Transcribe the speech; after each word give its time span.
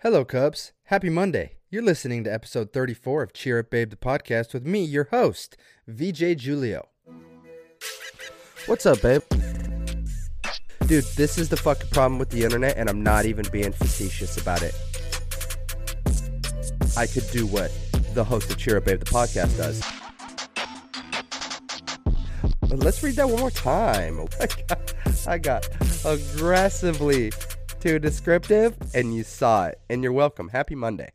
Hello, 0.00 0.26
Cubs. 0.26 0.72
Happy 0.84 1.08
Monday. 1.08 1.56
You're 1.70 1.82
listening 1.82 2.22
to 2.24 2.32
episode 2.32 2.70
34 2.70 3.22
of 3.22 3.32
Cheer 3.32 3.60
Up 3.60 3.70
Babe, 3.70 3.88
the 3.88 3.96
podcast 3.96 4.52
with 4.52 4.66
me, 4.66 4.84
your 4.84 5.04
host, 5.04 5.56
VJ 5.88 6.42
Julio. 6.42 6.88
What's 8.66 8.84
up, 8.84 9.00
babe? 9.00 9.22
Dude, 10.86 11.04
this 11.16 11.38
is 11.38 11.48
the 11.48 11.56
fucking 11.56 11.88
problem 11.88 12.18
with 12.18 12.28
the 12.28 12.44
internet, 12.44 12.76
and 12.76 12.90
I'm 12.90 13.02
not 13.02 13.24
even 13.24 13.46
being 13.50 13.72
facetious 13.72 14.36
about 14.36 14.62
it. 14.62 14.74
I 16.94 17.06
could 17.06 17.26
do 17.30 17.46
what 17.46 17.72
the 18.12 18.22
host 18.22 18.50
of 18.50 18.58
Cheer 18.58 18.76
Up 18.76 18.84
Babe, 18.84 19.00
the 19.00 19.06
podcast 19.06 19.56
does. 19.56 19.82
But 22.60 22.80
Let's 22.80 23.02
read 23.02 23.14
that 23.16 23.30
one 23.30 23.40
more 23.40 23.50
time. 23.50 24.18
Oh 24.28 24.28
I 24.38 24.46
got, 24.68 24.94
I 25.26 25.38
got 25.38 25.68
aggressively 26.04 27.32
descriptive, 27.86 28.76
and 28.94 29.14
you 29.14 29.22
saw 29.22 29.66
it. 29.66 29.80
And 29.88 30.02
you're 30.02 30.12
welcome. 30.12 30.48
Happy 30.48 30.74
Monday. 30.74 31.12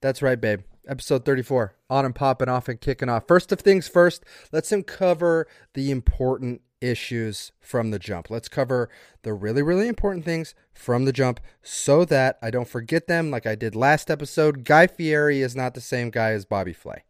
That's 0.00 0.22
right, 0.22 0.40
babe. 0.40 0.60
Episode 0.88 1.24
34, 1.24 1.74
on 1.90 2.04
and 2.04 2.14
popping 2.14 2.48
off 2.48 2.68
and 2.68 2.80
kicking 2.80 3.08
off. 3.08 3.26
First 3.26 3.50
of 3.50 3.58
things 3.58 3.88
first, 3.88 4.24
let's 4.52 4.70
uncover 4.70 5.48
the 5.74 5.90
important 5.90 6.60
issues 6.80 7.50
from 7.60 7.90
the 7.90 7.98
jump. 7.98 8.30
Let's 8.30 8.48
cover 8.48 8.88
the 9.22 9.32
really, 9.32 9.62
really 9.62 9.88
important 9.88 10.24
things 10.24 10.54
from 10.72 11.04
the 11.04 11.12
jump 11.12 11.40
so 11.60 12.04
that 12.04 12.38
I 12.40 12.52
don't 12.52 12.68
forget 12.68 13.08
them 13.08 13.32
like 13.32 13.46
I 13.46 13.56
did 13.56 13.74
last 13.74 14.10
episode. 14.10 14.64
Guy 14.64 14.86
Fieri 14.86 15.40
is 15.42 15.56
not 15.56 15.74
the 15.74 15.80
same 15.80 16.10
guy 16.10 16.30
as 16.30 16.44
Bobby 16.44 16.72
Flay. 16.72 17.02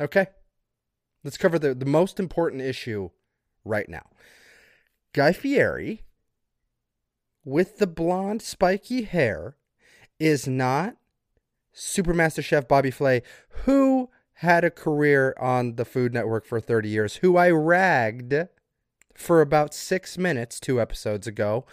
Okay? 0.00 0.28
Let's 1.24 1.36
cover 1.36 1.58
the, 1.58 1.74
the 1.74 1.84
most 1.84 2.20
important 2.20 2.62
issue 2.62 3.10
right 3.64 3.88
now. 3.88 4.06
Guy 5.12 5.32
Fieri, 5.32 6.04
with 7.46 7.78
the 7.78 7.86
blonde, 7.86 8.42
spiky 8.42 9.04
hair, 9.04 9.56
is 10.18 10.48
not 10.48 10.96
Supermaster 11.74 12.44
Chef 12.44 12.66
Bobby 12.66 12.90
Flay, 12.90 13.22
who 13.64 14.10
had 14.40 14.64
a 14.64 14.70
career 14.70 15.34
on 15.40 15.76
the 15.76 15.84
Food 15.84 16.12
Network 16.12 16.44
for 16.44 16.60
30 16.60 16.88
years, 16.88 17.16
who 17.16 17.36
I 17.36 17.50
ragged 17.50 18.48
for 19.14 19.40
about 19.40 19.72
six 19.72 20.18
minutes 20.18 20.58
two 20.58 20.80
episodes 20.80 21.26
ago 21.26 21.64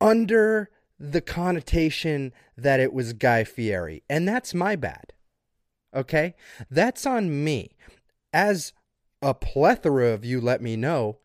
under 0.00 0.70
the 0.98 1.20
connotation 1.20 2.32
that 2.56 2.80
it 2.80 2.92
was 2.92 3.12
Guy 3.12 3.42
Fieri. 3.44 4.04
And 4.08 4.28
that's 4.28 4.54
my 4.54 4.76
bad. 4.76 5.12
Okay? 5.92 6.36
That's 6.70 7.04
on 7.04 7.42
me. 7.44 7.72
As 8.32 8.72
a 9.20 9.34
plethora 9.34 10.10
of 10.10 10.24
you 10.24 10.40
let 10.40 10.62
me 10.62 10.76
know, 10.76 11.18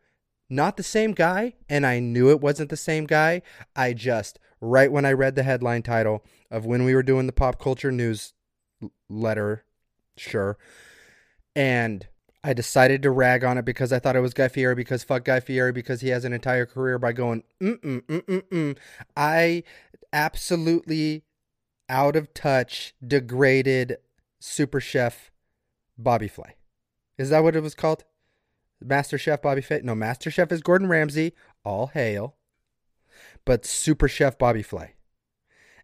not 0.54 0.76
the 0.76 0.82
same 0.82 1.12
guy, 1.12 1.54
and 1.68 1.86
I 1.86 1.98
knew 1.98 2.30
it 2.30 2.40
wasn't 2.40 2.70
the 2.70 2.76
same 2.76 3.06
guy. 3.06 3.42
I 3.74 3.92
just, 3.92 4.38
right 4.60 4.90
when 4.90 5.04
I 5.04 5.12
read 5.12 5.34
the 5.34 5.42
headline 5.42 5.82
title 5.82 6.24
of 6.50 6.64
when 6.66 6.84
we 6.84 6.94
were 6.94 7.02
doing 7.02 7.26
the 7.26 7.32
pop 7.32 7.60
culture 7.60 7.92
news 7.92 8.32
letter, 9.08 9.64
sure, 10.16 10.56
and 11.54 12.06
I 12.42 12.52
decided 12.52 13.02
to 13.02 13.10
rag 13.10 13.42
on 13.42 13.56
it 13.56 13.64
because 13.64 13.92
I 13.92 13.98
thought 13.98 14.16
it 14.16 14.20
was 14.20 14.34
Guy 14.34 14.48
Fieri 14.48 14.74
because 14.74 15.02
fuck 15.02 15.24
Guy 15.24 15.40
Fieri 15.40 15.72
because 15.72 16.02
he 16.02 16.08
has 16.08 16.24
an 16.24 16.32
entire 16.34 16.66
career 16.66 16.98
by 16.98 17.12
going 17.12 17.42
mm 17.60 17.80
mm 17.80 18.02
mm 18.02 18.22
mm 18.22 18.42
mm. 18.42 18.76
I 19.16 19.62
absolutely 20.12 21.24
out 21.88 22.16
of 22.16 22.34
touch, 22.34 22.94
degraded 23.06 23.96
super 24.40 24.80
chef 24.80 25.30
Bobby 25.96 26.28
Flay. 26.28 26.56
Is 27.16 27.30
that 27.30 27.42
what 27.42 27.56
it 27.56 27.62
was 27.62 27.74
called? 27.74 28.04
Master 28.80 29.18
Chef 29.18 29.42
Bobby 29.42 29.60
Flay? 29.60 29.80
No, 29.82 29.94
Master 29.94 30.30
Chef 30.30 30.52
is 30.52 30.62
Gordon 30.62 30.88
Ramsay. 30.88 31.34
All 31.64 31.88
hail. 31.88 32.36
But 33.44 33.64
Super 33.64 34.08
Chef 34.08 34.38
Bobby 34.38 34.62
Flay. 34.62 34.94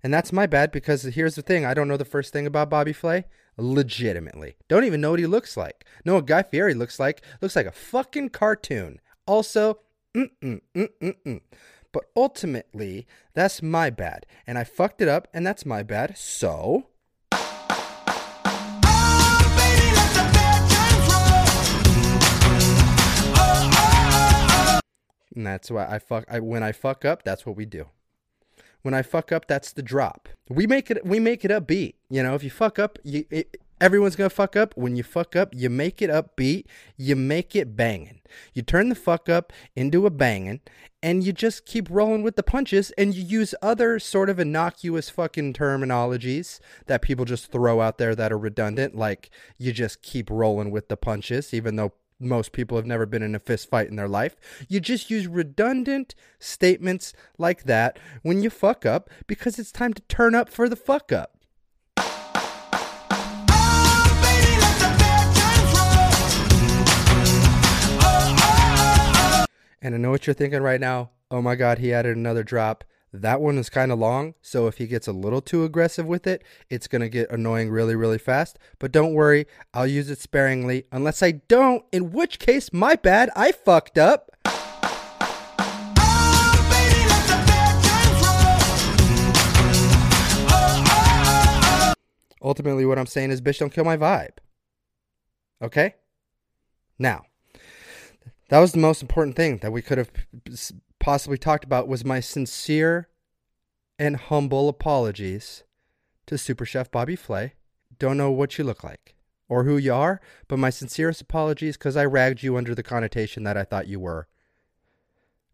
And 0.02 0.12
that's 0.12 0.32
my 0.32 0.46
bad 0.46 0.72
because 0.72 1.02
here's 1.02 1.34
the 1.34 1.42
thing 1.42 1.64
I 1.64 1.74
don't 1.74 1.88
know 1.88 1.96
the 1.96 2.04
first 2.04 2.32
thing 2.32 2.46
about 2.46 2.70
Bobby 2.70 2.92
Flay. 2.92 3.26
Legitimately. 3.56 4.56
Don't 4.68 4.84
even 4.84 5.00
know 5.00 5.10
what 5.10 5.20
he 5.20 5.26
looks 5.26 5.56
like. 5.56 5.84
Know 6.04 6.14
what 6.14 6.26
Guy 6.26 6.42
Fieri 6.42 6.74
looks 6.74 6.98
like? 6.98 7.22
Looks 7.42 7.56
like 7.56 7.66
a 7.66 7.72
fucking 7.72 8.30
cartoon. 8.30 9.00
Also, 9.26 9.80
mm-mm, 10.14 10.60
mm-mm-mm. 10.74 11.40
But 11.92 12.04
ultimately, 12.16 13.06
that's 13.34 13.62
my 13.62 13.90
bad. 13.90 14.24
And 14.46 14.56
I 14.56 14.64
fucked 14.64 15.02
it 15.02 15.08
up, 15.08 15.28
and 15.34 15.46
that's 15.46 15.66
my 15.66 15.82
bad. 15.82 16.16
So. 16.16 16.86
And 25.34 25.46
that's 25.46 25.70
why 25.70 25.86
I 25.86 25.98
fuck. 25.98 26.24
I, 26.28 26.40
when 26.40 26.62
I 26.62 26.72
fuck 26.72 27.04
up, 27.04 27.22
that's 27.22 27.46
what 27.46 27.56
we 27.56 27.66
do. 27.66 27.86
When 28.82 28.94
I 28.94 29.02
fuck 29.02 29.30
up, 29.30 29.46
that's 29.46 29.72
the 29.72 29.82
drop. 29.82 30.28
We 30.48 30.66
make 30.66 30.90
it. 30.90 31.04
We 31.04 31.20
make 31.20 31.44
it 31.44 31.50
upbeat. 31.50 31.94
You 32.08 32.22
know, 32.22 32.34
if 32.34 32.42
you 32.42 32.50
fuck 32.50 32.78
up, 32.78 32.98
you 33.04 33.24
it, 33.30 33.58
everyone's 33.80 34.16
gonna 34.16 34.30
fuck 34.30 34.56
up. 34.56 34.76
When 34.76 34.96
you 34.96 35.02
fuck 35.02 35.36
up, 35.36 35.54
you 35.54 35.68
make 35.70 36.00
it 36.02 36.10
upbeat. 36.10 36.64
You 36.96 37.14
make 37.14 37.54
it 37.54 37.76
banging. 37.76 38.20
You 38.54 38.62
turn 38.62 38.88
the 38.88 38.94
fuck 38.94 39.28
up 39.28 39.52
into 39.76 40.06
a 40.06 40.10
banging, 40.10 40.60
and 41.02 41.22
you 41.22 41.32
just 41.32 41.66
keep 41.66 41.88
rolling 41.90 42.22
with 42.22 42.36
the 42.36 42.42
punches. 42.42 42.90
And 42.92 43.14
you 43.14 43.22
use 43.22 43.54
other 43.60 43.98
sort 43.98 44.30
of 44.30 44.38
innocuous 44.38 45.10
fucking 45.10 45.52
terminologies 45.52 46.58
that 46.86 47.02
people 47.02 47.24
just 47.24 47.52
throw 47.52 47.80
out 47.80 47.98
there 47.98 48.14
that 48.14 48.32
are 48.32 48.38
redundant. 48.38 48.94
Like 48.94 49.30
you 49.58 49.72
just 49.72 50.02
keep 50.02 50.30
rolling 50.30 50.70
with 50.70 50.88
the 50.88 50.96
punches, 50.96 51.52
even 51.52 51.76
though 51.76 51.92
most 52.20 52.52
people 52.52 52.76
have 52.76 52.86
never 52.86 53.06
been 53.06 53.22
in 53.22 53.34
a 53.34 53.38
fist 53.38 53.70
fight 53.70 53.88
in 53.88 53.96
their 53.96 54.08
life. 54.08 54.36
You 54.68 54.78
just 54.78 55.10
use 55.10 55.26
redundant 55.26 56.14
statements 56.38 57.14
like 57.38 57.64
that 57.64 57.98
when 58.22 58.42
you 58.42 58.50
fuck 58.50 58.84
up 58.84 59.08
because 59.26 59.58
it's 59.58 59.72
time 59.72 59.94
to 59.94 60.02
turn 60.02 60.34
up 60.34 60.50
for 60.50 60.68
the 60.68 60.76
fuck 60.76 61.10
up. 61.10 61.36
And 69.82 69.94
I 69.94 69.98
know 69.98 70.10
what 70.10 70.26
you're 70.26 70.34
thinking 70.34 70.62
right 70.62 70.80
now. 70.80 71.10
Oh 71.30 71.40
my 71.40 71.54
God, 71.54 71.78
he 71.78 71.92
added 71.92 72.16
another 72.16 72.42
drop. 72.42 72.84
That 73.12 73.40
one 73.40 73.58
is 73.58 73.68
kind 73.68 73.90
of 73.90 73.98
long, 73.98 74.34
so 74.40 74.68
if 74.68 74.78
he 74.78 74.86
gets 74.86 75.08
a 75.08 75.12
little 75.12 75.40
too 75.40 75.64
aggressive 75.64 76.06
with 76.06 76.28
it, 76.28 76.44
it's 76.68 76.86
going 76.86 77.02
to 77.02 77.08
get 77.08 77.28
annoying 77.28 77.68
really, 77.68 77.96
really 77.96 78.18
fast. 78.18 78.56
But 78.78 78.92
don't 78.92 79.14
worry, 79.14 79.48
I'll 79.74 79.86
use 79.86 80.10
it 80.10 80.20
sparingly, 80.20 80.84
unless 80.92 81.20
I 81.20 81.32
don't, 81.32 81.84
in 81.90 82.12
which 82.12 82.38
case, 82.38 82.72
my 82.72 82.94
bad, 82.94 83.28
I 83.34 83.50
fucked 83.50 83.98
up. 83.98 84.30
Ultimately, 92.40 92.86
what 92.86 92.96
I'm 92.96 93.06
saying 93.06 93.32
is, 93.32 93.40
bitch, 93.40 93.58
don't 93.58 93.72
kill 93.72 93.84
my 93.84 93.96
vibe. 93.96 94.38
Okay? 95.60 95.96
Now, 96.96 97.24
that 98.50 98.60
was 98.60 98.70
the 98.70 98.78
most 98.78 99.02
important 99.02 99.34
thing 99.34 99.58
that 99.58 99.72
we 99.72 99.82
could 99.82 99.98
have 99.98 100.10
possibly 101.00 101.38
talked 101.38 101.64
about 101.64 101.88
was 101.88 102.04
my 102.04 102.20
sincere 102.20 103.08
and 103.98 104.16
humble 104.16 104.68
apologies 104.68 105.64
to 106.26 106.38
Super 106.38 106.64
Chef 106.64 106.90
Bobby 106.90 107.16
Flay. 107.16 107.54
Don't 107.98 108.16
know 108.16 108.30
what 108.30 108.56
you 108.56 108.64
look 108.64 108.84
like 108.84 109.16
or 109.48 109.64
who 109.64 109.76
you 109.76 109.92
are, 109.92 110.20
but 110.46 110.58
my 110.58 110.70
sincerest 110.70 111.20
apologies 111.20 111.76
because 111.76 111.96
I 111.96 112.04
ragged 112.04 112.42
you 112.42 112.56
under 112.56 112.74
the 112.74 112.84
connotation 112.84 113.42
that 113.42 113.56
I 113.56 113.64
thought 113.64 113.88
you 113.88 113.98
were. 113.98 114.28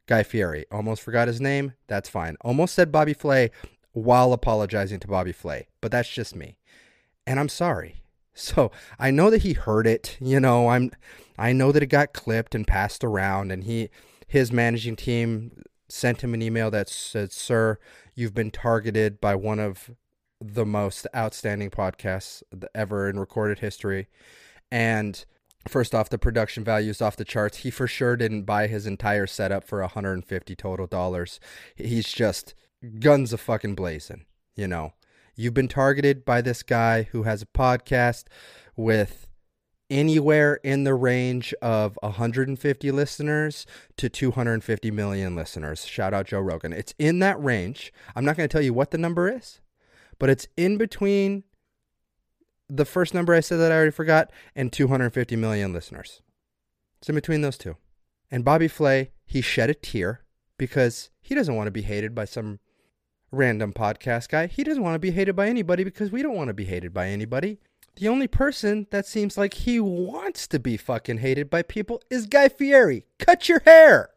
Guy 0.07 0.23
Fieri. 0.23 0.67
Almost 0.71 1.03
forgot 1.03 1.29
his 1.29 1.41
name. 1.41 1.73
That's 1.89 2.09
fine. 2.09 2.37
Almost 2.43 2.75
said 2.75 2.93
Bobby 2.93 3.15
Flay 3.15 3.51
while 3.93 4.33
apologizing 4.33 5.01
to 5.01 5.09
Bobby 5.09 5.33
Flay, 5.33 5.69
but 5.81 5.91
that's 5.91 6.09
just 6.09 6.37
me. 6.37 6.59
And 7.27 7.41
I'm 7.41 7.49
sorry. 7.49 8.03
So 8.39 8.71
I 8.99 9.11
know 9.11 9.31
that 9.31 9.43
he 9.43 9.55
heard 9.55 9.87
it. 9.87 10.19
You 10.21 10.39
know, 10.41 10.69
I'm 10.69 10.91
I 11.39 11.55
know 11.55 11.73
that 11.73 11.83
it 11.83 11.87
got 11.87 12.13
clipped 12.13 12.55
and 12.55 12.67
passed 12.67 13.03
around 13.03 13.51
and 13.51 13.65
he 13.65 13.89
his 14.27 14.53
managing 14.53 14.97
team 14.97 15.63
sent 15.89 16.23
him 16.23 16.35
an 16.35 16.43
email 16.43 16.71
that 16.71 16.89
said, 16.89 17.33
Sir, 17.33 17.79
you've 18.15 18.35
been 18.35 18.51
targeted 18.51 19.21
by 19.21 19.35
one 19.35 19.59
of 19.59 19.91
the 20.41 20.67
most 20.67 21.07
outstanding 21.15 21.71
podcasts 21.71 22.43
ever 22.75 23.09
in 23.09 23.19
recorded 23.19 23.61
history. 23.61 24.09
And 24.71 25.25
first 25.69 25.95
off, 25.95 26.09
the 26.09 26.19
production 26.19 26.65
value 26.65 26.91
is 26.91 27.01
off 27.01 27.17
the 27.17 27.25
charts. 27.25 27.59
He 27.59 27.71
for 27.71 27.87
sure 27.87 28.17
didn't 28.17 28.43
buy 28.43 28.67
his 28.67 28.87
entire 28.87 29.27
setup 29.27 29.65
for 29.65 29.81
150 29.81 30.57
total 30.57 30.87
dollars. 30.87 31.41
He's 31.75 32.13
just 32.13 32.55
guns 32.99 33.33
a 33.33 33.39
fucking 33.39 33.75
blazing, 33.75 34.27
you 34.55 34.69
know. 34.69 34.93
You've 35.34 35.55
been 35.55 35.69
targeted 35.69 36.25
by 36.25 36.41
this 36.41 36.63
guy 36.63 37.05
who 37.05 37.25
has 37.25 37.43
a 37.43 37.47
podcast 37.47 38.25
with 38.75 39.29
anywhere 39.88 40.54
in 40.65 40.84
the 40.84 40.94
range 40.94 41.54
of 41.62 41.98
150 42.03 42.91
listeners 42.91 43.66
to 43.97 44.09
250 44.09 44.91
million 44.91 45.36
listeners. 45.36 45.86
Shout 45.86 46.12
out 46.12 46.27
Joe 46.27 46.41
Rogan. 46.41 46.72
It's 46.72 46.94
in 46.98 47.21
that 47.21 47.42
range. 47.42 47.92
I'm 48.15 48.24
not 48.24 48.36
going 48.36 48.48
to 48.48 48.53
tell 48.53 48.62
you 48.62 48.74
what 48.74 48.91
the 48.91 48.98
number 48.98 49.28
is, 49.28 49.60
but 50.18 50.28
it's 50.28 50.48
in 50.56 50.77
between 50.77 51.44
the 52.68 52.84
first 52.84 53.15
number 53.15 53.33
I 53.33 53.41
said 53.41 53.59
that 53.59 53.71
I 53.71 53.77
already 53.77 53.92
forgot 53.92 54.30
and 54.54 54.72
250 54.72 55.36
million 55.36 55.72
listeners. 55.72 56.21
It's 56.98 57.09
in 57.09 57.15
between 57.15 57.42
those 57.42 57.59
two. 57.59 57.77
And 58.30 58.44
Bobby 58.44 58.68
Flay, 58.68 59.12
he 59.24 59.41
shed 59.41 59.71
a 59.71 59.74
tear 59.74 60.22
because 60.59 61.10
he 61.21 61.34
doesn't 61.34 61.54
want 61.54 61.68
to 61.68 61.72
be 61.72 61.83
hated 61.83 62.15
by 62.15 62.24
some 62.24 62.59
random 63.30 63.72
podcast 63.72 64.28
guy. 64.28 64.47
He 64.47 64.65
doesn't 64.65 64.83
want 64.83 64.94
to 64.94 65.00
be 65.00 65.12
hated 65.12 65.36
by 65.36 65.48
anybody 65.48 65.84
because 65.84 66.10
we 66.10 66.22
don't 66.22 66.34
want 66.34 66.48
to 66.48 66.54
be 66.54 66.65
hated 66.65 66.92
by 66.92 67.09
anybody. 67.09 67.60
The 67.98 68.09
only 68.09 68.27
person 68.27 68.87
that 68.91 69.07
seems 69.07 69.39
like 69.39 69.54
he 69.54 69.81
wants 69.81 70.47
to 70.48 70.59
be 70.59 70.77
fucking 70.77 71.16
hated 71.19 71.48
by 71.48 71.63
people 71.63 72.03
is 72.10 72.27
Guy 72.27 72.51
Fieri. 72.51 73.07
Cut 73.19 73.48
your 73.48 73.60
hair. 73.60 74.10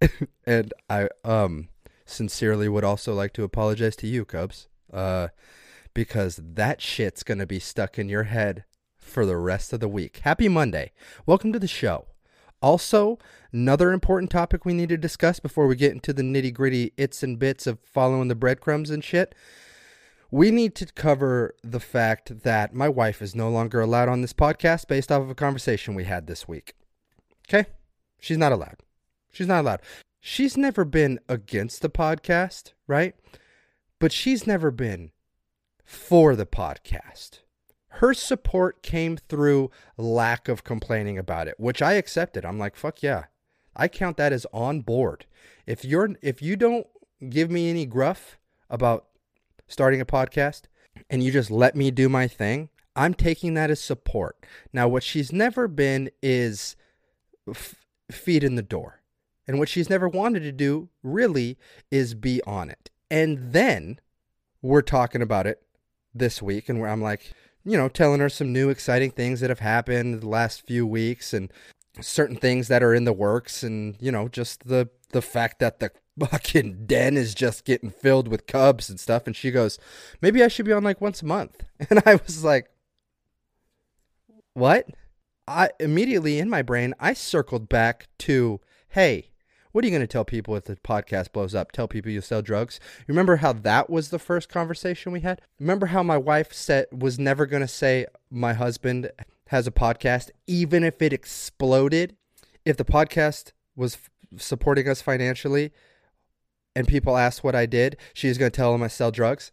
and 0.46 0.72
I 0.88 1.10
um 1.22 1.68
sincerely 2.06 2.70
would 2.70 2.82
also 2.82 3.12
like 3.12 3.34
to 3.34 3.44
apologize 3.44 3.96
to 3.96 4.06
you, 4.06 4.24
Cubs, 4.24 4.68
uh, 4.90 5.28
because 5.92 6.40
that 6.42 6.80
shit's 6.80 7.22
gonna 7.22 7.44
be 7.44 7.58
stuck 7.58 7.98
in 7.98 8.08
your 8.08 8.22
head 8.22 8.64
for 8.96 9.26
the 9.26 9.36
rest 9.36 9.74
of 9.74 9.80
the 9.80 9.88
week. 9.88 10.20
Happy 10.24 10.48
Monday! 10.48 10.92
Welcome 11.26 11.52
to 11.52 11.58
the 11.58 11.68
show. 11.68 12.06
Also, 12.62 13.18
another 13.52 13.92
important 13.92 14.30
topic 14.30 14.64
we 14.64 14.72
need 14.72 14.88
to 14.88 14.96
discuss 14.96 15.40
before 15.40 15.66
we 15.66 15.74
get 15.74 15.92
into 15.92 16.12
the 16.12 16.22
nitty 16.22 16.54
gritty 16.54 16.92
its 16.96 17.22
and 17.22 17.38
bits 17.38 17.66
of 17.66 17.80
following 17.80 18.28
the 18.28 18.34
breadcrumbs 18.34 18.90
and 18.90 19.02
shit. 19.02 19.34
We 20.30 20.50
need 20.50 20.74
to 20.76 20.86
cover 20.86 21.54
the 21.62 21.80
fact 21.80 22.42
that 22.44 22.72
my 22.72 22.88
wife 22.88 23.20
is 23.20 23.34
no 23.34 23.50
longer 23.50 23.80
allowed 23.80 24.08
on 24.08 24.22
this 24.22 24.32
podcast 24.32 24.86
based 24.88 25.12
off 25.12 25.22
of 25.22 25.30
a 25.30 25.34
conversation 25.34 25.94
we 25.94 26.04
had 26.04 26.26
this 26.26 26.48
week. 26.48 26.74
Okay? 27.48 27.68
She's 28.20 28.38
not 28.38 28.52
allowed. 28.52 28.78
She's 29.32 29.48
not 29.48 29.60
allowed. 29.60 29.80
She's 30.20 30.56
never 30.56 30.84
been 30.84 31.18
against 31.28 31.82
the 31.82 31.90
podcast, 31.90 32.72
right? 32.86 33.14
But 33.98 34.12
she's 34.12 34.46
never 34.46 34.70
been 34.70 35.10
for 35.84 36.36
the 36.36 36.46
podcast. 36.46 37.40
Her 37.96 38.14
support 38.14 38.82
came 38.82 39.16
through 39.16 39.70
lack 39.96 40.48
of 40.48 40.64
complaining 40.64 41.18
about 41.18 41.48
it, 41.48 41.58
which 41.58 41.82
I 41.82 41.94
accepted. 41.94 42.44
I'm 42.44 42.58
like, 42.58 42.76
fuck 42.76 43.02
yeah. 43.02 43.24
I 43.76 43.88
count 43.88 44.16
that 44.16 44.32
as 44.32 44.46
on 44.52 44.80
board. 44.80 45.26
If 45.66 45.84
you're 45.84 46.10
if 46.22 46.42
you 46.42 46.56
don't 46.56 46.86
give 47.28 47.50
me 47.50 47.70
any 47.70 47.86
gruff 47.86 48.38
about 48.68 49.06
starting 49.68 50.00
a 50.00 50.06
podcast 50.06 50.62
and 51.08 51.22
you 51.22 51.30
just 51.30 51.50
let 51.50 51.76
me 51.76 51.90
do 51.90 52.08
my 52.08 52.28
thing, 52.28 52.68
I'm 52.94 53.14
taking 53.14 53.54
that 53.54 53.70
as 53.70 53.80
support. 53.80 54.44
Now, 54.72 54.88
what 54.88 55.02
she's 55.02 55.32
never 55.32 55.68
been 55.68 56.10
is 56.22 56.76
f- 57.48 57.76
feet 58.10 58.44
in 58.44 58.56
the 58.56 58.62
door. 58.62 59.02
And 59.46 59.58
what 59.58 59.68
she's 59.68 59.90
never 59.90 60.08
wanted 60.08 60.40
to 60.40 60.52
do 60.52 60.88
really 61.02 61.58
is 61.90 62.14
be 62.14 62.40
on 62.46 62.70
it. 62.70 62.90
And 63.10 63.52
then 63.52 64.00
we're 64.60 64.82
talking 64.82 65.22
about 65.22 65.46
it 65.46 65.62
this 66.14 66.40
week, 66.40 66.68
and 66.68 66.84
I'm 66.86 67.02
like, 67.02 67.32
you 67.64 67.76
know, 67.76 67.88
telling 67.88 68.20
her 68.20 68.28
some 68.28 68.52
new 68.52 68.70
exciting 68.70 69.10
things 69.10 69.40
that 69.40 69.50
have 69.50 69.60
happened 69.60 70.20
the 70.20 70.28
last 70.28 70.66
few 70.66 70.86
weeks 70.86 71.32
and 71.32 71.52
certain 72.00 72.36
things 72.36 72.68
that 72.68 72.82
are 72.82 72.94
in 72.94 73.04
the 73.04 73.12
works 73.12 73.62
and, 73.62 73.96
you 74.00 74.10
know, 74.10 74.28
just 74.28 74.66
the 74.66 74.88
the 75.12 75.22
fact 75.22 75.58
that 75.60 75.78
the 75.78 75.90
fucking 76.26 76.86
den 76.86 77.16
is 77.16 77.34
just 77.34 77.64
getting 77.64 77.90
filled 77.90 78.28
with 78.28 78.46
cubs 78.46 78.90
and 78.90 78.98
stuff. 78.98 79.26
And 79.26 79.36
she 79.36 79.50
goes, 79.50 79.78
Maybe 80.20 80.42
I 80.42 80.48
should 80.48 80.66
be 80.66 80.72
on 80.72 80.84
like 80.84 81.00
once 81.00 81.22
a 81.22 81.26
month. 81.26 81.64
And 81.90 82.02
I 82.06 82.16
was 82.16 82.44
like, 82.44 82.70
What? 84.54 84.88
I 85.46 85.70
immediately 85.80 86.38
in 86.38 86.48
my 86.48 86.62
brain 86.62 86.94
I 87.00 87.14
circled 87.14 87.68
back 87.68 88.06
to, 88.20 88.60
hey, 88.90 89.31
what 89.72 89.84
are 89.84 89.88
you 89.88 89.90
going 89.90 90.02
to 90.02 90.06
tell 90.06 90.24
people 90.24 90.54
if 90.54 90.64
the 90.64 90.76
podcast 90.76 91.32
blows 91.32 91.54
up? 91.54 91.72
Tell 91.72 91.88
people 91.88 92.12
you 92.12 92.20
sell 92.20 92.42
drugs? 92.42 92.78
Remember 93.06 93.36
how 93.36 93.52
that 93.54 93.88
was 93.88 94.10
the 94.10 94.18
first 94.18 94.48
conversation 94.48 95.12
we 95.12 95.20
had? 95.20 95.40
Remember 95.58 95.86
how 95.86 96.02
my 96.02 96.18
wife 96.18 96.52
said 96.52 96.86
was 96.92 97.18
never 97.18 97.46
going 97.46 97.62
to 97.62 97.68
say 97.68 98.06
my 98.30 98.52
husband 98.52 99.10
has 99.48 99.66
a 99.66 99.72
podcast 99.72 100.30
even 100.46 100.84
if 100.84 101.00
it 101.00 101.12
exploded? 101.12 102.16
If 102.64 102.76
the 102.76 102.84
podcast 102.84 103.52
was 103.74 103.94
f- 103.94 104.10
supporting 104.40 104.88
us 104.88 105.00
financially 105.00 105.72
and 106.76 106.86
people 106.86 107.16
asked 107.16 107.42
what 107.42 107.54
I 107.54 107.66
did, 107.66 107.96
she's 108.12 108.38
going 108.38 108.50
to 108.50 108.56
tell 108.56 108.72
them 108.72 108.82
I 108.82 108.88
sell 108.88 109.10
drugs, 109.10 109.52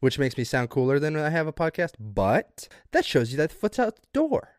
which 0.00 0.18
makes 0.18 0.36
me 0.36 0.44
sound 0.44 0.70
cooler 0.70 0.98
than 0.98 1.16
I 1.16 1.30
have 1.30 1.46
a 1.46 1.52
podcast, 1.52 1.92
but 1.98 2.68
that 2.90 3.04
shows 3.04 3.30
you 3.30 3.36
that 3.38 3.50
the 3.50 3.56
foot's 3.56 3.78
out 3.78 3.96
the 3.96 4.02
door. 4.12 4.56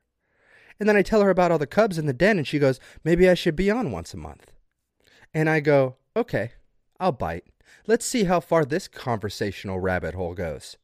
And 0.79 0.89
then 0.89 0.95
I 0.95 1.03
tell 1.03 1.21
her 1.21 1.29
about 1.29 1.51
all 1.51 1.59
the 1.59 1.67
cubs 1.67 1.97
in 1.97 2.07
the 2.07 2.13
den 2.13 2.37
and 2.37 2.47
she 2.47 2.57
goes, 2.57 2.79
"Maybe 3.03 3.29
I 3.29 3.35
should 3.35 3.55
be 3.55 3.69
on 3.69 3.91
once 3.91 4.15
a 4.15 4.17
month." 4.17 4.51
And 5.33 5.49
I 5.49 5.59
go, 5.59 5.95
okay, 6.15 6.51
I'll 6.99 7.11
bite. 7.11 7.45
Let's 7.87 8.05
see 8.05 8.25
how 8.25 8.39
far 8.39 8.65
this 8.65 8.87
conversational 8.87 9.79
rabbit 9.79 10.13
hole 10.13 10.33
goes. 10.33 10.77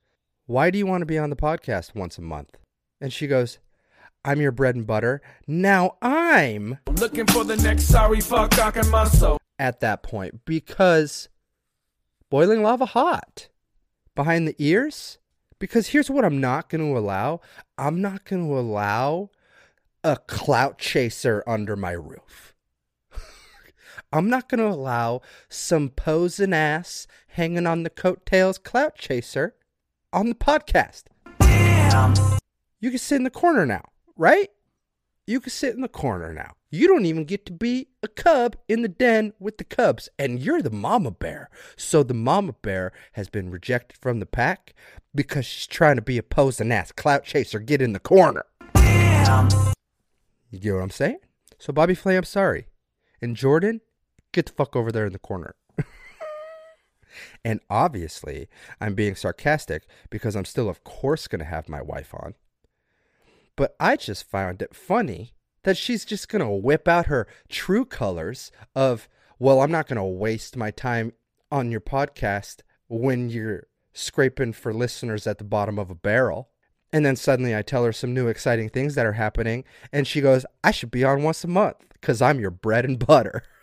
Why 0.45 0.71
do 0.71 0.77
you 0.77 0.85
want 0.85 1.01
to 1.01 1.05
be 1.05 1.17
on 1.17 1.29
the 1.29 1.35
podcast 1.35 1.93
once 1.95 2.17
a 2.17 2.21
month? 2.21 2.57
And 3.01 3.11
she 3.11 3.27
goes, 3.27 3.59
I'm 4.23 4.39
your 4.41 4.51
bread 4.53 4.75
and 4.75 4.87
butter. 4.87 5.21
Now 5.45 5.97
I'm 6.01 6.79
Looking 6.97 7.27
for 7.27 7.43
the 7.43 7.57
next 7.57 7.83
sorry 7.85 8.21
fuck 8.21 8.55
rocking 8.57 8.83
soul. 8.83 9.37
at 9.59 9.79
that 9.81 10.03
point 10.03 10.45
because 10.45 11.29
boiling 12.29 12.63
lava 12.63 12.85
hot 12.87 13.49
behind 14.15 14.47
the 14.47 14.55
ears. 14.57 15.17
Because 15.59 15.87
here's 15.87 16.09
what 16.09 16.23
I'm 16.23 16.39
not 16.39 16.69
going 16.69 16.81
to 16.87 16.97
allow 16.97 17.41
I'm 17.77 18.01
not 18.01 18.25
going 18.25 18.47
to 18.47 18.57
allow 18.57 19.29
a 20.03 20.15
clout 20.15 20.77
chaser 20.77 21.43
under 21.47 21.75
my 21.75 21.91
roof. 21.91 22.46
I'm 24.13 24.29
not 24.29 24.47
going 24.47 24.59
to 24.59 24.73
allow 24.73 25.21
some 25.49 25.89
posing 25.89 26.53
ass 26.53 27.07
hanging 27.27 27.67
on 27.67 27.83
the 27.83 27.89
coattails 27.89 28.57
clout 28.57 28.95
chaser 28.95 29.55
on 30.13 30.29
the 30.29 30.35
podcast. 30.35 31.03
You 32.79 32.89
can 32.89 32.99
sit 32.99 33.17
in 33.17 33.23
the 33.23 33.29
corner 33.29 33.65
now, 33.65 33.83
right? 34.15 34.49
You 35.25 35.41
can 35.41 35.49
sit 35.49 35.75
in 35.75 35.81
the 35.81 35.89
corner 35.89 36.33
now. 36.33 36.53
You 36.69 36.87
don't 36.87 37.05
even 37.05 37.25
get 37.25 37.45
to 37.47 37.51
be 37.51 37.87
a 38.01 38.07
cub 38.07 38.55
in 38.69 38.81
the 38.81 38.87
den 38.87 39.33
with 39.39 39.57
the 39.57 39.63
cubs, 39.65 40.07
and 40.17 40.39
you're 40.39 40.61
the 40.61 40.71
mama 40.71 41.11
bear. 41.11 41.49
So 41.75 42.03
the 42.03 42.13
mama 42.13 42.53
bear 42.61 42.93
has 43.13 43.29
been 43.29 43.51
rejected 43.51 43.97
from 43.97 44.19
the 44.19 44.25
pack 44.25 44.73
because 45.13 45.45
she's 45.45 45.67
trying 45.67 45.97
to 45.97 46.01
be 46.01 46.17
a 46.17 46.23
posing 46.23 46.71
ass 46.71 46.93
clout 46.93 47.25
chaser. 47.25 47.59
Get 47.59 47.81
in 47.81 47.91
the 47.91 47.99
corner. 47.99 48.45
You 50.49 50.59
get 50.59 50.73
what 50.73 50.83
I'm 50.83 50.89
saying? 50.91 51.19
So 51.57 51.73
Bobby 51.73 51.95
Flay, 51.95 52.15
I'm 52.15 52.23
sorry. 52.23 52.67
And 53.21 53.35
Jordan, 53.35 53.81
get 54.31 54.47
the 54.47 54.53
fuck 54.53 54.75
over 54.75 54.91
there 54.91 55.05
in 55.05 55.13
the 55.13 55.19
corner. 55.19 55.55
and 57.45 57.59
obviously, 57.69 58.47
I'm 58.79 58.95
being 58.95 59.15
sarcastic 59.15 59.87
because 60.09 60.35
I'm 60.35 60.45
still, 60.45 60.69
of 60.69 60.83
course, 60.83 61.27
going 61.27 61.39
to 61.39 61.45
have 61.45 61.69
my 61.69 61.81
wife 61.81 62.13
on. 62.13 62.35
But 63.55 63.75
I 63.79 63.95
just 63.95 64.29
found 64.29 64.61
it 64.61 64.75
funny 64.75 65.33
that 65.63 65.77
she's 65.77 66.05
just 66.05 66.29
going 66.29 66.43
to 66.43 66.49
whip 66.49 66.87
out 66.87 67.07
her 67.07 67.27
true 67.49 67.83
colors 67.83 68.51
of, 68.75 69.09
well, 69.39 69.61
I'm 69.61 69.71
not 69.71 69.87
going 69.87 69.97
to 69.97 70.03
waste 70.03 70.55
my 70.55 70.71
time 70.71 71.13
on 71.51 71.71
your 71.71 71.81
podcast 71.81 72.61
when 72.87 73.29
you're 73.29 73.67
scraping 73.93 74.53
for 74.53 74.73
listeners 74.73 75.25
at 75.25 75.39
the 75.39 75.43
bottom 75.43 75.79
of 75.79 75.89
a 75.89 75.95
barrel. 75.95 76.49
And 76.93 77.05
then 77.05 77.15
suddenly 77.15 77.55
I 77.55 77.63
tell 77.63 77.83
her 77.83 77.91
some 77.91 78.13
new 78.13 78.27
exciting 78.27 78.69
things 78.69 78.95
that 78.95 79.05
are 79.05 79.13
happening. 79.13 79.65
And 79.91 80.07
she 80.07 80.21
goes, 80.21 80.45
I 80.63 80.71
should 80.71 80.91
be 80.91 81.03
on 81.03 81.23
once 81.23 81.43
a 81.43 81.47
month 81.47 81.77
because 81.93 82.21
I'm 82.21 82.39
your 82.39 82.51
bread 82.51 82.85
and 82.85 82.97
butter. 83.05 83.43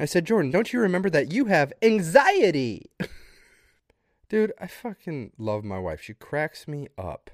I 0.00 0.06
said, 0.06 0.24
Jordan, 0.24 0.50
don't 0.50 0.72
you 0.72 0.80
remember 0.80 1.10
that 1.10 1.30
you 1.30 1.44
have 1.44 1.74
anxiety? 1.82 2.90
Dude, 4.30 4.50
I 4.58 4.66
fucking 4.66 5.32
love 5.36 5.62
my 5.62 5.78
wife. 5.78 6.00
She 6.00 6.14
cracks 6.14 6.66
me 6.66 6.88
up. 6.96 7.30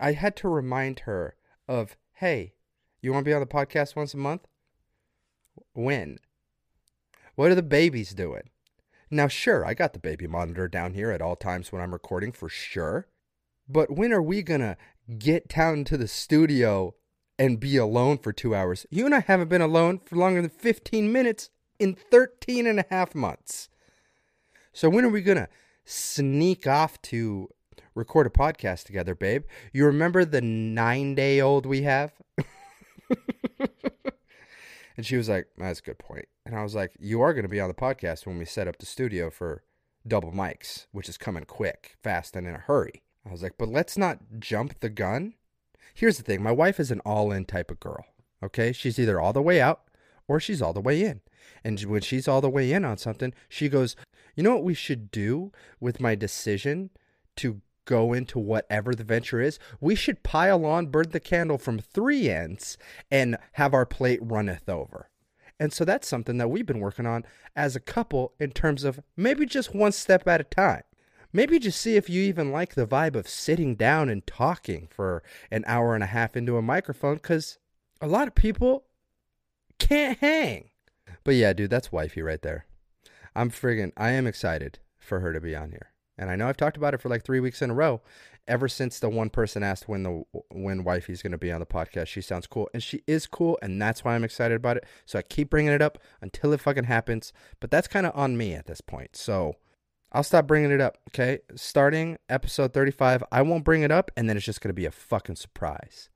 I 0.00 0.12
had 0.12 0.34
to 0.38 0.48
remind 0.48 1.00
her 1.00 1.36
of, 1.68 1.96
hey, 2.14 2.54
you 3.00 3.12
want 3.12 3.24
to 3.24 3.28
be 3.28 3.34
on 3.34 3.40
the 3.40 3.46
podcast 3.46 3.94
once 3.94 4.14
a 4.14 4.16
month? 4.16 4.48
When? 5.74 6.18
What 7.36 7.52
are 7.52 7.54
the 7.54 7.62
babies 7.62 8.14
doing? 8.14 8.50
Now, 9.12 9.28
sure, 9.28 9.64
I 9.64 9.74
got 9.74 9.92
the 9.92 10.00
baby 10.00 10.26
monitor 10.26 10.66
down 10.66 10.94
here 10.94 11.12
at 11.12 11.22
all 11.22 11.36
times 11.36 11.70
when 11.70 11.80
I'm 11.80 11.92
recording 11.92 12.32
for 12.32 12.48
sure. 12.48 13.06
But 13.68 13.92
when 13.92 14.12
are 14.12 14.22
we 14.22 14.42
going 14.42 14.60
to 14.60 14.76
get 15.20 15.46
down 15.46 15.84
to 15.84 15.96
the 15.96 16.08
studio 16.08 16.96
and 17.38 17.60
be 17.60 17.76
alone 17.76 18.18
for 18.18 18.32
two 18.32 18.56
hours? 18.56 18.86
You 18.90 19.06
and 19.06 19.14
I 19.14 19.20
haven't 19.20 19.50
been 19.50 19.62
alone 19.62 20.00
for 20.04 20.16
longer 20.16 20.42
than 20.42 20.50
15 20.50 21.12
minutes 21.12 21.50
in 21.78 21.94
13 21.94 22.66
and 22.66 22.80
a 22.80 22.84
half 22.90 23.14
months. 23.14 23.68
So 24.72 24.88
when 24.88 25.04
are 25.04 25.10
we 25.10 25.22
going 25.22 25.38
to 25.38 25.48
sneak 25.84 26.66
off 26.66 27.00
to 27.02 27.48
record 27.94 28.26
a 28.26 28.30
podcast 28.30 28.84
together, 28.84 29.14
babe? 29.14 29.44
You 29.72 29.86
remember 29.86 30.24
the 30.24 30.40
nine 30.40 31.14
day 31.14 31.40
old 31.40 31.66
we 31.66 31.82
have? 31.82 32.12
and 34.96 35.04
she 35.04 35.16
was 35.16 35.28
like, 35.28 35.48
That's 35.56 35.80
a 35.80 35.82
good 35.82 35.98
point. 35.98 36.26
And 36.46 36.54
I 36.54 36.62
was 36.62 36.74
like, 36.74 36.92
You 36.98 37.20
are 37.20 37.32
going 37.32 37.44
to 37.44 37.48
be 37.48 37.60
on 37.60 37.68
the 37.68 37.74
podcast 37.74 38.26
when 38.26 38.38
we 38.38 38.44
set 38.44 38.68
up 38.68 38.78
the 38.78 38.86
studio 38.86 39.30
for 39.30 39.62
double 40.06 40.32
mics, 40.32 40.86
which 40.92 41.08
is 41.08 41.18
coming 41.18 41.44
quick, 41.44 41.96
fast, 42.02 42.36
and 42.36 42.46
in 42.46 42.54
a 42.54 42.58
hurry. 42.58 43.02
I 43.26 43.32
was 43.32 43.42
like, 43.42 43.54
But 43.58 43.68
let's 43.68 43.98
not 43.98 44.20
jump 44.38 44.80
the 44.80 44.90
gun. 44.90 45.34
Here's 45.94 46.16
the 46.16 46.22
thing 46.22 46.42
my 46.42 46.52
wife 46.52 46.78
is 46.78 46.90
an 46.90 47.00
all 47.00 47.32
in 47.32 47.44
type 47.44 47.70
of 47.70 47.80
girl. 47.80 48.04
Okay. 48.42 48.72
She's 48.72 48.98
either 48.98 49.20
all 49.20 49.32
the 49.32 49.42
way 49.42 49.60
out 49.60 49.82
or 50.28 50.38
she's 50.38 50.62
all 50.62 50.72
the 50.72 50.80
way 50.80 51.02
in. 51.02 51.20
And 51.64 51.80
when 51.80 52.02
she's 52.02 52.28
all 52.28 52.40
the 52.40 52.50
way 52.50 52.72
in 52.72 52.84
on 52.84 52.98
something, 52.98 53.32
she 53.48 53.68
goes, 53.68 53.96
You 54.34 54.42
know 54.42 54.54
what 54.54 54.64
we 54.64 54.74
should 54.74 55.10
do 55.10 55.52
with 55.80 56.00
my 56.00 56.14
decision 56.14 56.90
to 57.36 57.60
go 57.88 58.12
into 58.12 58.38
whatever 58.38 58.94
the 58.94 59.02
venture 59.02 59.40
is, 59.40 59.58
we 59.80 59.94
should 59.94 60.22
pile 60.22 60.66
on, 60.66 60.86
burn 60.88 61.08
the 61.10 61.18
candle 61.18 61.56
from 61.56 61.78
three 61.78 62.28
ends, 62.28 62.76
and 63.10 63.38
have 63.52 63.72
our 63.72 63.86
plate 63.86 64.20
runneth 64.22 64.68
over. 64.68 65.08
And 65.58 65.72
so 65.72 65.84
that's 65.84 66.06
something 66.06 66.36
that 66.36 66.50
we've 66.50 66.66
been 66.66 66.80
working 66.80 67.06
on 67.06 67.24
as 67.56 67.74
a 67.74 67.80
couple 67.80 68.34
in 68.38 68.52
terms 68.52 68.84
of 68.84 69.00
maybe 69.16 69.46
just 69.46 69.74
one 69.74 69.92
step 69.92 70.28
at 70.28 70.40
a 70.40 70.44
time. 70.44 70.82
Maybe 71.32 71.58
just 71.58 71.80
see 71.80 71.96
if 71.96 72.08
you 72.08 72.22
even 72.22 72.52
like 72.52 72.74
the 72.74 72.86
vibe 72.86 73.16
of 73.16 73.28
sitting 73.28 73.74
down 73.74 74.08
and 74.08 74.26
talking 74.26 74.88
for 74.90 75.22
an 75.50 75.64
hour 75.66 75.94
and 75.94 76.04
a 76.04 76.08
half 76.08 76.36
into 76.36 76.56
a 76.56 76.62
microphone 76.62 77.14
because 77.14 77.58
a 78.00 78.06
lot 78.06 78.28
of 78.28 78.34
people 78.34 78.84
can't 79.78 80.18
hang. 80.18 80.70
But 81.28 81.34
yeah, 81.34 81.52
dude, 81.52 81.68
that's 81.68 81.92
wifey 81.92 82.22
right 82.22 82.40
there. 82.40 82.64
I'm 83.36 83.50
friggin' 83.50 83.92
I 83.98 84.12
am 84.12 84.26
excited 84.26 84.78
for 84.98 85.20
her 85.20 85.34
to 85.34 85.42
be 85.42 85.54
on 85.54 85.72
here. 85.72 85.92
And 86.16 86.30
I 86.30 86.36
know 86.36 86.48
I've 86.48 86.56
talked 86.56 86.78
about 86.78 86.94
it 86.94 87.02
for 87.02 87.10
like 87.10 87.22
three 87.22 87.38
weeks 87.38 87.60
in 87.60 87.68
a 87.68 87.74
row. 87.74 88.00
Ever 88.46 88.66
since 88.66 88.98
the 88.98 89.10
one 89.10 89.28
person 89.28 89.62
asked 89.62 89.90
when 89.90 90.04
the 90.04 90.22
when 90.50 90.84
wifey's 90.84 91.20
going 91.20 91.32
to 91.32 91.36
be 91.36 91.52
on 91.52 91.60
the 91.60 91.66
podcast, 91.66 92.06
she 92.06 92.22
sounds 92.22 92.46
cool, 92.46 92.70
and 92.72 92.82
she 92.82 93.02
is 93.06 93.26
cool, 93.26 93.58
and 93.60 93.78
that's 93.78 94.02
why 94.02 94.14
I'm 94.14 94.24
excited 94.24 94.54
about 94.54 94.78
it. 94.78 94.86
So 95.04 95.18
I 95.18 95.22
keep 95.22 95.50
bringing 95.50 95.70
it 95.70 95.82
up 95.82 95.98
until 96.22 96.54
it 96.54 96.62
fucking 96.62 96.84
happens. 96.84 97.34
But 97.60 97.70
that's 97.70 97.88
kind 97.88 98.06
of 98.06 98.16
on 98.16 98.38
me 98.38 98.54
at 98.54 98.64
this 98.64 98.80
point. 98.80 99.14
So 99.14 99.56
I'll 100.10 100.22
stop 100.22 100.46
bringing 100.46 100.70
it 100.70 100.80
up. 100.80 100.96
Okay, 101.10 101.40
starting 101.56 102.16
episode 102.30 102.72
35, 102.72 103.22
I 103.30 103.42
won't 103.42 103.64
bring 103.64 103.82
it 103.82 103.90
up, 103.90 104.10
and 104.16 104.30
then 104.30 104.38
it's 104.38 104.46
just 104.46 104.62
going 104.62 104.70
to 104.70 104.72
be 104.72 104.86
a 104.86 104.90
fucking 104.90 105.36
surprise, 105.36 106.08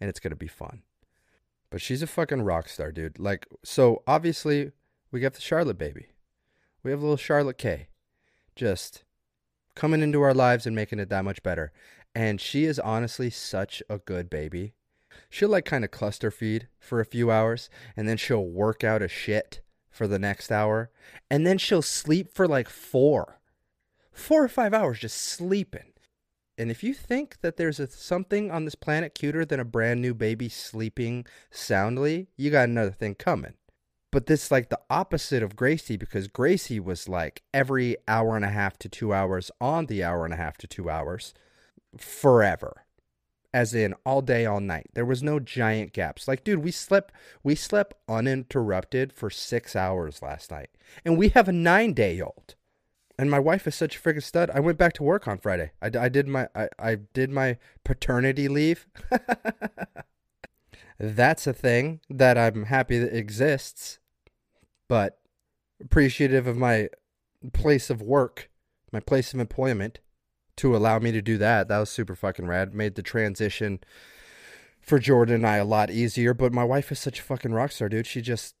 and 0.00 0.10
it's 0.10 0.18
going 0.18 0.32
to 0.32 0.36
be 0.36 0.48
fun. 0.48 0.82
But 1.70 1.80
she's 1.80 2.02
a 2.02 2.06
fucking 2.06 2.42
rock 2.42 2.68
star, 2.68 2.92
dude. 2.92 3.18
Like, 3.18 3.46
so 3.64 4.02
obviously 4.06 4.72
we 5.10 5.20
got 5.20 5.34
the 5.34 5.40
Charlotte 5.40 5.78
baby. 5.78 6.06
We 6.82 6.90
have 6.90 7.00
little 7.00 7.16
Charlotte 7.16 7.58
K. 7.58 7.88
Just 8.54 9.04
coming 9.74 10.00
into 10.00 10.22
our 10.22 10.34
lives 10.34 10.66
and 10.66 10.74
making 10.74 10.98
it 10.98 11.08
that 11.10 11.24
much 11.24 11.42
better. 11.42 11.72
And 12.14 12.40
she 12.40 12.64
is 12.64 12.78
honestly 12.78 13.30
such 13.30 13.82
a 13.90 13.98
good 13.98 14.30
baby. 14.30 14.74
She'll 15.28 15.50
like 15.50 15.64
kind 15.64 15.84
of 15.84 15.90
cluster 15.90 16.30
feed 16.30 16.68
for 16.78 17.00
a 17.00 17.04
few 17.04 17.30
hours 17.30 17.68
and 17.96 18.08
then 18.08 18.16
she'll 18.16 18.46
work 18.46 18.84
out 18.84 19.02
a 19.02 19.08
shit 19.08 19.60
for 19.90 20.06
the 20.06 20.18
next 20.18 20.52
hour. 20.52 20.90
And 21.30 21.46
then 21.46 21.58
she'll 21.58 21.82
sleep 21.82 22.32
for 22.32 22.46
like 22.46 22.68
four, 22.68 23.40
four 24.12 24.44
or 24.44 24.48
five 24.48 24.72
hours 24.72 25.00
just 25.00 25.18
sleeping. 25.18 25.92
And 26.58 26.70
if 26.70 26.82
you 26.82 26.94
think 26.94 27.40
that 27.42 27.56
there's 27.56 27.78
a, 27.78 27.86
something 27.86 28.50
on 28.50 28.64
this 28.64 28.74
planet 28.74 29.14
cuter 29.14 29.44
than 29.44 29.60
a 29.60 29.64
brand 29.64 30.00
new 30.00 30.14
baby 30.14 30.48
sleeping 30.48 31.26
soundly, 31.50 32.28
you 32.36 32.50
got 32.50 32.68
another 32.68 32.92
thing 32.92 33.14
coming. 33.14 33.54
But 34.10 34.26
this 34.26 34.50
like 34.50 34.70
the 34.70 34.80
opposite 34.88 35.42
of 35.42 35.56
Gracie 35.56 35.98
because 35.98 36.28
Gracie 36.28 36.80
was 36.80 37.08
like 37.08 37.42
every 37.52 37.96
hour 38.08 38.36
and 38.36 38.44
a 38.44 38.50
half 38.50 38.78
to 38.78 38.88
two 38.88 39.12
hours 39.12 39.50
on 39.60 39.86
the 39.86 40.02
hour 40.02 40.24
and 40.24 40.32
a 40.32 40.38
half 40.38 40.56
to 40.58 40.66
two 40.66 40.88
hours 40.88 41.34
forever. 41.98 42.84
As 43.52 43.74
in 43.74 43.94
all 44.04 44.22
day, 44.22 44.44
all 44.46 44.60
night. 44.60 44.86
There 44.94 45.04
was 45.04 45.22
no 45.22 45.40
giant 45.40 45.92
gaps. 45.92 46.28
Like, 46.28 46.44
dude, 46.44 46.62
we 46.62 46.70
slept 46.70 47.12
we 47.42 47.54
slept 47.54 47.94
uninterrupted 48.08 49.12
for 49.12 49.28
six 49.28 49.76
hours 49.76 50.22
last 50.22 50.50
night. 50.50 50.70
And 51.04 51.18
we 51.18 51.30
have 51.30 51.48
a 51.48 51.52
nine 51.52 51.92
day 51.92 52.20
old 52.20 52.54
and 53.18 53.30
my 53.30 53.38
wife 53.38 53.66
is 53.66 53.74
such 53.74 53.96
a 53.96 54.00
freaking 54.00 54.22
stud. 54.22 54.50
I 54.50 54.60
went 54.60 54.78
back 54.78 54.92
to 54.94 55.02
work 55.02 55.26
on 55.26 55.38
Friday. 55.38 55.72
I, 55.80 55.90
I 55.98 56.08
did 56.08 56.28
my 56.28 56.48
I, 56.54 56.68
I 56.78 56.94
did 57.14 57.30
my 57.30 57.58
paternity 57.84 58.48
leave. 58.48 58.86
That's 60.98 61.46
a 61.46 61.52
thing 61.52 62.00
that 62.08 62.38
I'm 62.38 62.64
happy 62.64 62.98
that 62.98 63.16
exists, 63.16 63.98
but 64.88 65.18
appreciative 65.80 66.46
of 66.46 66.56
my 66.56 66.88
place 67.52 67.90
of 67.90 68.00
work, 68.00 68.50
my 68.92 69.00
place 69.00 69.34
of 69.34 69.40
employment, 69.40 70.00
to 70.56 70.74
allow 70.74 70.98
me 70.98 71.12
to 71.12 71.20
do 71.20 71.36
that. 71.38 71.68
That 71.68 71.78
was 71.78 71.90
super 71.90 72.14
fucking 72.14 72.46
rad. 72.46 72.74
Made 72.74 72.94
the 72.94 73.02
transition 73.02 73.80
for 74.80 74.98
Jordan 74.98 75.34
and 75.34 75.46
I 75.46 75.56
a 75.56 75.64
lot 75.64 75.90
easier. 75.90 76.32
But 76.32 76.52
my 76.52 76.64
wife 76.64 76.90
is 76.90 76.98
such 76.98 77.20
a 77.20 77.22
fucking 77.22 77.52
rock 77.52 77.72
star, 77.72 77.88
dude. 77.88 78.06
She 78.06 78.22
just 78.22 78.54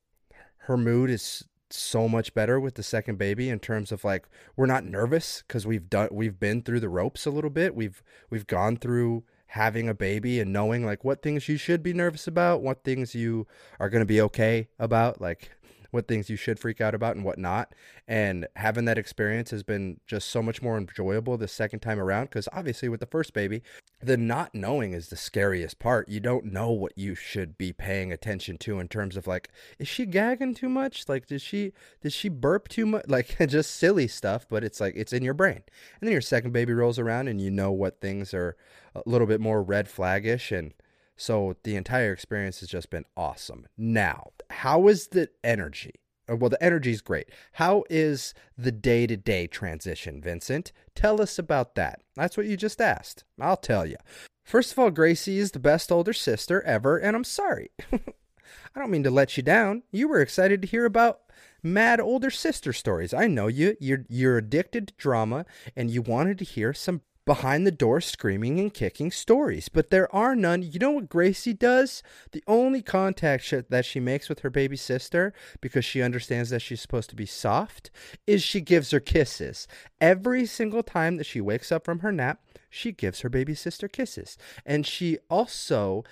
her 0.60 0.76
mood 0.76 1.10
is 1.10 1.44
so 1.70 2.08
much 2.08 2.34
better 2.34 2.60
with 2.60 2.74
the 2.74 2.82
second 2.82 3.18
baby 3.18 3.48
in 3.48 3.58
terms 3.58 3.92
of 3.92 4.04
like 4.04 4.26
we're 4.56 4.66
not 4.66 4.84
nervous 4.84 5.42
because 5.46 5.66
we've 5.66 5.88
done 5.90 6.08
we've 6.12 6.38
been 6.38 6.62
through 6.62 6.80
the 6.80 6.88
ropes 6.88 7.26
a 7.26 7.30
little 7.30 7.50
bit. 7.50 7.74
We've 7.74 8.02
we've 8.30 8.46
gone 8.46 8.76
through 8.76 9.24
having 9.48 9.88
a 9.88 9.94
baby 9.94 10.40
and 10.40 10.52
knowing 10.52 10.84
like 10.84 11.04
what 11.04 11.22
things 11.22 11.48
you 11.48 11.56
should 11.56 11.82
be 11.82 11.92
nervous 11.92 12.26
about 12.26 12.62
what 12.62 12.84
things 12.84 13.14
you 13.14 13.46
are 13.78 13.88
going 13.88 14.02
to 14.02 14.06
be 14.06 14.20
okay 14.20 14.68
about 14.78 15.20
like 15.20 15.50
what 15.90 16.08
things 16.08 16.30
you 16.30 16.36
should 16.36 16.58
freak 16.58 16.80
out 16.80 16.94
about 16.94 17.16
and 17.16 17.24
what 17.24 17.38
not. 17.38 17.74
And 18.08 18.46
having 18.56 18.84
that 18.86 18.98
experience 18.98 19.50
has 19.50 19.62
been 19.62 20.00
just 20.06 20.28
so 20.28 20.42
much 20.42 20.62
more 20.62 20.76
enjoyable 20.76 21.36
the 21.36 21.48
second 21.48 21.80
time 21.80 21.98
around 21.98 22.26
because 22.26 22.48
obviously 22.52 22.88
with 22.88 23.00
the 23.00 23.06
first 23.06 23.32
baby, 23.32 23.62
the 24.00 24.16
not 24.16 24.54
knowing 24.54 24.92
is 24.92 25.08
the 25.08 25.16
scariest 25.16 25.78
part. 25.78 26.08
You 26.08 26.20
don't 26.20 26.46
know 26.46 26.70
what 26.70 26.96
you 26.96 27.14
should 27.14 27.58
be 27.58 27.72
paying 27.72 28.12
attention 28.12 28.58
to 28.58 28.78
in 28.78 28.88
terms 28.88 29.16
of 29.16 29.26
like, 29.26 29.50
is 29.78 29.88
she 29.88 30.06
gagging 30.06 30.54
too 30.54 30.68
much? 30.68 31.08
Like, 31.08 31.26
did 31.26 31.42
she 31.42 31.72
did 32.00 32.12
she 32.12 32.28
burp 32.28 32.68
too 32.68 32.86
much? 32.86 33.04
Like 33.16 33.38
just 33.48 33.76
silly 33.76 34.08
stuff, 34.08 34.46
but 34.46 34.62
it's 34.62 34.78
like 34.78 34.94
it's 34.94 35.12
in 35.14 35.22
your 35.22 35.32
brain. 35.32 35.62
And 36.00 36.02
then 36.02 36.12
your 36.12 36.20
second 36.20 36.52
baby 36.52 36.74
rolls 36.74 36.98
around 36.98 37.28
and 37.28 37.40
you 37.40 37.50
know 37.50 37.72
what 37.72 38.00
things 38.00 38.34
are 38.34 38.56
a 38.94 39.02
little 39.06 39.26
bit 39.26 39.40
more 39.40 39.62
red 39.62 39.86
flaggish 39.86 40.56
and 40.56 40.74
so 41.16 41.56
the 41.62 41.76
entire 41.76 42.12
experience 42.12 42.60
has 42.60 42.68
just 42.68 42.90
been 42.90 43.04
awesome. 43.16 43.66
Now, 43.76 44.30
how 44.50 44.88
is 44.88 45.08
the 45.08 45.30
energy? 45.42 45.94
Uh, 46.30 46.36
well, 46.36 46.50
the 46.50 46.62
energy 46.62 46.90
is 46.90 47.00
great. 47.00 47.28
How 47.52 47.84
is 47.88 48.34
the 48.56 48.72
day 48.72 49.06
to 49.06 49.16
day 49.16 49.46
transition, 49.46 50.20
Vincent? 50.20 50.72
Tell 50.94 51.20
us 51.20 51.38
about 51.38 51.74
that. 51.76 52.02
That's 52.14 52.36
what 52.36 52.46
you 52.46 52.56
just 52.56 52.80
asked. 52.80 53.24
I'll 53.40 53.56
tell 53.56 53.86
you. 53.86 53.96
First 54.44 54.72
of 54.72 54.78
all, 54.78 54.90
Gracie 54.90 55.38
is 55.38 55.52
the 55.52 55.58
best 55.58 55.90
older 55.90 56.12
sister 56.12 56.62
ever, 56.62 56.98
and 56.98 57.16
I'm 57.16 57.24
sorry. 57.24 57.70
I 57.92 58.78
don't 58.78 58.90
mean 58.90 59.02
to 59.04 59.10
let 59.10 59.36
you 59.36 59.42
down. 59.42 59.82
You 59.90 60.08
were 60.08 60.20
excited 60.20 60.62
to 60.62 60.68
hear 60.68 60.84
about 60.84 61.20
mad 61.62 62.00
older 62.00 62.30
sister 62.30 62.72
stories. 62.72 63.12
I 63.12 63.26
know 63.26 63.48
you. 63.48 63.76
You're 63.80 64.04
you're 64.08 64.38
addicted 64.38 64.88
to 64.88 64.94
drama, 64.94 65.46
and 65.74 65.90
you 65.90 66.02
wanted 66.02 66.38
to 66.38 66.44
hear 66.44 66.72
some 66.72 67.02
behind 67.26 67.66
the 67.66 67.72
door 67.72 68.00
screaming 68.00 68.60
and 68.60 68.72
kicking 68.72 69.10
stories, 69.10 69.68
but 69.68 69.90
there 69.90 70.12
are 70.14 70.36
none. 70.36 70.62
You 70.62 70.78
know 70.78 70.92
what 70.92 71.08
Gracie 71.08 71.52
does? 71.52 72.02
The 72.30 72.42
only 72.46 72.80
contact 72.80 73.52
that 73.68 73.84
she 73.84 74.00
makes 74.00 74.28
with 74.28 74.40
her 74.40 74.50
baby 74.50 74.76
sister, 74.76 75.34
because 75.60 75.84
she 75.84 76.00
understands 76.00 76.50
that 76.50 76.62
she's 76.62 76.80
supposed 76.80 77.10
to 77.10 77.16
be 77.16 77.26
soft, 77.26 77.90
is 78.26 78.42
she 78.42 78.60
gives 78.60 78.92
her 78.92 79.00
kisses. 79.00 79.66
Every 80.00 80.46
single 80.46 80.84
time 80.84 81.16
that 81.16 81.26
she 81.26 81.40
wakes 81.40 81.72
up 81.72 81.84
from 81.84 81.98
her 81.98 82.12
nap, 82.12 82.40
she 82.70 82.92
gives 82.92 83.20
her 83.20 83.28
baby 83.28 83.54
sister 83.54 83.88
kisses. 83.88 84.38
And 84.64 84.86
she 84.86 85.18
also 85.28 86.04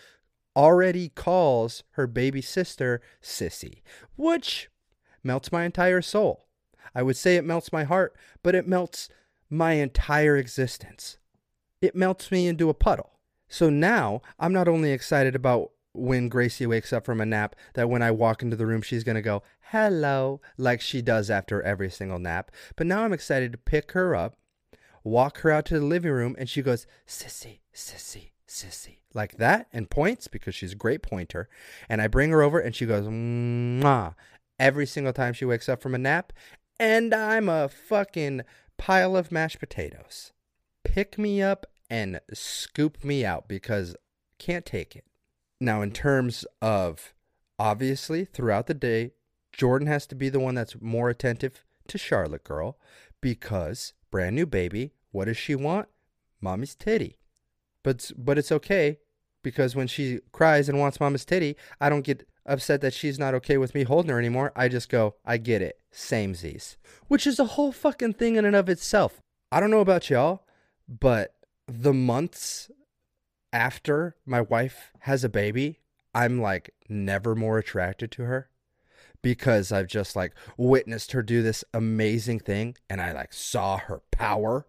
already 0.57 1.09
calls 1.09 1.85
her 1.93 2.09
baby 2.09 2.43
sister 2.43 3.01
Sissy, 3.23 3.83
which 4.17 4.69
melts 5.23 5.53
my 5.53 5.65
entire 5.65 6.03
soul. 6.03 6.47
I 6.93 7.03
would 7.03 7.17
say 7.17 7.37
it 7.37 7.45
melts 7.45 7.73
my 7.73 7.85
heart, 7.85 8.17
but 8.43 8.55
it 8.55 8.69
melts 8.69 9.09
my 9.55 9.75
entire 9.75 10.37
existence. 10.37 11.19
It 11.81 11.95
melts 11.95 12.31
me 12.31 12.47
into 12.47 12.69
a 12.69 12.75
puddle. 12.75 13.13
So 13.49 13.71
now 13.71 14.23
I'm 14.39 14.53
not 14.53 14.69
only 14.69 14.91
excited 14.91 15.35
about 15.35 15.71
when 15.93 16.29
Gracie 16.29 16.67
wakes 16.67 16.93
up 16.93 17.07
from 17.07 17.21
a 17.21 17.27
nap, 17.27 17.55
that 17.75 17.89
when 17.89 18.03
I 18.03 18.11
walk 18.11 18.43
into 18.43 18.57
the 18.57 18.67
room, 18.67 18.83
she's 18.83 19.05
going 19.05 19.15
to 19.15 19.23
go, 19.23 19.43
hello, 19.71 20.41
like 20.59 20.81
she 20.81 21.01
does 21.01 21.31
after 21.31 21.63
every 21.63 21.91
single 21.91 22.19
nap. 22.19 22.51
But 22.75 22.87
now 22.87 23.05
I'm 23.05 23.13
excited 23.13 23.53
to 23.53 23.59
pick 23.59 23.93
her 23.93 24.15
up, 24.17 24.37
walk 25.05 25.39
her 25.39 25.51
out 25.51 25.67
to 25.67 25.79
the 25.79 25.87
living 25.87 26.11
room, 26.11 26.35
and 26.37 26.49
she 26.49 26.63
goes, 26.63 26.87
sissy, 27.07 27.61
sissy, 27.73 28.31
sissy, 28.49 28.99
like 29.15 29.37
that, 29.37 29.69
and 29.73 29.89
points 29.89 30.27
because 30.27 30.55
she's 30.55 30.73
a 30.73 30.77
great 30.77 31.03
pointer. 31.03 31.49
And 31.89 32.03
I 32.03 32.09
bring 32.09 32.31
her 32.31 32.43
over, 32.43 32.59
and 32.59 32.75
she 32.75 32.87
goes, 32.87 33.07
mwah, 33.07 34.15
every 34.59 34.87
single 34.87 35.13
time 35.13 35.33
she 35.33 35.45
wakes 35.45 35.69
up 35.69 35.81
from 35.81 35.95
a 35.95 35.99
nap. 35.99 36.33
And 36.81 37.15
I'm 37.15 37.49
a 37.49 37.69
fucking 37.69 38.43
pile 38.79 39.17
of 39.17 39.33
mashed 39.33 39.61
potatoes. 39.61 40.33
Pick 40.85 41.19
me 41.19 41.43
up 41.43 41.67
and 41.91 42.21
scoop 42.33 43.03
me 43.05 43.25
out 43.25 43.49
because 43.49 43.97
can't 44.39 44.67
take 44.67 44.97
it. 44.97 45.05
Now, 45.61 45.83
in 45.83 45.93
terms 45.93 46.45
of 46.61 47.15
obviously 47.59 48.25
throughout 48.25 48.67
the 48.67 48.75
day, 48.75 49.13
Jordan 49.53 49.87
has 49.87 50.07
to 50.09 50.15
be 50.15 50.29
the 50.29 50.41
one 50.41 50.55
that's 50.55 50.81
more 50.81 51.09
attentive 51.09 51.65
to 51.89 51.99
Charlotte 51.99 52.45
Girl 52.45 52.79
because 53.21 53.93
brand 54.11 54.37
new 54.37 54.47
baby, 54.47 54.93
what 55.13 55.27
does 55.27 55.37
she 55.37 55.55
want? 55.55 55.89
Mommy's 56.41 56.75
titty. 56.75 57.17
But 57.83 58.11
but 58.17 58.39
it's 58.39 58.53
okay 58.53 58.99
because 59.43 59.77
when 59.77 59.87
she 59.87 60.21
cries 60.33 60.69
and 60.69 60.79
wants 60.81 60.99
mama's 60.99 61.25
titty, 61.25 61.57
I 61.81 61.89
don't 61.89 62.05
get 62.05 62.29
upset 62.47 62.81
that 62.81 62.95
she's 62.95 63.19
not 63.19 63.35
okay 63.35 63.57
with 63.57 63.75
me 63.75 63.85
holding 63.85 64.11
her 64.11 64.19
anymore. 64.19 64.53
I 64.55 64.69
just 64.69 64.89
go, 64.89 65.15
I 65.25 65.39
get 65.39 65.63
it. 65.63 65.81
Same 65.91 66.35
Z's. 66.35 66.77
Which 67.09 67.27
is 67.27 67.39
a 67.39 67.45
whole 67.45 67.73
fucking 67.73 68.15
thing 68.15 68.37
in 68.37 68.45
and 68.45 68.57
of 68.57 68.69
itself. 68.69 69.21
I 69.51 69.61
don't 69.61 69.71
know 69.71 69.81
about 69.81 70.11
y'all, 70.11 70.45
but 70.89 71.35
the 71.67 71.95
months 71.95 72.71
after 73.53 74.17
my 74.27 74.41
wife 74.41 74.93
has 75.01 75.25
a 75.25 75.29
baby, 75.29 75.81
I'm 76.15 76.41
like 76.41 76.71
never 76.89 77.35
more 77.35 77.59
attracted 77.59 78.11
to 78.13 78.25
her 78.25 78.49
because 79.23 79.73
I've 79.73 79.87
just 79.87 80.15
like 80.15 80.35
witnessed 80.57 81.13
her 81.13 81.23
do 81.23 81.43
this 81.43 81.65
amazing 81.73 82.41
thing 82.41 82.77
and 82.91 83.01
I 83.01 83.13
like 83.13 83.33
saw 83.33 83.79
her 83.79 84.03
power 84.11 84.67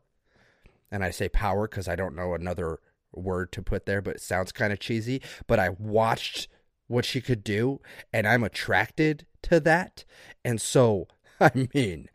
and 0.92 1.04
I 1.04 1.12
say 1.12 1.28
power 1.28 1.68
because 1.68 1.88
I 1.88 1.96
don't 1.96 2.16
know 2.16 2.34
another 2.34 2.80
word 3.12 3.52
to 3.54 3.62
put 3.62 3.86
there, 3.86 4.02
but 4.02 4.16
it 4.16 4.22
sounds 4.22 4.52
kind 4.52 4.72
of 4.72 4.80
cheesy. 4.80 5.22
But 5.48 5.60
I 5.60 5.70
watched 5.70 6.48
what 6.88 7.06
she 7.06 7.22
could 7.22 7.44
do, 7.44 7.82
and 8.14 8.28
I'm 8.28 8.44
attracted 8.44 9.26
to 9.44 9.60
that. 9.62 10.06
And 10.44 10.62
so, 10.62 11.08
I 11.40 11.52
mean, 11.74 12.10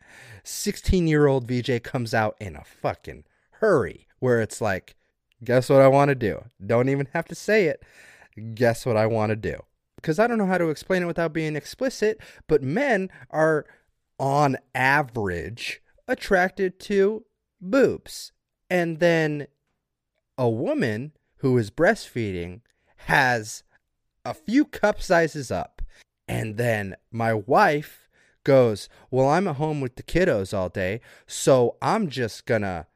16 0.45 1.07
year 1.07 1.27
old 1.27 1.47
VJ 1.49 1.83
comes 1.83 2.15
out 2.15 2.37
in 2.41 2.57
a 2.57 2.65
fucking 2.65 3.25
hurry 3.53 4.07
where 4.19 4.41
it's 4.41 4.61
like, 4.61 4.97
guess 5.43 5.69
what 5.69 5.81
I 5.81 5.89
want 5.89 6.11
to 6.11 6.15
do? 6.15 6.45
Don't 6.65 6.89
even 6.89 7.09
have 7.13 7.27
to 7.27 7.35
say 7.35 7.67
it. 7.67 7.83
Guess 8.55 8.87
what 8.87 8.97
I 8.97 9.07
want 9.07 9.31
to 9.31 9.37
do? 9.37 9.57
Because 9.97 10.19
I 10.19 10.27
don't 10.27 10.39
know 10.39 10.47
how 10.47 10.59
to 10.59 10.71
explain 10.71 11.03
it 11.03 11.07
without 11.07 11.33
being 11.33 11.57
explicit, 11.57 12.21
but 12.47 12.63
men 12.63 13.11
are 13.31 13.67
on 14.19 14.57
average 14.75 15.83
attracted 16.09 16.79
to 16.81 17.25
boobs. 17.61 18.33
And 18.71 18.99
then 18.99 19.47
a 20.39 20.49
woman 20.49 21.13
who 21.39 21.57
is 21.59 21.71
breastfeeding 21.71 22.61
has 22.97 23.63
a 24.25 24.35
few 24.35 24.65
cup 24.65 25.03
sizes 25.03 25.51
up. 25.51 25.83
And 26.29 26.57
then 26.57 26.97
my 27.11 27.35
wife 27.35 28.09
goes, 28.45 28.89
Well, 29.11 29.29
I'm 29.29 29.49
at 29.49 29.57
home 29.57 29.81
with 29.81 29.97
the 29.97 30.03
kiddos 30.03 30.57
all 30.57 30.69
day, 30.69 31.01
so 31.27 31.77
I'm 31.83 32.09
just 32.09 32.47
gonna 32.47 32.87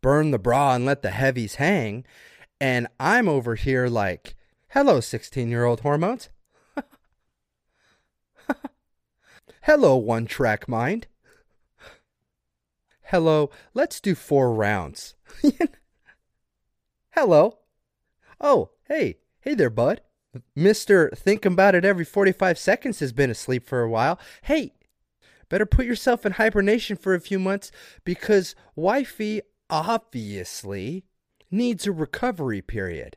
burn 0.00 0.30
the 0.30 0.38
bra 0.38 0.74
and 0.74 0.84
let 0.84 1.02
the 1.02 1.10
heavies 1.10 1.56
hang. 1.56 2.04
And 2.60 2.86
I'm 3.00 3.28
over 3.28 3.54
here 3.54 3.88
like, 3.88 4.36
Hello, 4.68 5.00
16 5.00 5.48
year 5.48 5.64
old 5.64 5.80
hormones. 5.80 6.28
Hello, 9.62 9.96
one 9.96 10.26
track 10.26 10.68
mind. 10.68 11.06
Hello, 13.02 13.50
let's 13.74 14.00
do 14.00 14.14
four 14.14 14.54
rounds. 14.54 15.14
Hello. 17.10 17.58
Oh, 18.40 18.70
hey, 18.88 19.18
hey 19.40 19.54
there, 19.54 19.70
bud. 19.70 20.00
Mr. 20.56 21.16
Think 21.16 21.44
About 21.44 21.74
It 21.74 21.84
Every 21.84 22.04
45 22.04 22.58
Seconds 22.58 23.00
has 23.00 23.12
been 23.12 23.30
asleep 23.30 23.66
for 23.66 23.82
a 23.82 23.90
while. 23.90 24.18
Hey, 24.42 24.72
better 25.48 25.66
put 25.66 25.86
yourself 25.86 26.24
in 26.24 26.32
hibernation 26.32 26.96
for 26.96 27.14
a 27.14 27.20
few 27.20 27.38
months 27.38 27.70
because 28.04 28.54
wifey 28.74 29.42
obviously 29.68 31.04
needs 31.50 31.86
a 31.86 31.92
recovery 31.92 32.62
period. 32.62 33.16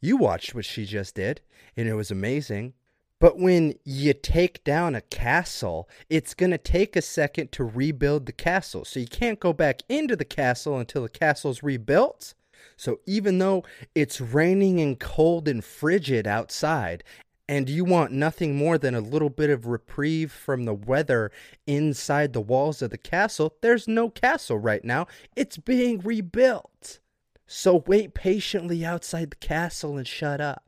You 0.00 0.16
watched 0.16 0.54
what 0.54 0.64
she 0.64 0.84
just 0.84 1.16
did, 1.16 1.40
and 1.76 1.88
it 1.88 1.94
was 1.94 2.10
amazing. 2.10 2.74
But 3.18 3.38
when 3.38 3.74
you 3.84 4.12
take 4.12 4.62
down 4.62 4.94
a 4.94 5.00
castle, 5.00 5.88
it's 6.10 6.34
going 6.34 6.50
to 6.50 6.58
take 6.58 6.94
a 6.94 7.02
second 7.02 7.50
to 7.52 7.64
rebuild 7.64 8.26
the 8.26 8.32
castle. 8.32 8.84
So 8.84 9.00
you 9.00 9.06
can't 9.06 9.40
go 9.40 9.52
back 9.52 9.80
into 9.88 10.16
the 10.16 10.24
castle 10.24 10.78
until 10.78 11.02
the 11.02 11.08
castle's 11.08 11.62
rebuilt. 11.62 12.34
So 12.76 13.00
even 13.06 13.38
though 13.38 13.64
it's 13.94 14.20
raining 14.20 14.80
and 14.80 14.98
cold 14.98 15.48
and 15.48 15.64
frigid 15.64 16.26
outside, 16.26 17.04
and 17.48 17.68
you 17.68 17.84
want 17.84 18.12
nothing 18.12 18.56
more 18.56 18.76
than 18.76 18.94
a 18.94 19.00
little 19.00 19.30
bit 19.30 19.50
of 19.50 19.66
reprieve 19.66 20.32
from 20.32 20.64
the 20.64 20.74
weather 20.74 21.30
inside 21.66 22.32
the 22.32 22.40
walls 22.40 22.82
of 22.82 22.90
the 22.90 22.98
castle, 22.98 23.54
there's 23.62 23.86
no 23.86 24.10
castle 24.10 24.58
right 24.58 24.84
now. 24.84 25.06
It's 25.36 25.56
being 25.56 26.00
rebuilt. 26.00 26.98
So 27.46 27.84
wait 27.86 28.14
patiently 28.14 28.84
outside 28.84 29.30
the 29.30 29.36
castle 29.36 29.96
and 29.96 30.06
shut 30.06 30.40
up. 30.40 30.64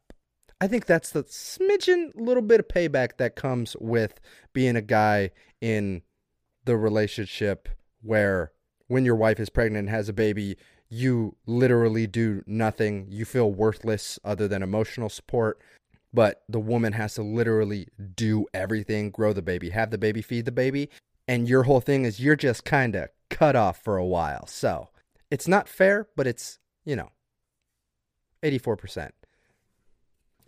I 0.61 0.67
think 0.67 0.87
that's 0.87 1.11
the 1.11 1.25
smidgen 1.25 2.11
little 2.15 2.43
bit 2.43 2.61
of 2.61 2.69
payback 2.69 3.17
that 3.19 3.37
comes 3.37 3.77
with 3.81 4.21
being 4.53 4.77
a 4.77 4.83
guy 4.83 5.31
in 5.61 6.03
the 6.65 6.77
relationship 6.77 7.69
where 8.03 8.53
when 8.87 9.05
your 9.05 9.17
wife 9.17 9.39
is 9.41 9.51
pregnant 9.51 9.89
and 9.89 9.91
has 9.91 10.09
a 10.09 10.13
baby, 10.13 10.57
you 10.89 11.37
literally 11.47 12.07
do 12.07 12.43
nothing. 12.47 13.07
You 13.11 13.25
feel 13.25 13.53
worthless 13.53 14.19
other 14.25 14.49
than 14.49 14.63
emotional 14.63 15.09
support. 15.09 15.61
But 16.13 16.43
the 16.49 16.61
woman 16.61 16.95
has 16.95 17.15
to 17.15 17.23
literally 17.23 17.89
do 18.17 18.47
everything 18.55 19.11
grow 19.11 19.35
the 19.35 19.43
baby, 19.43 19.71
have 19.71 19.91
the 19.91 19.99
baby, 19.99 20.23
feed 20.23 20.47
the 20.47 20.53
baby. 20.53 20.89
And 21.27 21.47
your 21.47 21.65
whole 21.65 21.81
thing 21.81 22.07
is 22.07 22.19
you're 22.19 22.37
just 22.37 22.65
kind 22.65 22.95
of 22.95 23.11
cut 23.29 23.55
off 23.55 23.83
for 23.83 23.99
a 23.99 24.07
while. 24.07 24.47
So 24.47 24.89
it's 25.31 25.47
not 25.47 25.69
fair, 25.69 26.09
but 26.17 26.27
it's, 26.27 26.59
you 26.87 26.97
know, 26.97 27.11
84%. 28.43 29.11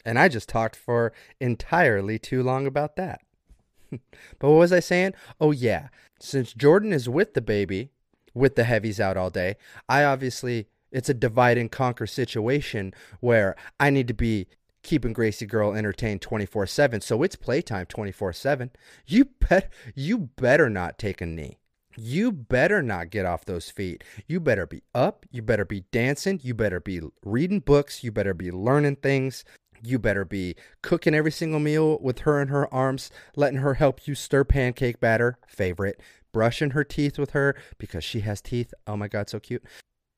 And 0.04 0.18
I 0.18 0.28
just 0.28 0.48
talked 0.48 0.76
for 0.76 1.12
entirely 1.40 2.18
too 2.18 2.42
long 2.42 2.66
about 2.66 2.96
that. 2.96 3.20
but 3.90 4.48
what 4.48 4.58
was 4.58 4.72
I 4.72 4.80
saying? 4.80 5.12
Oh, 5.38 5.50
yeah. 5.50 5.88
Since 6.18 6.54
Jordan 6.54 6.92
is 6.92 7.08
with 7.08 7.34
the 7.34 7.42
baby, 7.42 7.90
with 8.34 8.56
the 8.56 8.64
heavies 8.64 9.00
out 9.00 9.16
all 9.16 9.30
day. 9.30 9.56
I 9.88 10.04
obviously, 10.04 10.68
it's 10.90 11.08
a 11.08 11.14
divide 11.14 11.58
and 11.58 11.70
conquer 11.70 12.06
situation 12.06 12.92
where 13.20 13.56
I 13.78 13.90
need 13.90 14.08
to 14.08 14.14
be 14.14 14.46
keeping 14.82 15.12
Gracie 15.12 15.46
Girl 15.46 15.74
entertained 15.74 16.22
24 16.22 16.66
7. 16.66 17.00
So 17.00 17.22
it's 17.22 17.36
playtime 17.36 17.86
24 17.86 18.32
7. 18.32 18.70
You 19.06 19.26
bet, 19.48 19.72
you 19.94 20.30
better 20.36 20.70
not 20.70 20.98
take 20.98 21.20
a 21.20 21.26
knee. 21.26 21.58
You 21.96 22.30
better 22.30 22.82
not 22.82 23.10
get 23.10 23.26
off 23.26 23.44
those 23.44 23.68
feet. 23.68 24.04
You 24.26 24.40
better 24.40 24.66
be 24.66 24.82
up. 24.94 25.26
You 25.30 25.42
better 25.42 25.64
be 25.64 25.84
dancing. 25.90 26.40
You 26.42 26.54
better 26.54 26.80
be 26.80 27.00
reading 27.24 27.60
books. 27.60 28.04
You 28.04 28.12
better 28.12 28.32
be 28.32 28.50
learning 28.52 28.96
things. 28.96 29.44
You 29.82 29.98
better 29.98 30.24
be 30.24 30.56
cooking 30.82 31.14
every 31.14 31.32
single 31.32 31.58
meal 31.58 31.98
with 32.00 32.20
her 32.20 32.40
in 32.40 32.48
her 32.48 32.72
arms, 32.72 33.10
letting 33.34 33.60
her 33.60 33.74
help 33.74 34.06
you 34.06 34.14
stir 34.14 34.44
pancake 34.44 35.00
batter, 35.00 35.38
favorite, 35.48 36.00
brushing 36.32 36.70
her 36.70 36.84
teeth 36.84 37.18
with 37.18 37.30
her 37.30 37.56
because 37.78 38.04
she 38.04 38.20
has 38.20 38.40
teeth. 38.40 38.72
Oh 38.86 38.96
my 38.96 39.08
God, 39.08 39.28
so 39.28 39.40
cute. 39.40 39.64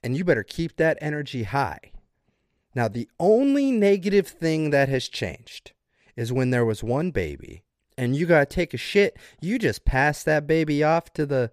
And 0.02 0.16
you 0.16 0.24
better 0.24 0.42
keep 0.42 0.76
that 0.76 0.98
energy 1.00 1.44
high. 1.44 1.92
Now, 2.74 2.88
the 2.88 3.08
only 3.20 3.70
negative 3.70 4.26
thing 4.26 4.70
that 4.70 4.88
has 4.88 5.08
changed 5.08 5.72
is 6.16 6.32
when 6.32 6.50
there 6.50 6.64
was 6.64 6.82
one 6.82 7.10
baby 7.10 7.62
and 7.96 8.16
you 8.16 8.26
got 8.26 8.48
to 8.48 8.54
take 8.54 8.74
a 8.74 8.78
shit, 8.78 9.16
you 9.40 9.58
just 9.58 9.84
pass 9.84 10.22
that 10.24 10.46
baby 10.46 10.82
off 10.82 11.12
to 11.12 11.26
the 11.26 11.52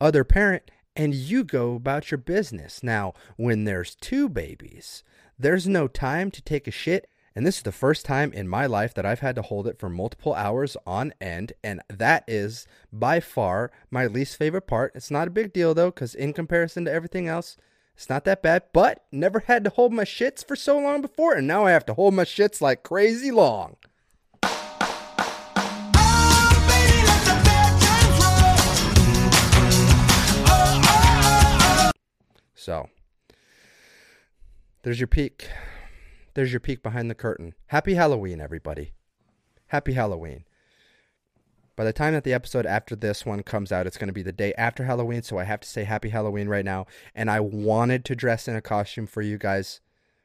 other 0.00 0.24
parent 0.24 0.70
and 0.94 1.14
you 1.14 1.44
go 1.44 1.74
about 1.74 2.10
your 2.10 2.18
business. 2.18 2.82
Now, 2.82 3.14
when 3.36 3.64
there's 3.64 3.94
two 3.94 4.28
babies, 4.28 5.04
there's 5.38 5.66
no 5.66 5.88
time 5.88 6.30
to 6.32 6.42
take 6.42 6.66
a 6.66 6.72
shit 6.72 7.08
and 7.38 7.46
this 7.46 7.58
is 7.58 7.62
the 7.62 7.70
first 7.70 8.04
time 8.04 8.32
in 8.32 8.48
my 8.48 8.66
life 8.66 8.92
that 8.94 9.06
I've 9.06 9.20
had 9.20 9.36
to 9.36 9.42
hold 9.42 9.68
it 9.68 9.78
for 9.78 9.88
multiple 9.88 10.34
hours 10.34 10.76
on 10.84 11.14
end. 11.20 11.52
And 11.62 11.80
that 11.88 12.24
is 12.26 12.66
by 12.92 13.20
far 13.20 13.70
my 13.92 14.06
least 14.08 14.36
favorite 14.36 14.66
part. 14.66 14.90
It's 14.96 15.08
not 15.08 15.28
a 15.28 15.30
big 15.30 15.52
deal 15.52 15.72
though, 15.72 15.92
because 15.92 16.16
in 16.16 16.32
comparison 16.32 16.86
to 16.86 16.92
everything 16.92 17.28
else, 17.28 17.56
it's 17.94 18.08
not 18.08 18.24
that 18.24 18.42
bad. 18.42 18.64
But 18.72 19.04
never 19.12 19.44
had 19.46 19.62
to 19.62 19.70
hold 19.70 19.92
my 19.92 20.02
shits 20.02 20.44
for 20.44 20.56
so 20.56 20.80
long 20.80 21.00
before. 21.00 21.34
And 21.34 21.46
now 21.46 21.64
I 21.64 21.70
have 21.70 21.86
to 21.86 21.94
hold 21.94 22.12
my 22.12 22.24
shits 22.24 22.60
like 22.60 22.82
crazy 22.82 23.30
long. 23.30 23.76
So, 32.56 32.88
there's 34.82 34.98
your 34.98 35.06
peek. 35.06 35.48
There's 36.38 36.52
your 36.52 36.60
peek 36.60 36.84
behind 36.84 37.10
the 37.10 37.16
curtain. 37.16 37.54
Happy 37.66 37.94
Halloween, 37.94 38.40
everybody. 38.40 38.92
Happy 39.66 39.94
Halloween. 39.94 40.44
By 41.74 41.82
the 41.82 41.92
time 41.92 42.14
that 42.14 42.22
the 42.22 42.32
episode 42.32 42.64
after 42.64 42.94
this 42.94 43.26
one 43.26 43.42
comes 43.42 43.72
out, 43.72 43.88
it's 43.88 43.96
going 43.96 44.06
to 44.06 44.12
be 44.12 44.22
the 44.22 44.30
day 44.30 44.54
after 44.56 44.84
Halloween, 44.84 45.24
so 45.24 45.36
I 45.36 45.42
have 45.42 45.58
to 45.62 45.68
say 45.68 45.82
Happy 45.82 46.10
Halloween 46.10 46.48
right 46.48 46.64
now. 46.64 46.86
And 47.12 47.28
I 47.28 47.40
wanted 47.40 48.04
to 48.04 48.14
dress 48.14 48.46
in 48.46 48.54
a 48.54 48.60
costume 48.60 49.08
for 49.08 49.20
you 49.20 49.36
guys 49.36 49.80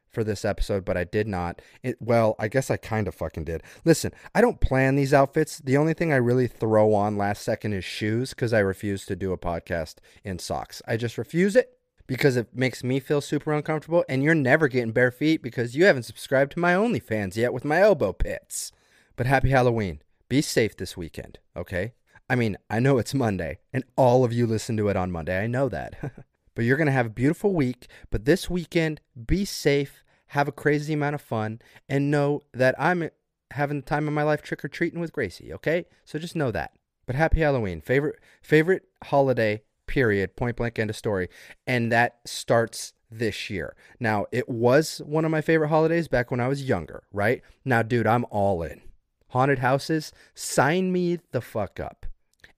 for 0.08 0.24
this 0.24 0.46
episode, 0.46 0.86
but 0.86 0.98
I 0.98 1.04
did 1.04 1.28
not. 1.28 1.64
It, 1.82 1.98
well, 2.00 2.36
I 2.38 2.48
guess 2.48 2.70
I 2.70 2.78
kind 2.78 3.08
of 3.08 3.16
fucking 3.16 3.46
did. 3.46 3.64
Listen, 3.84 4.12
I 4.36 4.42
don't 4.42 4.62
plan 4.62 4.96
these 4.96 5.16
outfits. 5.16 5.58
The 5.58 5.78
only 5.78 5.96
thing 5.96 6.14
I 6.14 6.18
really 6.18 6.46
throw 6.46 6.94
on 6.94 7.18
last 7.18 7.42
second 7.42 7.74
is 7.74 7.86
shoes 7.86 8.36
because 8.36 8.54
I 8.54 8.60
refuse 8.60 9.08
to 9.08 9.16
do 9.16 9.32
a 9.32 9.38
podcast 9.40 9.96
in 10.24 10.38
socks. 10.38 10.80
I 10.88 10.96
just 10.96 11.18
refuse 11.18 11.56
it 11.56 11.80
because 12.08 12.36
it 12.36 12.56
makes 12.56 12.84
me 12.84 13.00
feel 13.00 13.22
super 13.22 13.54
uncomfortable. 13.54 14.04
And 14.10 14.24
you're 14.24 14.36
never 14.36 14.68
getting 14.68 14.92
bare 14.92 15.12
feet 15.12 15.42
because 15.42 15.76
you 15.76 15.86
haven't 15.86 16.04
subscribed 16.04 16.54
to 16.54 16.60
my 16.60 16.74
OnlyFans 16.74 17.36
yet 17.36 17.54
with 17.54 17.66
my 17.66 17.82
elbow 17.82 18.14
pits. 18.14 18.72
But 19.16 19.26
happy 19.26 19.50
Halloween. 19.50 20.02
Be 20.30 20.42
safe 20.42 20.76
this 20.76 20.98
weekend, 20.98 21.40
okay? 21.56 21.94
I 22.30 22.36
mean, 22.36 22.58
I 22.70 22.80
know 22.80 22.98
it's 22.98 23.14
Monday, 23.14 23.60
and 23.72 23.84
all 23.96 24.24
of 24.24 24.34
you 24.34 24.48
listen 24.48 24.78
to 24.78 24.88
it 24.90 24.96
on 24.96 25.12
Monday. 25.12 25.40
I 25.44 25.48
know 25.48 25.70
that. 25.70 26.26
but 26.56 26.66
you're 26.66 26.78
going 26.78 26.88
to 26.88 26.94
have 26.94 27.06
a 27.06 27.12
beautiful 27.12 27.54
week. 27.54 27.88
But 28.10 28.26
this 28.26 28.50
weekend, 28.50 29.02
be 29.28 29.46
safe, 29.46 30.04
have 30.28 30.48
a 30.48 30.54
crazy 30.54 30.94
amount 30.94 31.16
of 31.16 31.22
fun, 31.22 31.62
and 31.88 32.10
know 32.10 32.42
that 32.54 32.76
I'm 32.80 33.10
having 33.52 33.82
the 33.82 33.86
time 33.86 34.08
of 34.08 34.14
my 34.14 34.24
life 34.24 34.42
trick 34.42 34.66
or 34.66 34.68
treating 34.68 35.00
with 35.00 35.14
Gracie, 35.14 35.54
okay? 35.54 35.86
So 36.06 36.18
just 36.18 36.36
know 36.36 36.52
that. 36.52 36.72
But 37.06 37.16
happy 37.16 37.42
Halloween. 37.42 37.82
Favorite 37.82 38.20
favorite 38.42 38.84
holiday 39.04 39.62
period, 39.88 40.36
point 40.36 40.58
blank, 40.58 40.80
end 40.80 40.90
of 40.90 40.96
story. 40.96 41.30
And 41.68 41.92
that 41.92 42.20
starts 42.26 42.94
this 43.12 43.50
year. 43.50 43.76
Now, 44.00 44.26
it 44.32 44.50
was 44.50 45.02
one 45.06 45.26
of 45.26 45.32
my 45.32 45.42
favorite 45.42 45.70
holidays 45.70 46.08
back 46.08 46.32
when 46.32 46.40
I 46.40 46.48
was 46.48 46.64
younger, 46.64 47.04
right? 47.12 47.42
Now, 47.64 47.82
dude, 47.84 48.08
I'm 48.08 48.26
all 48.30 48.64
in. 48.64 48.82
Haunted 49.30 49.60
houses, 49.60 50.12
sign 50.36 50.92
me 50.92 51.20
the 51.32 51.42
fuck 51.42 51.80
up. 51.80 52.06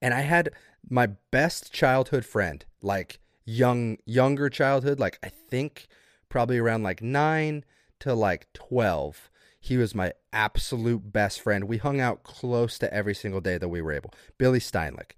And 0.01 0.13
I 0.13 0.21
had 0.21 0.49
my 0.89 1.07
best 1.31 1.73
childhood 1.73 2.25
friend, 2.25 2.63
like 2.81 3.19
young 3.45 3.97
younger 4.05 4.49
childhood, 4.49 4.99
like 4.99 5.19
I 5.23 5.29
think 5.29 5.87
probably 6.29 6.57
around 6.57 6.83
like 6.83 7.01
9 7.01 7.63
to 7.99 8.13
like 8.13 8.51
12. 8.53 9.29
He 9.59 9.77
was 9.77 9.95
my 9.95 10.13
absolute 10.31 11.11
best 11.11 11.41
friend. 11.41 11.63
We 11.63 11.77
hung 11.77 11.99
out 11.99 12.23
close 12.23 12.77
to 12.79 12.93
every 12.93 13.15
single 13.15 13.41
day 13.41 13.57
that 13.57 13.69
we 13.69 13.81
were 13.81 13.93
able. 13.93 14.13
Billy 14.37 14.59
Steinlich. 14.59 15.11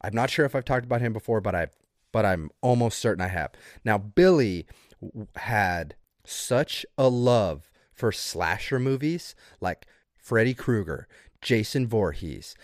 I'm 0.00 0.14
not 0.14 0.30
sure 0.30 0.44
if 0.44 0.54
I've 0.54 0.64
talked 0.64 0.84
about 0.84 1.00
him 1.00 1.12
before, 1.12 1.40
but 1.40 1.54
I 1.54 1.68
but 2.12 2.24
I'm 2.24 2.50
almost 2.60 2.98
certain 2.98 3.22
I 3.22 3.28
have. 3.28 3.52
Now 3.84 3.98
Billy 3.98 4.66
had 5.36 5.94
such 6.24 6.84
a 6.98 7.08
love 7.08 7.70
for 7.92 8.12
slasher 8.12 8.78
movies 8.78 9.34
like 9.60 9.86
Freddy 10.16 10.54
Krueger, 10.54 11.06
Jason 11.40 11.86
Voorhees. 11.86 12.54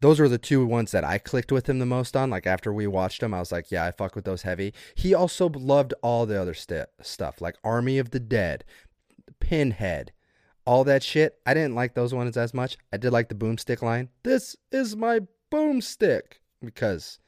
Those 0.00 0.20
were 0.20 0.28
the 0.28 0.38
two 0.38 0.66
ones 0.66 0.90
that 0.90 1.04
I 1.04 1.18
clicked 1.18 1.52
with 1.52 1.68
him 1.68 1.78
the 1.78 1.86
most 1.86 2.16
on. 2.16 2.28
Like 2.30 2.46
after 2.46 2.72
we 2.72 2.86
watched 2.86 3.20
them, 3.20 3.32
I 3.32 3.38
was 3.38 3.52
like, 3.52 3.70
yeah, 3.70 3.86
I 3.86 3.90
fuck 3.90 4.14
with 4.14 4.24
those 4.24 4.42
heavy. 4.42 4.74
He 4.94 5.14
also 5.14 5.48
loved 5.48 5.94
all 6.02 6.26
the 6.26 6.40
other 6.40 6.52
st- 6.52 6.88
stuff 7.00 7.40
like 7.40 7.56
Army 7.64 7.98
of 7.98 8.10
the 8.10 8.20
Dead, 8.20 8.64
Pinhead, 9.40 10.12
all 10.66 10.84
that 10.84 11.02
shit. 11.02 11.38
I 11.46 11.54
didn't 11.54 11.74
like 11.74 11.94
those 11.94 12.12
ones 12.12 12.36
as 12.36 12.52
much. 12.52 12.76
I 12.92 12.96
did 12.98 13.12
like 13.12 13.28
the 13.28 13.34
boomstick 13.34 13.80
line. 13.80 14.10
This 14.24 14.56
is 14.70 14.94
my 14.94 15.20
boomstick 15.50 16.22
because 16.64 17.18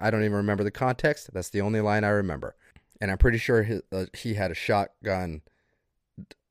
I 0.00 0.10
don't 0.10 0.22
even 0.22 0.36
remember 0.36 0.64
the 0.64 0.70
context. 0.70 1.32
That's 1.32 1.50
the 1.50 1.60
only 1.60 1.80
line 1.80 2.04
I 2.04 2.08
remember. 2.08 2.56
And 3.00 3.10
I'm 3.10 3.18
pretty 3.18 3.38
sure 3.38 3.62
he, 3.62 3.80
uh, 3.92 4.06
he 4.16 4.34
had 4.34 4.50
a 4.50 4.54
shotgun 4.54 5.42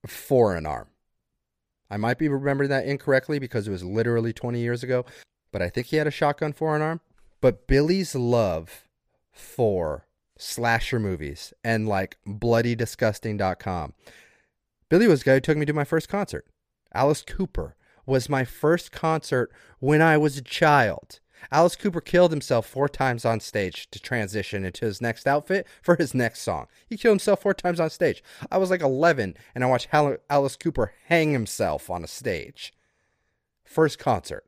for 0.06 0.56
an 0.56 0.66
arm. 0.66 0.88
I 1.90 1.98
might 1.98 2.18
be 2.18 2.28
remembering 2.28 2.70
that 2.70 2.86
incorrectly 2.86 3.40
because 3.40 3.68
it 3.68 3.72
was 3.72 3.84
literally 3.84 4.34
20 4.34 4.60
years 4.60 4.84
ago, 4.84 5.06
but 5.52 5.62
I 5.62 5.70
think 5.70 5.88
he 5.88 5.98
had 5.98 6.08
a 6.08 6.12
shotgun 6.12 6.54
for 6.54 6.76
an 6.76 6.82
arm. 6.82 7.02
But 7.40 7.68
Billy's 7.68 8.16
love 8.16 8.86
for 9.32 10.08
slasher 10.38 11.00
movies 11.00 11.54
and 11.64 11.88
like 11.88 12.18
bloodydisgusting.com. 12.28 13.94
Billy 14.90 15.08
was 15.08 15.20
the 15.20 15.26
guy 15.26 15.34
who 15.36 15.40
took 15.42 15.58
me 15.58 15.66
to 15.66 15.74
my 15.74 15.84
first 15.84 16.10
concert. 16.10 16.46
Alice 16.94 17.22
Cooper 17.22 17.76
was 18.06 18.30
my 18.30 18.46
first 18.46 18.92
concert 18.92 19.52
when 19.80 20.02
I 20.02 20.18
was 20.18 20.38
a 20.38 20.42
child. 20.42 21.20
Alice 21.52 21.76
Cooper 21.76 22.02
killed 22.02 22.32
himself 22.32 22.68
four 22.68 22.90
times 22.90 23.26
on 23.26 23.40
stage 23.40 23.90
to 23.92 24.00
transition 24.00 24.66
into 24.66 24.86
his 24.86 25.02
next 25.02 25.28
outfit 25.28 25.68
for 25.82 25.96
his 25.96 26.14
next 26.14 26.42
song. 26.42 26.68
He 26.88 26.98
killed 26.98 27.14
himself 27.14 27.42
four 27.42 27.54
times 27.54 27.80
on 27.80 27.90
stage. 27.90 28.24
I 28.52 28.58
was 28.58 28.70
like 28.70 28.82
11 28.82 29.36
and 29.56 29.64
I 29.64 29.68
watched 29.68 29.90
Alice 29.92 30.56
Cooper 30.56 30.94
hang 31.06 31.32
himself 31.32 31.90
on 31.90 32.04
a 32.04 32.08
stage. 32.08 32.74
First 33.64 34.00
concert. 34.00 34.46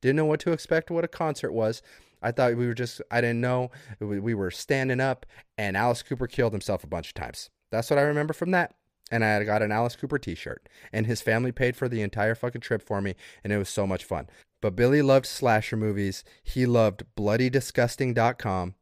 Didn't 0.00 0.16
know 0.16 0.26
what 0.26 0.40
to 0.40 0.52
expect, 0.52 0.90
what 0.90 1.04
a 1.04 1.08
concert 1.08 1.52
was. 1.52 1.82
I 2.22 2.32
thought 2.32 2.56
we 2.56 2.66
were 2.66 2.74
just, 2.74 3.00
I 3.10 3.20
didn't 3.20 3.40
know. 3.40 3.70
We 4.00 4.34
were 4.34 4.50
standing 4.50 5.00
up 5.00 5.26
and 5.58 5.76
Alice 5.76 6.02
Cooper 6.02 6.26
killed 6.26 6.52
himself 6.52 6.84
a 6.84 6.88
bunch 6.88 7.08
of 7.08 7.14
times. 7.14 7.50
That's 7.70 7.90
what 7.90 7.98
I 7.98 8.02
remember 8.02 8.32
from 8.32 8.52
that. 8.52 8.74
And 9.10 9.24
I 9.24 9.44
got 9.44 9.62
an 9.62 9.72
Alice 9.72 9.96
Cooper 9.96 10.18
t 10.18 10.34
shirt. 10.34 10.68
And 10.92 11.06
his 11.06 11.22
family 11.22 11.52
paid 11.52 11.76
for 11.76 11.88
the 11.88 12.02
entire 12.02 12.34
fucking 12.34 12.60
trip 12.60 12.82
for 12.82 13.00
me. 13.00 13.14
And 13.44 13.52
it 13.52 13.58
was 13.58 13.68
so 13.68 13.86
much 13.86 14.04
fun. 14.04 14.28
But 14.60 14.74
Billy 14.74 15.02
loved 15.02 15.26
slasher 15.26 15.76
movies. 15.76 16.24
He 16.42 16.66
loved 16.66 17.04
bloodydisgusting.com, 17.16 18.74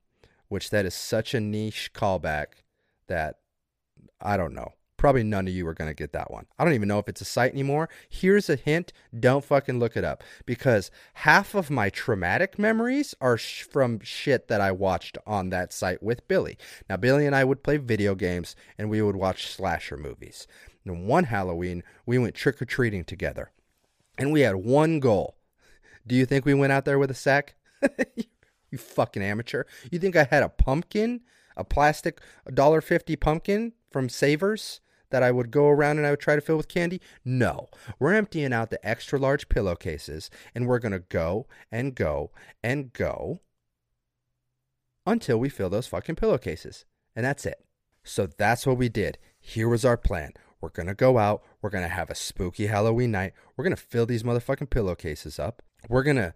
which 0.48 0.70
that 0.70 0.86
is 0.86 0.94
such 0.94 1.34
a 1.34 1.40
niche 1.40 1.90
callback 1.92 2.46
that 3.06 3.40
I 4.20 4.36
don't 4.36 4.54
know. 4.54 4.72
Probably 4.96 5.22
none 5.22 5.46
of 5.46 5.54
you 5.54 5.66
are 5.66 5.74
going 5.74 5.90
to 5.90 5.94
get 5.94 6.12
that 6.12 6.30
one. 6.30 6.46
I 6.58 6.64
don't 6.64 6.72
even 6.72 6.88
know 6.88 6.98
if 6.98 7.08
it's 7.08 7.20
a 7.20 7.26
site 7.26 7.52
anymore. 7.52 7.88
Here's 8.08 8.48
a 8.48 8.56
hint 8.56 8.92
don't 9.18 9.44
fucking 9.44 9.78
look 9.78 9.96
it 9.96 10.04
up 10.04 10.24
because 10.46 10.90
half 11.14 11.54
of 11.54 11.70
my 11.70 11.90
traumatic 11.90 12.58
memories 12.58 13.14
are 13.20 13.36
sh- 13.36 13.62
from 13.62 14.00
shit 14.00 14.48
that 14.48 14.60
I 14.60 14.72
watched 14.72 15.18
on 15.26 15.50
that 15.50 15.72
site 15.72 16.02
with 16.02 16.26
Billy. 16.28 16.56
Now, 16.88 16.96
Billy 16.96 17.26
and 17.26 17.34
I 17.34 17.44
would 17.44 17.62
play 17.62 17.76
video 17.76 18.14
games 18.14 18.56
and 18.78 18.88
we 18.88 19.02
would 19.02 19.16
watch 19.16 19.46
slasher 19.46 19.96
movies. 19.96 20.46
And 20.86 21.06
one 21.06 21.24
Halloween, 21.24 21.82
we 22.06 22.18
went 22.18 22.34
trick 22.34 22.62
or 22.62 22.66
treating 22.66 23.04
together. 23.04 23.50
And 24.16 24.32
we 24.32 24.42
had 24.42 24.56
one 24.56 25.00
goal 25.00 25.36
do 26.06 26.14
you 26.14 26.26
think 26.26 26.44
we 26.44 26.54
went 26.54 26.72
out 26.72 26.84
there 26.84 26.98
with 26.98 27.10
a 27.10 27.14
sack? 27.14 27.54
you 28.70 28.78
fucking 28.78 29.22
amateur. 29.22 29.64
You 29.90 29.98
think 29.98 30.16
I 30.16 30.24
had 30.24 30.42
a 30.42 30.48
pumpkin, 30.48 31.20
a 31.56 31.64
plastic 31.64 32.20
dollar 32.52 32.80
fifty 32.80 33.16
pumpkin 33.16 33.72
from 33.90 34.08
Savers 34.08 34.80
that 35.14 35.22
I 35.22 35.30
would 35.30 35.50
go 35.50 35.68
around 35.68 35.96
and 35.98 36.06
I 36.06 36.10
would 36.10 36.20
try 36.20 36.34
to 36.34 36.40
fill 36.40 36.56
with 36.56 36.68
candy? 36.68 37.00
No. 37.24 37.68
We're 37.98 38.14
emptying 38.14 38.52
out 38.52 38.70
the 38.70 38.84
extra 38.86 39.18
large 39.18 39.48
pillowcases 39.48 40.28
and 40.54 40.66
we're 40.66 40.80
going 40.80 40.92
to 40.92 40.98
go 40.98 41.46
and 41.70 41.94
go 41.94 42.32
and 42.62 42.92
go 42.92 43.40
until 45.06 45.38
we 45.38 45.48
fill 45.48 45.70
those 45.70 45.86
fucking 45.86 46.16
pillowcases. 46.16 46.84
And 47.14 47.24
that's 47.24 47.46
it. 47.46 47.64
So 48.02 48.26
that's 48.26 48.66
what 48.66 48.76
we 48.76 48.88
did. 48.88 49.18
Here 49.40 49.68
was 49.68 49.84
our 49.84 49.96
plan. 49.96 50.32
We're 50.60 50.70
going 50.70 50.88
to 50.88 50.94
go 50.94 51.18
out. 51.18 51.42
We're 51.62 51.70
going 51.70 51.84
to 51.84 51.88
have 51.88 52.10
a 52.10 52.14
spooky 52.14 52.66
Halloween 52.66 53.10
night. 53.10 53.34
We're 53.56 53.64
going 53.64 53.76
to 53.76 53.82
fill 53.82 54.06
these 54.06 54.22
motherfucking 54.22 54.70
pillowcases 54.70 55.38
up 55.38 55.62
we're 55.88 56.02
going 56.02 56.16
to 56.16 56.34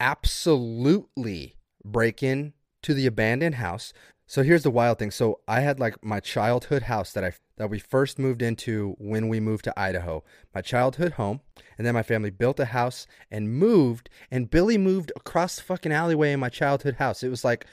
absolutely 0.00 1.56
break 1.84 2.22
in 2.22 2.52
to 2.82 2.94
the 2.94 3.06
abandoned 3.06 3.56
house. 3.56 3.92
So 4.28 4.42
here's 4.42 4.64
the 4.64 4.70
wild 4.70 4.98
thing. 4.98 5.12
So 5.12 5.40
I 5.46 5.60
had 5.60 5.78
like 5.78 6.02
my 6.04 6.18
childhood 6.18 6.82
house 6.82 7.12
that 7.12 7.24
I 7.24 7.32
that 7.56 7.70
we 7.70 7.78
first 7.78 8.18
moved 8.18 8.42
into 8.42 8.96
when 8.98 9.28
we 9.28 9.40
moved 9.40 9.64
to 9.64 9.80
Idaho. 9.80 10.24
My 10.54 10.60
childhood 10.60 11.12
home, 11.12 11.40
and 11.78 11.86
then 11.86 11.94
my 11.94 12.02
family 12.02 12.30
built 12.30 12.60
a 12.60 12.66
house 12.66 13.06
and 13.30 13.52
moved 13.52 14.10
and 14.30 14.50
Billy 14.50 14.78
moved 14.78 15.12
across 15.14 15.56
the 15.56 15.62
fucking 15.62 15.92
alleyway 15.92 16.32
in 16.32 16.40
my 16.40 16.48
childhood 16.48 16.96
house. 16.96 17.22
It 17.22 17.28
was 17.28 17.44
like 17.44 17.66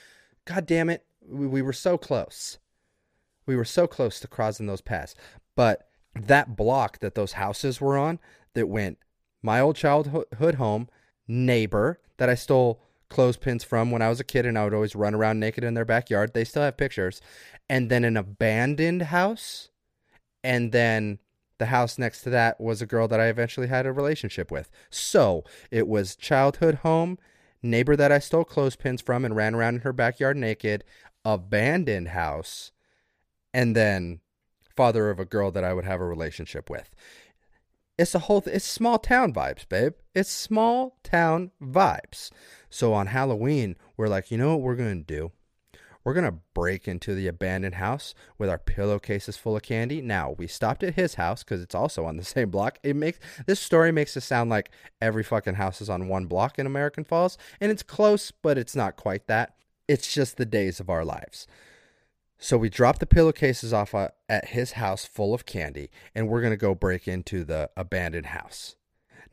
god 0.46 0.66
damn 0.66 0.90
it, 0.90 1.06
we, 1.28 1.48
we 1.48 1.62
were 1.62 1.74
so 1.74 1.98
close. 1.98 2.60
We 3.46 3.56
were 3.56 3.66
so 3.66 3.88
close 3.88 4.20
to 4.20 4.28
crossing 4.28 4.68
those 4.68 4.82
paths. 4.82 5.16
But 5.56 5.88
that 6.16 6.56
block 6.56 7.00
that 7.00 7.16
those 7.16 7.34
houses 7.34 7.82
were 7.82 7.98
on 7.98 8.20
that 8.54 8.70
went 8.70 9.00
my 9.42 9.60
old 9.60 9.76
childhood 9.76 10.56
home, 10.56 10.88
neighbor 11.28 12.00
that 12.18 12.30
I 12.30 12.36
stole 12.36 12.82
clothespins 13.14 13.64
from 13.64 13.92
when 13.92 14.02
I 14.02 14.10
was 14.10 14.20
a 14.20 14.26
kid 14.26 14.46
and 14.46 14.58
I 14.58 14.64
would 14.64 14.74
always 14.74 14.96
run 14.96 15.14
around 15.14 15.40
naked 15.40 15.64
in 15.64 15.76
their 15.76 15.86
backyard. 15.86 16.34
They 16.34 16.44
still 16.44 16.64
have 16.64 16.78
pictures. 16.78 17.22
And 17.70 17.90
then 17.90 18.04
an 18.04 18.18
abandoned 18.18 19.04
house. 19.04 19.70
And 20.44 20.72
then 20.72 21.20
the 21.60 21.68
house 21.68 21.98
next 21.98 22.24
to 22.24 22.30
that 22.32 22.60
was 22.60 22.82
a 22.82 22.86
girl 22.86 23.08
that 23.08 23.20
I 23.20 23.28
eventually 23.28 23.68
had 23.68 23.86
a 23.86 23.94
relationship 23.94 24.52
with. 24.52 24.70
So 24.90 25.44
it 25.72 25.88
was 25.88 26.16
childhood 26.16 26.76
home, 26.76 27.18
neighbor 27.62 27.96
that 27.96 28.12
I 28.12 28.20
stole 28.20 28.44
clothespins 28.44 29.02
from 29.02 29.24
and 29.24 29.36
ran 29.36 29.56
around 29.56 29.76
in 29.76 29.82
her 29.82 29.94
backyard 29.94 30.36
naked, 30.36 30.84
abandoned 31.24 32.10
house, 32.10 32.72
and 33.54 33.76
then 33.76 34.20
father 34.76 35.10
of 35.10 35.20
a 35.20 35.26
girl 35.26 35.52
that 35.52 35.64
I 35.64 35.74
would 35.74 35.86
have 35.86 36.02
a 36.02 36.06
relationship 36.06 36.70
with. 36.70 36.90
It's 37.98 38.16
a 38.16 38.20
whole. 38.20 38.42
Th- 38.42 38.56
it's 38.56 38.66
small 38.66 38.98
town 38.98 39.34
vibes, 39.34 39.70
babe. 39.70 39.94
It's 40.16 40.30
small 40.30 40.98
town 41.04 41.52
vibes. 41.62 42.32
So 42.74 42.92
on 42.96 43.06
Halloween, 43.06 43.76
we're 43.98 44.08
like, 44.08 44.32
you 44.32 44.38
know 44.40 44.50
what 44.56 44.62
we're 44.62 44.76
gonna 44.76 44.96
do? 44.96 45.32
We're 46.04 46.16
gonna 46.16 46.40
break 46.56 46.88
into 46.88 47.14
the 47.14 47.28
abandoned 47.28 47.76
house 47.76 48.16
with 48.40 48.50
our 48.50 48.58
pillowcases 48.58 49.38
full 49.38 49.56
of 49.56 49.62
candy. 49.62 50.02
Now 50.02 50.32
we 50.32 50.48
stopped 50.48 50.82
at 50.82 50.96
his 50.96 51.14
house 51.14 51.44
because 51.44 51.62
it's 51.62 51.76
also 51.76 52.06
on 52.06 52.18
the 52.18 52.24
same 52.24 52.50
block. 52.50 52.80
It 52.82 52.96
makes 52.96 53.20
this 53.46 53.60
story 53.60 53.92
makes 53.92 54.18
it 54.18 54.22
sound 54.22 54.50
like 54.50 54.72
every 55.00 55.22
fucking 55.22 55.54
house 55.54 55.82
is 55.82 55.90
on 55.90 56.08
one 56.08 56.26
block 56.26 56.58
in 56.58 56.66
American 56.66 57.04
Falls, 57.04 57.38
and 57.62 57.72
it's 57.72 57.84
close, 57.84 58.32
but 58.32 58.58
it's 58.58 58.76
not 58.76 58.96
quite 58.96 59.28
that. 59.28 59.54
It's 59.88 60.12
just 60.12 60.38
the 60.38 60.46
days 60.46 60.80
of 60.80 60.90
our 60.90 61.06
lives. 61.06 61.46
So 62.40 62.58
we 62.58 62.70
drop 62.70 62.98
the 62.98 63.06
pillowcases 63.06 63.72
off 63.72 63.94
uh, 63.94 64.08
at 64.28 64.48
his 64.48 64.72
house 64.72 65.06
full 65.06 65.36
of 65.36 65.46
candy, 65.46 65.92
and 66.16 66.28
we're 66.28 66.42
going 66.42 66.52
to 66.54 66.58
go 66.58 66.74
break 66.74 67.08
into 67.08 67.44
the 67.44 67.70
abandoned 67.78 68.28
house. 68.28 68.78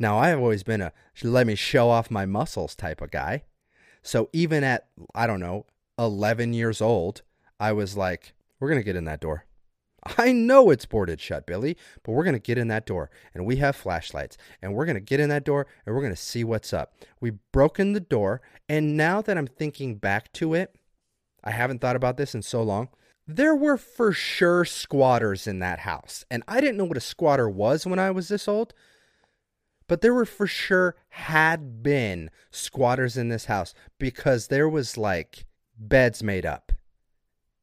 Now, 0.01 0.19
I've 0.19 0.39
always 0.39 0.63
been 0.63 0.81
a 0.81 0.93
let 1.23 1.47
me 1.47 1.55
show 1.55 1.91
off 1.91 2.11
my 2.11 2.25
muscles 2.25 2.75
type 2.75 3.03
of 3.03 3.11
guy. 3.11 3.43
So 4.03 4.31
even 4.33 4.65
at, 4.65 4.87
I 5.15 5.27
don't 5.27 5.41
know, 5.41 5.67
11 5.99 6.55
years 6.55 6.81
old, 6.81 7.21
I 7.61 7.73
was 7.73 7.99
like, 7.99 8.33
we're 8.59 8.71
going 8.71 8.81
to 8.81 8.85
get 8.85 8.97
in 8.97 9.05
that 9.05 9.21
door. 9.21 9.45
I 10.19 10.33
know 10.33 10.71
it's 10.71 10.87
boarded 10.87 11.21
shut, 11.21 11.45
Billy, 11.45 11.77
but 12.03 12.13
we're 12.13 12.25
going 12.25 12.33
to 12.33 12.41
get 12.41 12.57
in 12.57 12.69
that 12.69 12.87
door 12.87 13.11
and 13.35 13.45
we 13.45 13.57
have 13.57 13.77
flashlights 13.77 14.39
and 14.63 14.73
we're 14.73 14.87
going 14.87 14.95
to 14.95 15.01
get 15.01 15.21
in 15.21 15.29
that 15.29 15.45
door 15.45 15.67
and 15.85 15.95
we're 15.95 16.01
going 16.01 16.15
to 16.15 16.21
see 16.21 16.43
what's 16.43 16.73
up. 16.73 16.95
We 17.21 17.33
broke 17.53 17.79
in 17.79 17.93
the 17.93 18.01
door, 18.01 18.41
and 18.67 18.97
now 18.97 19.21
that 19.21 19.37
I'm 19.37 19.47
thinking 19.47 19.97
back 19.97 20.33
to 20.35 20.55
it, 20.55 20.75
I 21.45 21.51
haven't 21.51 21.83
thought 21.83 21.97
about 21.97 22.17
this 22.17 22.35
in 22.35 22.41
so 22.41 22.63
long 22.63 22.89
there 23.37 23.55
were 23.55 23.77
for 23.77 24.13
sure 24.13 24.65
squatters 24.65 25.47
in 25.47 25.61
that 25.61 25.81
house. 25.81 26.25
And 26.31 26.43
I 26.49 26.61
didn't 26.61 26.77
know 26.77 26.85
what 26.85 26.97
a 26.97 27.01
squatter 27.01 27.49
was 27.49 27.87
when 27.87 27.99
I 27.99 28.11
was 28.11 28.29
this 28.29 28.49
old, 28.49 28.75
but 29.91 30.03
there 30.03 30.15
were 30.15 30.25
for 30.25 30.47
sure 30.47 30.95
had 31.09 31.83
been 31.83 32.31
squatters 32.53 33.17
in 33.17 33.29
this 33.29 33.47
house 33.47 33.75
because 33.99 34.47
there 34.47 34.69
was 34.69 34.97
like 34.97 35.47
beds 35.77 36.23
made 36.23 36.47
up 36.47 36.71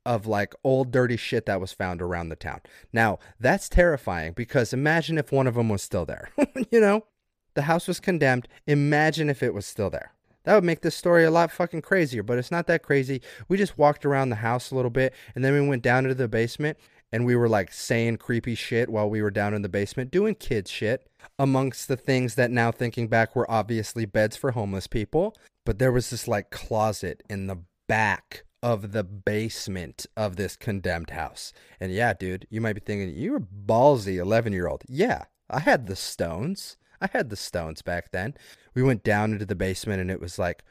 of 0.06 0.28
like 0.28 0.54
old 0.62 0.92
dirty 0.92 1.16
shit 1.16 1.46
that 1.46 1.62
was 1.62 1.72
found 1.72 2.02
around 2.02 2.28
the 2.28 2.36
town. 2.36 2.60
Now, 2.92 3.20
that's 3.40 3.70
terrifying 3.70 4.34
because 4.34 4.74
imagine 4.74 5.18
if 5.18 5.32
one 5.32 5.48
of 5.48 5.56
them 5.56 5.70
was 5.70 5.82
still 5.82 6.06
there. 6.06 6.30
you 6.70 6.82
know, 6.82 7.06
the 7.54 7.62
house 7.62 7.88
was 7.88 8.02
condemned. 8.02 8.50
Imagine 8.66 9.30
if 9.30 9.42
it 9.42 9.54
was 9.54 9.66
still 9.66 9.90
there. 9.90 10.12
That 10.44 10.56
would 10.56 10.66
make 10.66 10.82
this 10.82 10.96
story 10.96 11.24
a 11.24 11.32
lot 11.32 11.50
fucking 11.50 11.82
crazier, 11.82 12.24
but 12.24 12.38
it's 12.38 12.52
not 12.52 12.68
that 12.68 12.84
crazy. 12.84 13.22
We 13.48 13.56
just 13.56 13.78
walked 13.78 14.06
around 14.06 14.32
the 14.32 14.36
house 14.36 14.70
a 14.70 14.76
little 14.76 14.92
bit 14.92 15.14
and 15.34 15.46
then 15.46 15.54
we 15.54 15.66
went 15.66 15.82
down 15.82 16.04
into 16.04 16.16
the 16.16 16.28
basement 16.28 16.78
and 17.12 17.26
we 17.26 17.36
were 17.36 17.50
like 17.50 17.72
saying 17.72 18.18
creepy 18.18 18.56
shit 18.56 18.90
while 18.90 19.10
we 19.10 19.22
were 19.22 19.32
down 19.32 19.54
in 19.54 19.62
the 19.62 19.70
basement 19.70 20.12
doing 20.12 20.36
kid 20.36 20.68
shit 20.68 21.08
amongst 21.40 21.88
the 21.88 21.98
things 21.98 22.36
that 22.36 22.52
now 22.52 22.72
thinking 22.72 23.08
back 23.08 23.36
were 23.36 23.50
obviously 23.50 24.06
beds 24.06 24.36
for 24.36 24.52
homeless 24.52 24.88
people. 24.88 25.36
But 25.66 25.80
there 25.80 25.92
was 25.92 26.10
this 26.10 26.28
like 26.28 26.50
closet 26.50 27.24
in 27.30 27.48
the 27.48 27.60
back 27.88 28.44
of 28.64 28.92
the 28.92 29.04
basement 29.04 30.06
of 30.16 30.36
this 30.36 30.56
condemned 30.56 31.12
house. 31.12 31.54
And 31.80 31.92
yeah, 31.92 32.14
dude, 32.14 32.48
you 32.50 32.62
might 32.62 32.74
be 32.74 32.82
thinking, 32.82 33.16
you 33.16 33.34
were 33.34 33.40
ballsy 33.40 34.18
11 34.18 34.54
year 34.54 34.68
old. 34.68 34.84
Yeah, 34.88 35.26
I 35.50 35.60
had 35.60 35.88
the 35.88 35.96
stones. 35.96 36.78
I 37.00 37.08
had 37.12 37.30
the 37.30 37.36
stones 37.36 37.82
back 37.82 38.12
then. 38.12 38.34
We 38.74 38.82
went 38.82 39.04
down 39.04 39.32
into 39.34 39.46
the 39.46 39.56
basement 39.56 40.02
and 40.02 40.10
it 40.10 40.20
was 40.20 40.40
like, 40.40 40.64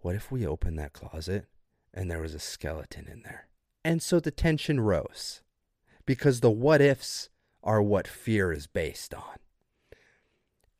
what 0.00 0.14
if 0.14 0.30
we 0.30 0.46
opened 0.46 0.78
that 0.78 0.92
closet 0.92 1.46
and 1.92 2.10
there 2.10 2.20
was 2.20 2.34
a 2.34 2.38
skeleton 2.38 3.08
in 3.10 3.22
there? 3.22 3.48
And 3.84 4.02
so 4.02 4.20
the 4.20 4.30
tension 4.30 4.80
rose 4.80 5.42
because 6.06 6.40
the 6.40 6.50
what 6.50 6.80
ifs 6.80 7.28
are 7.62 7.82
what 7.82 8.06
fear 8.06 8.52
is 8.52 8.66
based 8.66 9.14
on. 9.14 9.38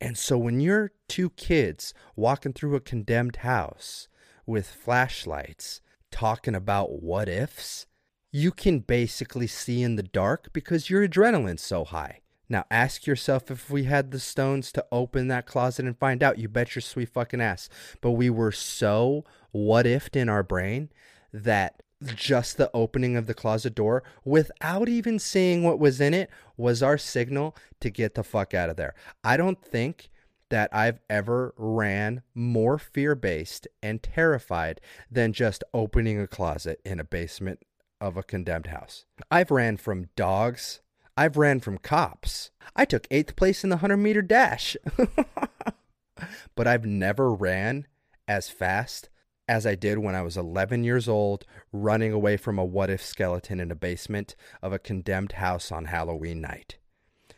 And 0.01 0.19
so 0.19 0.37
when 0.37 0.61
you're 0.61 0.93
two 1.09 1.31
kids 1.31 1.95
walking 2.15 2.53
through 2.53 2.77
a 2.77 2.81
condemned 2.81 3.37
house 3.37 4.09
with 4.45 4.69
flashlights 4.69 5.81
talking 6.11 6.55
about 6.55 7.03
what 7.03 7.29
ifs, 7.29 7.87
you 8.31 8.51
can 8.51 8.81
basically 8.81 9.47
see 9.47 9.83
in 9.83 9.97
the 9.97 10.03
dark 10.03 10.53
because 10.53 10.91
your 10.91 11.07
adrenaline's 11.07 11.63
so 11.63 11.85
high. 11.85 12.21
Now 12.49 12.65
ask 12.71 13.07
yourself 13.07 13.51
if 13.51 13.71
we 13.71 13.85
had 13.85 14.11
the 14.11 14.21
stones 14.21 14.71
to 14.73 14.85
open 14.93 15.29
that 15.29 15.47
closet 15.47 15.87
and 15.87 15.97
find 15.97 16.23
out. 16.23 16.39
You 16.39 16.49
bet 16.49 16.75
your 16.75 16.83
sweet 16.83 17.09
fucking 17.09 17.41
ass. 17.41 17.69
But 18.01 18.13
we 18.13 18.29
were 18.29 18.53
so 18.53 19.25
what 19.53 19.87
ifed 19.87 20.17
in 20.17 20.29
our 20.29 20.43
brain 20.43 20.91
that 21.33 21.83
just 22.05 22.57
the 22.57 22.71
opening 22.75 23.17
of 23.17 23.27
the 23.27 23.35
closet 23.35 23.75
door 23.75 24.03
without 24.25 24.89
even 24.89 25.19
seeing 25.19 25.63
what 25.63 25.79
was 25.79 26.01
in 26.01 26.15
it 26.15 26.31
was 26.57 26.83
our 26.83 26.99
signal 26.99 27.57
to 27.81 27.91
get 27.91 28.15
the 28.15 28.23
fuck 28.23 28.55
out 28.55 28.71
of 28.71 28.77
there. 28.77 28.95
I 29.23 29.37
don't 29.37 29.63
think 29.63 30.11
that 30.51 30.69
I've 30.73 31.01
ever 31.09 31.55
ran 31.57 32.23
more 32.35 32.79
fear 32.79 33.15
based 33.15 33.67
and 33.83 34.03
terrified 34.03 34.81
than 35.11 35.33
just 35.33 35.65
opening 35.73 36.21
a 36.21 36.27
closet 36.27 36.81
in 36.85 37.01
a 37.01 37.05
basement 37.05 37.61
of 38.01 38.17
a 38.17 38.23
condemned 38.23 38.69
house. 38.69 39.07
I've 39.31 39.51
ran 39.51 39.77
from 39.77 40.11
dogs. 40.17 40.81
I've 41.17 41.37
ran 41.37 41.61
from 41.61 41.79
cops. 41.79 42.51
I 42.77 42.85
took 42.85 43.07
eighth 43.11 43.37
place 43.37 43.65
in 43.65 43.71
the 43.71 43.77
100 43.77 43.97
meter 43.97 44.23
dash. 44.23 44.77
but 46.55 46.67
I've 46.67 46.85
never 46.85 47.33
ran 47.33 47.87
as 48.29 48.49
fast 48.49 49.09
as 49.49 49.67
I 49.67 49.75
did 49.75 49.99
when 49.99 50.15
I 50.15 50.23
was 50.23 50.37
11 50.37 50.85
years 50.85 51.09
old, 51.09 51.45
running 51.73 52.13
away 52.13 52.37
from 52.37 52.59
a 52.59 52.65
what 52.65 52.91
if 52.91 53.05
skeleton 53.05 53.61
in 53.61 53.71
a 53.71 53.77
basement 53.77 54.35
of 54.63 54.73
a 54.73 54.79
condemned 54.79 55.33
house 55.33 55.71
on 55.71 55.87
Halloween 55.87 56.41
night. 56.41 56.79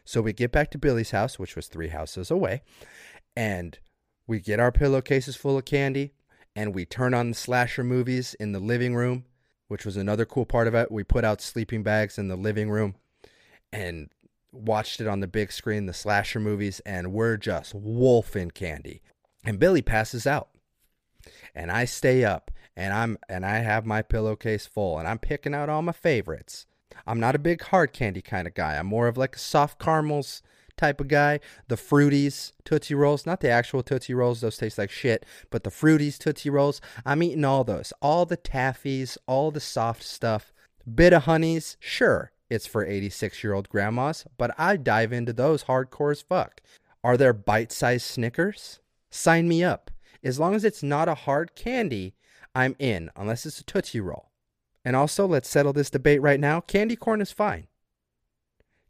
So 0.04 0.22
we 0.22 0.32
get 0.32 0.52
back 0.52 0.70
to 0.70 0.78
Billy's 0.78 1.10
house, 1.10 1.38
which 1.38 1.56
was 1.56 1.66
three 1.66 1.88
houses 1.88 2.30
away, 2.30 2.62
and 3.36 3.78
we 4.26 4.40
get 4.40 4.60
our 4.60 4.70
pillowcases 4.70 5.34
full 5.34 5.58
of 5.58 5.64
candy, 5.64 6.12
and 6.54 6.74
we 6.74 6.84
turn 6.84 7.12
on 7.12 7.30
the 7.30 7.34
slasher 7.34 7.82
movies 7.82 8.34
in 8.34 8.52
the 8.52 8.60
living 8.60 8.94
room, 8.94 9.24
which 9.68 9.84
was 9.84 9.96
another 9.96 10.24
cool 10.24 10.46
part 10.46 10.68
of 10.68 10.74
it. 10.74 10.92
We 10.92 11.02
put 11.02 11.24
out 11.24 11.40
sleeping 11.40 11.82
bags 11.82 12.18
in 12.18 12.28
the 12.28 12.36
living 12.36 12.70
room 12.70 12.94
and 13.72 14.10
watched 14.52 15.00
it 15.00 15.08
on 15.08 15.20
the 15.20 15.26
big 15.26 15.50
screen, 15.50 15.86
the 15.86 15.92
slasher 15.92 16.40
movies, 16.40 16.80
and 16.86 17.12
we're 17.12 17.36
just 17.36 17.74
wolfing 17.74 18.52
candy. 18.52 19.02
And 19.44 19.58
Billy 19.58 19.82
passes 19.82 20.26
out 20.26 20.48
and 21.54 21.70
I 21.70 21.84
stay 21.84 22.24
up 22.24 22.50
and 22.76 22.92
I'm 22.92 23.18
and 23.28 23.44
I 23.44 23.58
have 23.58 23.86
my 23.86 24.02
pillowcase 24.02 24.66
full 24.66 24.98
and 24.98 25.08
I'm 25.08 25.18
picking 25.18 25.54
out 25.54 25.68
all 25.68 25.82
my 25.82 25.92
favorites. 25.92 26.66
I'm 27.06 27.20
not 27.20 27.34
a 27.34 27.40
big 27.40 27.62
hard 27.62 27.92
candy 27.92 28.22
kind 28.22 28.46
of 28.46 28.54
guy. 28.54 28.76
I'm 28.76 28.86
more 28.86 29.08
of 29.08 29.16
like 29.16 29.36
a 29.36 29.40
soft 29.40 29.78
caramels 29.78 30.42
type 30.76 31.00
of 31.00 31.08
guy. 31.08 31.40
The 31.68 31.76
fruities 31.76 32.52
Tootsie 32.64 32.94
Rolls, 32.94 33.26
not 33.26 33.40
the 33.40 33.50
actual 33.50 33.82
Tootsie 33.82 34.14
Rolls, 34.14 34.40
those 34.40 34.56
taste 34.56 34.78
like 34.78 34.90
shit, 34.90 35.24
but 35.50 35.64
the 35.64 35.70
fruities 35.70 36.18
Tootsie 36.18 36.50
Rolls, 36.50 36.80
I'm 37.04 37.22
eating 37.22 37.44
all 37.44 37.64
those. 37.64 37.92
All 38.00 38.26
the 38.26 38.36
taffies, 38.36 39.16
all 39.26 39.50
the 39.50 39.60
soft 39.60 40.02
stuff. 40.02 40.52
Bit-O-Honeys, 40.92 41.76
sure, 41.80 42.30
it's 42.48 42.66
for 42.66 42.84
86 42.86 43.42
year 43.42 43.54
old 43.54 43.68
grandmas, 43.68 44.24
but 44.38 44.54
I 44.58 44.76
dive 44.76 45.12
into 45.12 45.32
those 45.32 45.64
hardcore 45.64 46.12
as 46.12 46.22
fuck. 46.22 46.60
Are 47.02 47.16
there 47.16 47.32
bite 47.32 47.72
sized 47.72 48.06
Snickers? 48.06 48.80
Sign 49.10 49.48
me 49.48 49.64
up. 49.64 49.90
As 50.26 50.40
long 50.40 50.56
as 50.56 50.64
it's 50.64 50.82
not 50.82 51.08
a 51.08 51.14
hard 51.14 51.54
candy, 51.54 52.14
I'm 52.52 52.74
in, 52.80 53.10
unless 53.14 53.46
it's 53.46 53.60
a 53.60 53.64
Tootsie 53.64 54.00
Roll. 54.00 54.30
And 54.84 54.96
also, 54.96 55.24
let's 55.24 55.48
settle 55.48 55.72
this 55.72 55.88
debate 55.88 56.20
right 56.20 56.40
now 56.40 56.60
candy 56.60 56.96
corn 56.96 57.20
is 57.20 57.30
fine. 57.30 57.68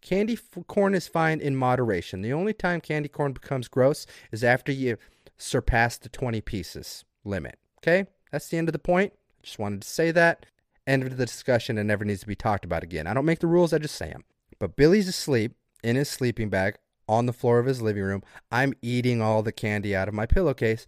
Candy 0.01 0.35
f- 0.35 0.67
corn 0.67 0.95
is 0.95 1.09
fine 1.09 1.41
in 1.41 1.55
moderation. 1.55 2.23
The 2.23 2.33
only 2.33 2.55
time 2.55 2.81
candy 2.81 3.11
corn 3.11 3.33
becomes 3.33 3.69
gross 3.69 4.07
is 4.33 4.43
after 4.43 4.73
you 4.73 4.97
surpass 5.37 5.99
the 5.99 6.09
20 6.09 6.41
pieces 6.41 7.05
limit. 7.23 7.59
Okay? 7.81 8.07
That's 8.33 8.49
the 8.49 8.57
end 8.57 8.69
of 8.71 8.73
the 8.73 8.79
point. 8.79 9.13
Just 9.43 9.59
wanted 9.59 9.83
to 9.83 9.89
say 9.89 10.11
that. 10.13 10.47
End 10.87 11.03
of 11.03 11.17
the 11.17 11.27
discussion 11.27 11.77
and 11.77 11.89
never 11.89 12.05
needs 12.05 12.21
to 12.21 12.27
be 12.27 12.37
talked 12.37 12.65
about 12.65 12.83
again. 12.83 13.07
I 13.07 13.13
don't 13.13 13.25
make 13.27 13.41
the 13.41 13.47
rules, 13.47 13.75
I 13.75 13.79
just 13.79 13.97
say 13.97 14.09
them. 14.09 14.25
But 14.59 14.77
Billy's 14.77 15.09
asleep 15.09 15.53
in 15.83 15.97
his 15.97 16.09
sleeping 16.09 16.49
bag 16.49 16.77
on 17.09 17.27
the 17.27 17.33
floor 17.33 17.59
of 17.59 17.67
his 17.67 17.83
living 17.83 18.03
room. 18.03 18.23
I'm 18.51 18.75
eating 18.81 19.21
all 19.21 19.43
the 19.43 19.53
candy 19.53 19.95
out 19.95 20.09
of 20.09 20.15
my 20.15 20.27
pillowcase. 20.27 20.87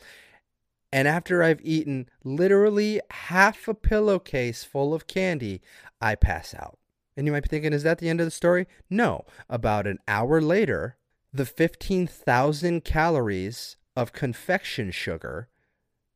And 0.92 1.07
after 1.07 1.42
I've 1.42 1.61
eaten 1.62 2.09
literally 2.24 3.01
half 3.11 3.68
a 3.68 3.74
pillowcase 3.74 4.64
full 4.64 4.94
of 4.94 5.07
candy, 5.07 5.61
I 6.01 6.14
pass 6.14 6.55
out. 6.55 6.79
And 7.16 7.27
you 7.27 7.33
might 7.33 7.42
be 7.42 7.48
thinking, 7.48 7.72
is 7.72 7.83
that 7.83 7.98
the 7.98 8.09
end 8.09 8.20
of 8.20 8.27
the 8.27 8.31
story? 8.31 8.66
No. 8.88 9.24
About 9.51 9.87
an 9.87 9.98
hour 10.07 10.40
later, 10.40 10.96
the 11.33 11.44
15,000 11.44 12.85
calories 12.85 13.77
of 13.96 14.12
confection 14.12 14.90
sugar 14.90 15.48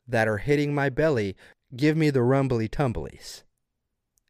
that 0.06 0.28
are 0.28 0.38
hitting 0.38 0.74
my 0.74 0.88
belly 0.88 1.36
give 1.76 1.96
me 1.96 2.10
the 2.10 2.22
rumbly 2.22 2.68
tumblies. 2.68 3.42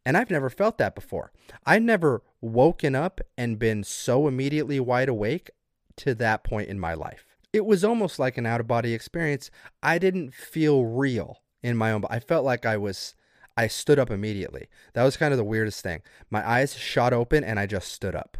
And 0.05 0.17
I've 0.17 0.31
never 0.31 0.49
felt 0.49 0.77
that 0.79 0.95
before. 0.95 1.31
I 1.65 1.79
never 1.79 2.23
woken 2.41 2.95
up 2.95 3.21
and 3.37 3.59
been 3.59 3.83
so 3.83 4.27
immediately 4.27 4.79
wide 4.79 5.07
awake 5.07 5.51
to 5.97 6.13
that 6.15 6.43
point 6.43 6.67
in 6.67 6.79
my 6.79 6.93
life 6.93 7.32
it 7.53 7.65
was 7.65 7.83
almost 7.83 8.19
like 8.19 8.37
an 8.37 8.47
out 8.47 8.59
of 8.59 8.67
body 8.67 8.93
experience. 8.93 9.51
I 9.81 9.99
didn't 9.99 10.33
feel 10.33 10.85
real 10.85 11.37
in 11.61 11.77
my 11.77 11.91
own. 11.91 12.03
I 12.09 12.19
felt 12.19 12.43
like 12.43 12.65
I 12.65 12.75
was. 12.77 13.15
I 13.55 13.67
stood 13.67 13.99
up 13.99 14.09
immediately. 14.09 14.67
That 14.93 15.03
was 15.03 15.15
kind 15.15 15.31
of 15.31 15.37
the 15.37 15.43
weirdest 15.43 15.81
thing. 15.81 16.01
My 16.31 16.47
eyes 16.47 16.75
shot 16.75 17.13
open 17.13 17.43
and 17.43 17.59
I 17.59 17.67
just 17.67 17.91
stood 17.91 18.15
up. 18.15 18.39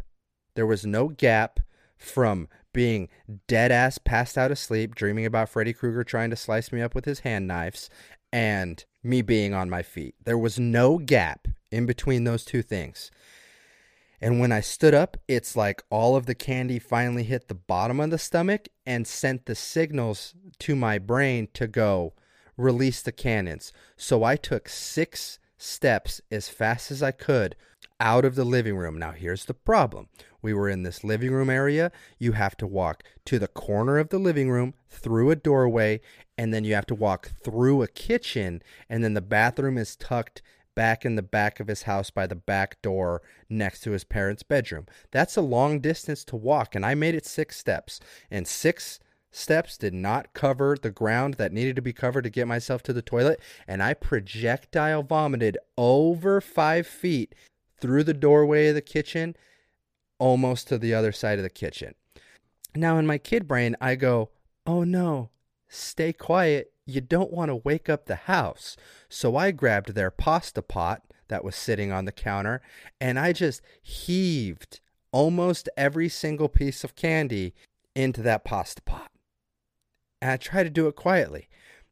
There 0.56 0.66
was 0.66 0.84
no 0.84 1.06
gap 1.06 1.60
from 1.96 2.48
being 2.72 3.08
dead 3.46 3.70
ass 3.70 3.98
passed 3.98 4.36
out 4.36 4.50
asleep, 4.50 4.96
dreaming 4.96 5.24
about 5.24 5.48
Freddy 5.48 5.72
Krueger 5.72 6.02
trying 6.02 6.30
to 6.30 6.36
slice 6.36 6.72
me 6.72 6.82
up 6.82 6.96
with 6.96 7.04
his 7.04 7.20
hand 7.20 7.46
knives, 7.46 7.88
and 8.32 8.84
me 9.04 9.22
being 9.22 9.54
on 9.54 9.70
my 9.70 9.82
feet. 9.82 10.16
There 10.24 10.36
was 10.36 10.58
no 10.58 10.98
gap 10.98 11.46
in 11.70 11.86
between 11.86 12.24
those 12.24 12.44
two 12.44 12.62
things. 12.62 13.12
And 14.20 14.40
when 14.40 14.52
I 14.52 14.60
stood 14.60 14.94
up, 14.94 15.16
it's 15.28 15.56
like 15.56 15.82
all 15.90 16.16
of 16.16 16.26
the 16.26 16.34
candy 16.34 16.78
finally 16.78 17.24
hit 17.24 17.48
the 17.48 17.54
bottom 17.54 18.00
of 18.00 18.10
the 18.10 18.18
stomach 18.18 18.68
and 18.86 19.06
sent 19.06 19.46
the 19.46 19.54
signals 19.54 20.34
to 20.60 20.76
my 20.76 20.98
brain 20.98 21.48
to 21.54 21.66
go 21.66 22.14
release 22.56 23.02
the 23.02 23.12
cannons. 23.12 23.72
So 23.96 24.24
I 24.24 24.36
took 24.36 24.68
six 24.68 25.38
steps 25.58 26.20
as 26.30 26.48
fast 26.48 26.90
as 26.90 27.02
I 27.02 27.10
could 27.10 27.56
out 28.00 28.24
of 28.24 28.34
the 28.34 28.44
living 28.44 28.76
room. 28.76 28.98
Now, 28.98 29.12
here's 29.12 29.44
the 29.44 29.54
problem 29.54 30.08
we 30.42 30.52
were 30.52 30.68
in 30.68 30.82
this 30.82 31.02
living 31.04 31.32
room 31.32 31.48
area. 31.48 31.90
You 32.18 32.32
have 32.32 32.56
to 32.58 32.66
walk 32.66 33.02
to 33.24 33.38
the 33.38 33.48
corner 33.48 33.98
of 33.98 34.10
the 34.10 34.18
living 34.18 34.50
room 34.50 34.74
through 34.90 35.30
a 35.30 35.36
doorway, 35.36 36.00
and 36.36 36.52
then 36.52 36.64
you 36.64 36.74
have 36.74 36.86
to 36.86 36.94
walk 36.94 37.30
through 37.42 37.82
a 37.82 37.88
kitchen, 37.88 38.62
and 38.88 39.02
then 39.02 39.14
the 39.14 39.22
bathroom 39.22 39.78
is 39.78 39.96
tucked 39.96 40.42
back 40.74 41.04
in 41.04 41.16
the 41.16 41.22
back 41.22 41.60
of 41.60 41.68
his 41.68 41.82
house 41.82 42.10
by 42.10 42.26
the 42.26 42.34
back 42.34 42.80
door 42.82 43.22
next 43.48 43.80
to 43.80 43.92
his 43.92 44.04
parents' 44.04 44.42
bedroom. 44.42 44.86
That's 45.10 45.36
a 45.36 45.42
long 45.42 45.80
distance 45.80 46.24
to 46.24 46.36
walk, 46.36 46.74
and 46.74 46.84
I 46.84 46.94
made 46.94 47.14
it 47.14 47.26
six 47.26 47.56
steps. 47.56 48.00
And 48.30 48.46
six 48.46 49.00
steps 49.30 49.76
did 49.76 49.94
not 49.94 50.32
cover 50.32 50.76
the 50.80 50.90
ground 50.90 51.34
that 51.34 51.52
needed 51.52 51.76
to 51.76 51.82
be 51.82 51.92
covered 51.92 52.22
to 52.22 52.30
get 52.30 52.46
myself 52.46 52.82
to 52.84 52.92
the 52.92 53.02
toilet, 53.02 53.40
and 53.66 53.82
I 53.82 53.94
projectile 53.94 55.02
vomited 55.02 55.58
over 55.76 56.40
five 56.40 56.86
feet 56.86 57.34
through 57.80 58.04
the 58.04 58.14
doorway 58.14 58.68
of 58.68 58.74
the 58.74 58.80
kitchen, 58.82 59.36
almost 60.18 60.68
to 60.68 60.78
the 60.78 60.94
other 60.94 61.12
side 61.12 61.38
of 61.38 61.42
the 61.42 61.50
kitchen. 61.50 61.94
Now, 62.76 62.98
in 62.98 63.06
my 63.06 63.18
kid 63.18 63.46
brain, 63.46 63.76
I 63.80 63.94
go, 63.94 64.30
oh 64.66 64.84
no, 64.84 65.30
stay 65.68 66.12
quiet 66.12 66.73
you 66.86 67.00
don't 67.00 67.32
want 67.32 67.50
to 67.50 67.56
wake 67.56 67.88
up 67.88 68.06
the 68.06 68.14
house. 68.14 68.76
So 69.08 69.36
I 69.36 69.50
grabbed 69.50 69.94
their 69.94 70.10
pasta 70.10 70.62
pot 70.62 71.02
that 71.28 71.44
was 71.44 71.56
sitting 71.56 71.90
on 71.90 72.04
the 72.04 72.12
counter 72.12 72.60
and 73.00 73.18
I 73.18 73.32
just 73.32 73.62
heaved 73.82 74.80
almost 75.12 75.68
every 75.76 76.08
single 76.08 76.48
piece 76.48 76.84
of 76.84 76.96
candy 76.96 77.54
into 77.94 78.22
that 78.22 78.44
pasta 78.44 78.82
pot. 78.82 79.10
And 80.20 80.30
I 80.30 80.36
tried 80.36 80.64
to 80.64 80.70
do 80.70 80.88
it 80.88 80.96
quietly. 80.96 81.48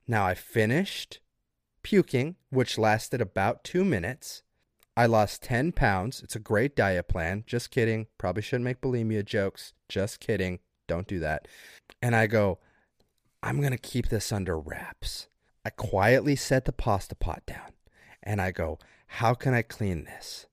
Now 0.07 0.27
I 0.27 0.35
finished 0.35 1.21
puking, 1.83 2.37
which 2.51 2.79
lasted 2.79 3.21
about 3.21 3.65
two 3.65 3.85
minutes. 3.85 4.43
I 4.97 5.07
lost 5.07 5.43
10 5.43 5.73
pounds. 5.73 6.21
It's 6.23 6.37
a 6.37 6.41
great 6.41 6.77
diet 6.77 7.09
plan. 7.09 7.45
Just 7.47 7.71
kidding. 7.71 8.09
Probably 8.19 8.43
shouldn't 8.43 8.65
make 8.65 8.81
bulimia 8.81 9.25
jokes. 9.25 9.73
Just 9.89 10.21
kidding. 10.21 10.59
Don't 10.87 11.07
do 11.07 11.19
that. 11.21 11.49
And 12.03 12.15
I 12.15 12.27
go, 12.27 12.59
I'm 13.43 13.61
going 13.61 13.73
to 13.73 13.79
keep 13.79 14.09
this 14.09 14.31
under 14.31 14.59
wraps. 14.59 15.29
I 15.65 15.71
quietly 15.71 16.37
set 16.37 16.65
the 16.65 16.73
pasta 16.73 17.15
pot 17.15 17.43
down 17.47 17.73
and 18.23 18.41
I 18.41 18.51
go, 18.53 18.79
How 19.07 19.35
can 19.35 19.55
I 19.55 19.63
clean 19.63 20.05
this 20.05 20.47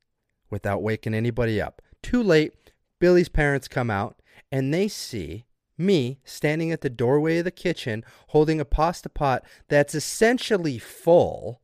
without 0.49 0.81
waking 0.81 1.13
anybody 1.13 1.61
up? 1.61 1.81
Too 2.01 2.23
late. 2.23 2.53
Billy's 2.99 3.29
parents 3.29 3.67
come 3.67 3.89
out 3.89 4.21
and 4.51 4.73
they 4.73 4.87
see 4.87 5.45
me 5.77 6.19
standing 6.23 6.71
at 6.71 6.81
the 6.81 6.89
doorway 6.89 7.37
of 7.37 7.45
the 7.45 7.51
kitchen 7.51 8.03
holding 8.29 8.59
a 8.59 8.65
pasta 8.65 9.09
pot 9.09 9.43
that's 9.69 9.95
essentially 9.95 10.77
full, 10.77 11.61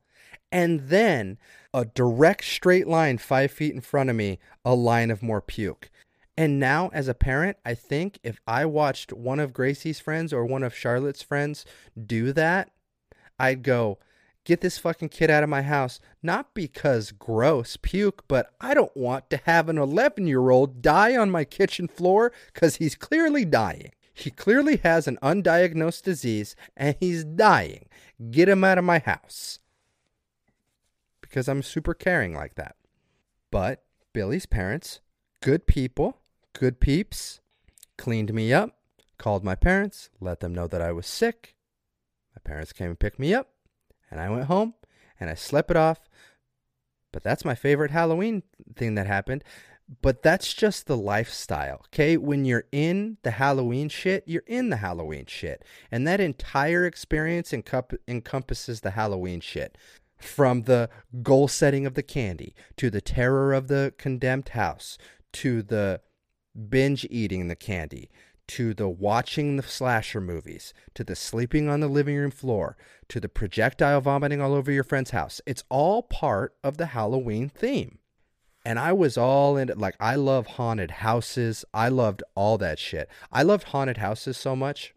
and 0.52 0.88
then 0.88 1.38
a 1.74 1.84
direct 1.84 2.46
straight 2.46 2.88
line 2.88 3.18
five 3.18 3.52
feet 3.52 3.74
in 3.74 3.82
front 3.82 4.10
of 4.10 4.16
me, 4.16 4.40
a 4.64 4.74
line 4.74 5.12
of 5.12 5.22
more 5.22 5.42
puke. 5.42 5.90
And 6.38 6.60
now, 6.60 6.90
as 6.94 7.08
a 7.08 7.14
parent, 7.14 7.58
I 7.66 7.76
think 7.76 8.20
if 8.22 8.42
I 8.46 8.66
watched 8.66 9.14
one 9.14 9.40
of 9.40 9.54
Gracie's 9.54 10.02
friends 10.02 10.34
or 10.34 10.46
one 10.46 10.64
of 10.64 10.76
Charlotte's 10.76 11.22
friends 11.22 11.66
do 12.06 12.34
that, 12.34 12.72
I'd 13.40 13.64
go, 13.64 14.00
get 14.44 14.62
this 14.62 14.78
fucking 14.78 15.10
kid 15.10 15.30
out 15.30 15.44
of 15.44 15.50
my 15.50 15.62
house. 15.62 16.00
Not 16.22 16.54
because 16.54 17.12
gross 17.12 17.78
puke, 17.78 18.26
but 18.28 18.52
I 18.60 18.74
don't 18.74 18.96
want 18.96 19.30
to 19.30 19.42
have 19.46 19.70
an 19.70 19.78
11 19.78 20.28
year 20.28 20.50
old 20.50 20.82
die 20.82 21.16
on 21.16 21.32
my 21.32 21.46
kitchen 21.46 21.88
floor 21.88 22.34
because 22.54 22.78
he's 22.78 22.96
clearly 22.96 23.46
dying. 23.46 23.92
He 24.14 24.30
clearly 24.30 24.78
has 24.78 25.08
an 25.08 25.18
undiagnosed 25.22 26.04
disease 26.04 26.56
and 26.78 26.96
he's 27.00 27.26
dying. 27.26 27.88
Get 28.32 28.48
him 28.48 28.64
out 28.64 28.78
of 28.78 28.86
my 28.86 29.00
house. 29.00 29.60
Because 31.22 31.50
I'm 31.50 31.64
super 31.64 31.94
caring 31.94 32.34
like 32.34 32.56
that. 32.56 32.76
But 33.52 33.84
Billy's 34.14 34.46
parents, 34.46 35.02
good 35.42 35.68
people, 35.68 36.22
good 36.56 36.80
peeps, 36.80 37.42
cleaned 37.98 38.34
me 38.34 38.54
up, 38.54 38.78
called 39.18 39.44
my 39.44 39.56
parents, 39.56 40.10
let 40.20 40.40
them 40.40 40.56
know 40.56 40.68
that 40.68 40.82
I 40.82 40.92
was 40.92 41.06
sick. 41.06 41.56
My 42.36 42.42
parents 42.44 42.74
came 42.74 42.90
and 42.90 43.00
picked 43.00 43.20
me 43.20 43.34
up, 43.34 43.50
and 44.10 44.20
I 44.20 44.30
went 44.30 44.46
home 44.46 44.74
and 45.20 45.30
I 45.30 45.36
slept 45.36 45.70
it 45.70 45.78
off. 45.78 46.00
But 47.12 47.24
that's 47.24 47.46
my 47.46 47.56
favorite 47.56 47.92
Halloween 47.92 48.44
thing 48.76 48.96
that 48.96 49.08
happened. 49.08 49.44
But 50.02 50.24
that's 50.24 50.54
just 50.54 50.88
the 50.88 50.98
lifestyle, 50.98 51.82
okay? 51.88 52.18
When 52.18 52.44
you're 52.44 52.66
in 52.72 53.18
the 53.24 53.32
Halloween 53.32 53.88
shit, 53.88 54.24
you're 54.26 54.44
in 54.48 54.70
the 54.70 54.78
Halloween 54.78 55.26
shit. 55.28 55.64
And 55.92 56.08
that 56.08 56.20
entire 56.20 56.86
experience 56.86 57.52
encomp- 57.52 58.00
encompasses 58.08 58.82
the 58.82 58.92
Halloween 58.92 59.42
shit. 59.42 59.78
From 60.18 60.64
the 60.64 60.90
goal 61.22 61.48
setting 61.48 61.86
of 61.86 61.94
the 61.94 62.02
candy, 62.02 62.56
to 62.78 62.90
the 62.90 63.02
terror 63.02 63.54
of 63.54 63.68
the 63.68 63.94
condemned 63.98 64.50
house, 64.50 64.98
to 65.34 65.62
the 65.62 66.02
binge 66.70 67.06
eating 67.10 67.48
the 67.48 67.56
candy, 67.56 68.10
to 68.48 68.74
the 68.74 68.88
watching 68.88 69.56
the 69.56 69.64
slasher 69.64 70.22
movies, 70.22 70.74
to 70.94 71.04
the 71.04 71.16
sleeping 71.16 71.68
on 71.68 71.80
the 71.80 71.88
living 71.88 72.16
room 72.16 72.32
floor, 72.32 72.78
to 73.10 73.20
the 73.20 73.30
projectile 73.30 74.02
vomiting 74.02 74.42
all 74.42 74.54
over 74.54 74.72
your 74.72 74.84
friend's 74.84 75.12
house. 75.12 75.42
It's 75.46 75.64
all 75.70 76.04
part 76.04 76.56
of 76.64 76.78
the 76.78 76.88
Halloween 76.88 77.50
theme. 77.50 78.00
And 78.64 78.80
I 78.80 78.94
was 78.94 79.18
all 79.18 79.58
in 79.58 79.70
it. 79.70 79.78
Like, 79.78 79.96
I 80.00 80.16
love 80.16 80.48
haunted 80.48 80.92
houses. 80.92 81.66
I 81.74 81.90
loved 81.90 82.24
all 82.34 82.58
that 82.58 82.80
shit. 82.80 83.10
I 83.32 83.44
loved 83.44 83.66
haunted 83.66 83.98
houses 83.98 84.38
so 84.38 84.56
much. 84.56 84.94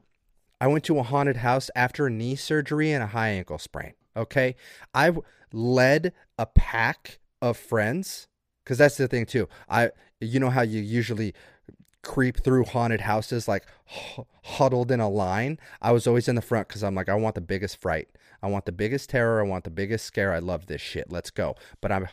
I 0.61 0.67
went 0.67 0.85
to 0.85 0.99
a 0.99 1.03
haunted 1.03 1.39
house 1.39 1.71
after 1.77 2.09
knee 2.09 2.35
surgery 2.35 2.93
and 2.93 3.03
a 3.03 3.09
high 3.09 3.29
ankle 3.29 3.59
sprain. 3.59 3.93
Okay. 4.17 4.57
I 4.95 5.13
led 5.53 6.13
a 6.39 6.47
pack 6.47 7.19
of 7.43 7.57
friends 7.57 8.27
because 8.65 8.79
that's 8.79 8.97
the 8.97 9.07
thing, 9.07 9.27
too. 9.27 9.49
I, 9.69 9.91
you 10.21 10.41
know 10.41 10.51
how 10.51 10.63
you 10.63 10.81
usually 10.81 11.35
creep 12.03 12.43
through 12.43 12.65
haunted 12.65 13.03
houses 13.03 13.49
like 13.49 13.67
huddled 14.43 14.91
in 14.91 15.01
a 15.01 15.09
line. 15.09 15.59
I 15.83 15.93
was 15.93 16.07
always 16.07 16.29
in 16.29 16.37
the 16.37 16.43
front 16.43 16.69
because 16.69 16.83
I'm 16.83 16.95
like, 16.95 17.09
I 17.09 17.15
want 17.15 17.35
the 17.35 17.41
biggest 17.41 17.81
fright. 17.81 18.09
I 18.43 18.47
want 18.47 18.67
the 18.67 18.73
biggest 18.73 19.11
terror. 19.11 19.41
I 19.41 19.49
want 19.49 19.65
the 19.65 19.71
biggest 19.71 20.07
scare. 20.07 20.33
I 20.33 20.39
love 20.39 20.67
this 20.67 20.81
shit. 20.81 21.11
Let's 21.11 21.31
go. 21.31 21.57
But 21.81 21.93
I'm, 21.93 22.09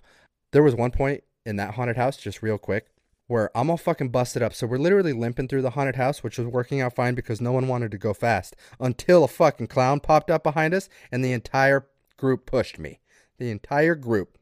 there 0.51 0.63
was 0.63 0.75
one 0.75 0.91
point 0.91 1.23
in 1.45 1.55
that 1.57 1.75
haunted 1.75 1.97
house, 1.97 2.17
just 2.17 2.41
real 2.41 2.57
quick, 2.57 2.87
where 3.27 3.55
I'm 3.55 3.69
all 3.69 3.77
fucking 3.77 4.09
busted 4.09 4.41
up. 4.41 4.53
So 4.53 4.67
we're 4.67 4.77
literally 4.77 5.13
limping 5.13 5.47
through 5.47 5.61
the 5.61 5.71
haunted 5.71 5.95
house, 5.95 6.23
which 6.23 6.37
was 6.37 6.47
working 6.47 6.81
out 6.81 6.95
fine 6.95 7.15
because 7.15 7.39
no 7.39 7.51
one 7.51 7.67
wanted 7.67 7.91
to 7.91 7.97
go 7.97 8.13
fast 8.13 8.55
until 8.79 9.23
a 9.23 9.27
fucking 9.27 9.67
clown 9.67 9.99
popped 9.99 10.31
up 10.31 10.43
behind 10.43 10.73
us 10.73 10.89
and 11.11 11.23
the 11.23 11.33
entire 11.33 11.87
group 12.17 12.45
pushed 12.45 12.79
me. 12.79 12.99
The 13.37 13.51
entire 13.51 13.95
group 13.95 14.37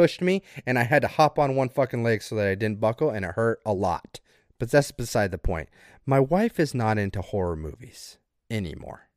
pushed 0.00 0.22
me 0.22 0.42
and 0.64 0.78
I 0.78 0.84
had 0.84 1.02
to 1.02 1.08
hop 1.08 1.38
on 1.38 1.54
one 1.54 1.68
fucking 1.68 2.02
leg 2.02 2.22
so 2.22 2.34
that 2.36 2.48
I 2.48 2.54
didn't 2.54 2.80
buckle 2.80 3.10
and 3.10 3.22
it 3.22 3.32
hurt 3.32 3.60
a 3.66 3.74
lot. 3.74 4.18
But 4.58 4.70
that's 4.70 4.92
beside 4.92 5.30
the 5.30 5.36
point. 5.36 5.68
My 6.06 6.18
wife 6.18 6.58
is 6.58 6.72
not 6.72 6.96
into 6.96 7.20
horror 7.20 7.54
movies 7.54 8.16
anymore. 8.50 9.09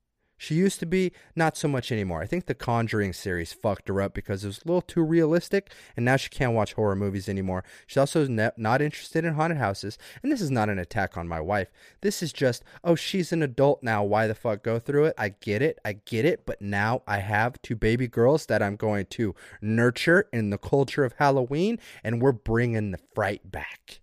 She 0.43 0.55
used 0.55 0.81
to 0.81 0.85
be, 0.85 1.13
not 1.37 1.55
so 1.55 1.69
much 1.69 1.89
anymore. 1.89 2.21
I 2.21 2.25
think 2.25 2.47
the 2.47 2.53
Conjuring 2.53 3.13
series 3.13 3.53
fucked 3.53 3.87
her 3.87 4.01
up 4.01 4.13
because 4.13 4.43
it 4.43 4.47
was 4.47 4.57
a 4.57 4.67
little 4.67 4.81
too 4.81 5.01
realistic, 5.01 5.71
and 5.95 6.03
now 6.03 6.17
she 6.17 6.27
can't 6.27 6.51
watch 6.51 6.73
horror 6.73 6.97
movies 6.97 7.29
anymore. 7.29 7.63
She's 7.87 7.95
also 7.95 8.27
ne- 8.27 8.51
not 8.57 8.81
interested 8.81 9.23
in 9.23 9.35
haunted 9.35 9.59
houses, 9.59 9.97
and 10.21 10.29
this 10.29 10.41
is 10.41 10.51
not 10.51 10.67
an 10.67 10.79
attack 10.79 11.15
on 11.15 11.29
my 11.29 11.39
wife. 11.39 11.71
This 12.01 12.21
is 12.21 12.33
just, 12.33 12.61
oh, 12.83 12.93
she's 12.93 13.31
an 13.31 13.41
adult 13.41 13.83
now. 13.83 14.03
Why 14.03 14.27
the 14.27 14.35
fuck 14.35 14.63
go 14.63 14.79
through 14.79 15.05
it? 15.05 15.13
I 15.17 15.29
get 15.29 15.61
it. 15.61 15.79
I 15.85 15.93
get 15.93 16.25
it. 16.25 16.45
But 16.45 16.61
now 16.61 17.03
I 17.07 17.19
have 17.19 17.61
two 17.61 17.77
baby 17.77 18.09
girls 18.09 18.47
that 18.47 18.61
I'm 18.61 18.75
going 18.75 19.05
to 19.11 19.33
nurture 19.61 20.27
in 20.33 20.49
the 20.49 20.57
culture 20.57 21.05
of 21.05 21.13
Halloween, 21.19 21.79
and 22.03 22.21
we're 22.21 22.33
bringing 22.33 22.91
the 22.91 22.99
fright 23.15 23.49
back. 23.49 24.01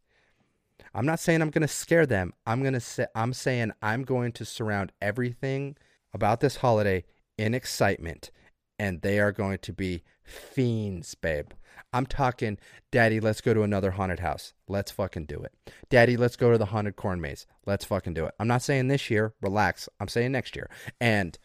I'm 0.95 1.05
not 1.05 1.21
saying 1.21 1.43
I'm 1.43 1.51
going 1.51 1.61
to 1.61 1.69
scare 1.69 2.07
them. 2.07 2.33
I'm 2.47 2.63
going 2.63 2.73
to 2.73 2.81
say 2.81 3.09
I'm 3.15 3.35
saying 3.35 3.73
I'm 3.83 4.05
going 4.05 4.33
to 4.33 4.47
surround 4.47 4.93
everything 5.03 5.77
about 6.13 6.41
this 6.41 6.57
holiday 6.57 7.05
in 7.39 7.55
excitement 7.55 8.31
and 8.79 9.03
they 9.03 9.21
are 9.21 9.33
going 9.33 9.59
to 9.59 9.73
be 9.75 10.03
fiends, 10.23 11.15
babe. 11.15 11.49
I'm 11.93 12.07
talking, 12.07 12.57
Daddy, 12.91 13.21
let's 13.21 13.41
go 13.41 13.53
to 13.53 13.63
another 13.63 13.91
haunted 13.91 14.21
house. 14.21 14.55
Let's 14.69 14.91
fucking 14.91 15.27
do 15.27 15.43
it. 15.43 15.53
Daddy, 15.91 16.17
let's 16.17 16.37
go 16.37 16.51
to 16.51 16.59
the 16.59 16.67
haunted 16.67 16.97
corn 16.97 17.21
maze. 17.21 17.47
Let's 17.67 17.85
fucking 17.85 18.15
do 18.15 18.25
it. 18.25 18.35
I'm 18.39 18.49
not 18.49 18.63
saying 18.63 18.89
this 18.89 19.11
year, 19.11 19.35
relax. 19.43 19.89
I'm 19.99 20.09
saying 20.09 20.33
next 20.33 20.57
year. 20.57 20.71
And 21.01 21.39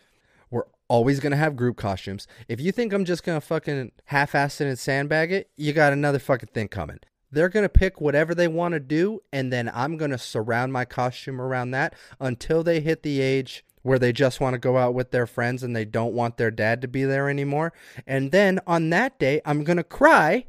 we're 0.50 0.66
always 0.88 1.20
going 1.20 1.32
to 1.32 1.38
have 1.38 1.56
group 1.56 1.78
costumes. 1.78 2.28
If 2.48 2.62
you 2.62 2.72
think 2.72 2.94
I'm 2.94 3.06
just 3.06 3.24
going 3.24 3.40
to 3.40 3.46
fucking 3.46 3.92
half 4.06 4.36
ass 4.36 4.62
it 4.62 4.68
and 4.68 4.80
sandbag 4.80 5.32
it, 5.32 5.50
you 5.58 5.74
got 5.74 5.94
another 5.94 6.20
fucking 6.20 6.50
thing 6.54 6.68
coming. 6.68 7.00
They're 7.32 7.50
going 7.50 7.66
to 7.66 7.70
pick 7.70 8.00
whatever 8.00 8.34
they 8.34 8.48
want 8.48 8.76
to 8.76 8.80
do, 8.80 9.20
and 9.34 9.52
then 9.52 9.70
I'm 9.74 9.98
going 9.98 10.12
to 10.12 10.18
surround 10.18 10.72
my 10.72 10.86
costume 10.86 11.42
around 11.42 11.72
that 11.72 11.96
until 12.20 12.64
they 12.64 12.80
hit 12.80 13.04
the 13.04 13.20
age 13.20 13.66
where 13.86 14.00
they 14.00 14.12
just 14.12 14.42
want 14.42 14.56
to 14.56 14.58
go 14.58 14.80
out 14.80 14.96
with 14.96 15.12
their 15.12 15.28
friends 15.28 15.62
and 15.62 15.76
they 15.76 15.86
don't 15.86 16.16
want 16.16 16.38
their 16.38 16.50
dad 16.50 16.82
to 16.82 16.88
be 16.88 17.04
there 17.04 17.30
anymore. 17.30 17.72
And 18.08 18.32
then 18.32 18.60
on 18.66 18.90
that 18.90 19.20
day, 19.20 19.42
I'm 19.46 19.64
going 19.64 19.78
to 19.78 19.84
cry. 19.84 20.48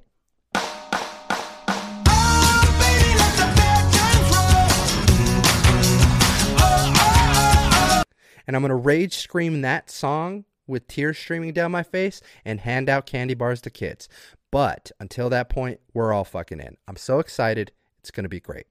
And 8.46 8.57
I'm 8.57 8.62
to 8.70 8.75
rage 8.75 9.18
scream 9.18 9.61
that 9.61 9.90
song 9.90 10.46
with 10.66 10.88
tears 10.88 11.18
streaming 11.18 11.53
down 11.53 11.70
my 11.70 11.83
face 11.83 12.22
and 12.42 12.61
hand 12.61 12.88
out 12.88 13.05
candy 13.05 13.35
bars 13.35 13.61
to 13.61 13.70
kids. 13.70 14.09
But 14.51 14.90
until 14.99 15.29
that 15.29 15.51
point, 15.51 15.81
we're 15.92 16.14
all 16.14 16.25
fucking 16.25 16.61
in. 16.61 16.79
I'm 16.88 16.96
so 16.96 17.18
excited. 17.18 17.72
It's 17.99 18.11
to 18.25 18.31
be 18.31 18.40
great. 18.40 18.64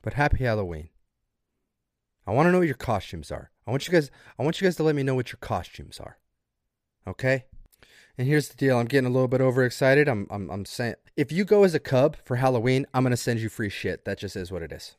But 0.00 0.14
happy 0.14 0.44
Halloween. 0.44 0.88
I 2.28 2.32
want 2.32 2.46
to 2.46 2.52
know 2.52 2.58
what 2.58 2.66
your 2.66 2.76
costumes 2.76 3.32
are. 3.32 3.50
I 3.66 3.70
want 3.70 3.88
you 3.88 3.92
guys 3.92 4.10
I 4.38 4.42
want 4.42 4.60
you 4.60 4.66
guys 4.66 4.76
to 4.76 4.82
let 4.82 4.94
me 4.94 5.02
know 5.02 5.14
what 5.14 5.32
your 5.32 5.38
costumes 5.40 5.98
are. 5.98 6.18
Okay? 7.06 7.46
And 8.18 8.26
here's 8.26 8.48
the 8.48 8.56
deal. 8.56 8.78
I'm 8.78 8.84
getting 8.84 9.08
a 9.08 9.12
little 9.12 9.28
bit 9.28 9.40
overexcited. 9.40 10.08
I'm 10.08 10.26
I'm 10.30 10.50
I'm 10.50 10.66
saying 10.66 10.96
if 11.16 11.32
you 11.32 11.46
go 11.46 11.64
as 11.64 11.74
a 11.74 11.80
cub 11.80 12.18
for 12.26 12.36
Halloween, 12.36 12.86
I'm 12.92 13.02
to 13.12 13.16
send 13.16 13.40
you 13.40 13.48
free 13.48 13.70
shit. 13.70 14.04
That 14.04 14.18
just 14.18 14.36
is 14.36 14.52
what 14.52 14.60
it 14.60 14.72
is. 14.72 14.96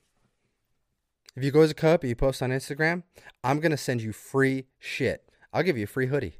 If 1.36 1.43
you 1.43 1.51
go 1.51 1.61
as 1.61 1.69
a 1.69 1.75
cub 1.75 2.01
and 2.01 2.09
you 2.09 2.15
post 2.15 2.41
on 2.41 2.49
Instagram, 2.49 3.03
I'm 3.43 3.59
to 3.61 3.77
send 3.77 4.01
you 4.01 4.11
free 4.11 4.65
shit. 4.80 5.30
I'll 5.53 5.63
give 5.63 5.77
you 5.77 5.84
a 5.84 5.88
free 5.88 6.07
hoodie. 6.07 6.39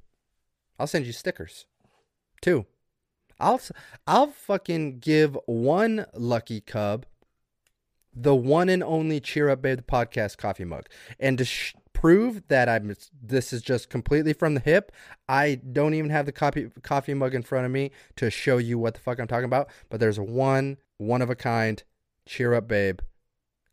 I'll 0.80 0.88
send 0.88 1.06
you 1.06 1.12
stickers. 1.12 1.68
Two. 2.42 2.66
I'll 3.40 3.62
I'll 4.08 4.32
fucking 4.32 5.00
give 5.00 5.38
one 5.46 6.08
lucky 6.16 6.62
cub 6.62 7.06
the 8.22 8.36
one 8.36 8.70
and 8.70 8.84
only 8.84 9.20
Cheer 9.20 9.50
Up 9.50 9.62
Babe 9.62 9.78
the 9.78 9.84
podcast 9.84 10.38
coffee 10.38 10.66
mug. 10.66 10.88
And 11.20 11.38
to 11.38 11.46
sh- 11.46 11.74
prove 11.94 12.48
that 12.50 12.68
I'm 12.68 12.94
this 13.22 13.54
is 13.54 13.62
just 13.62 13.90
completely 13.90 14.34
from 14.34 14.54
the 14.54 14.60
hip, 14.60 14.92
I 15.28 15.56
don't 15.56 15.94
even 15.94 16.10
have 16.10 16.26
the 16.26 16.32
coffee 16.32 16.70
coffee 16.84 17.14
mug 17.14 17.34
in 17.34 17.44
front 17.44 17.66
of 17.66 17.72
me 17.72 17.92
to 18.18 18.30
show 18.30 18.58
you 18.58 18.78
what 18.78 18.94
the 18.94 19.00
fuck 19.00 19.20
I'm 19.20 19.28
talking 19.28 19.46
about. 19.46 19.70
But 19.90 20.00
there's 20.00 20.20
one 20.20 20.78
one 20.98 21.22
of 21.22 21.30
a 21.30 21.36
kind 21.36 21.82
Cheer 22.26 22.54
Up 22.54 22.68
Babe 22.68 23.00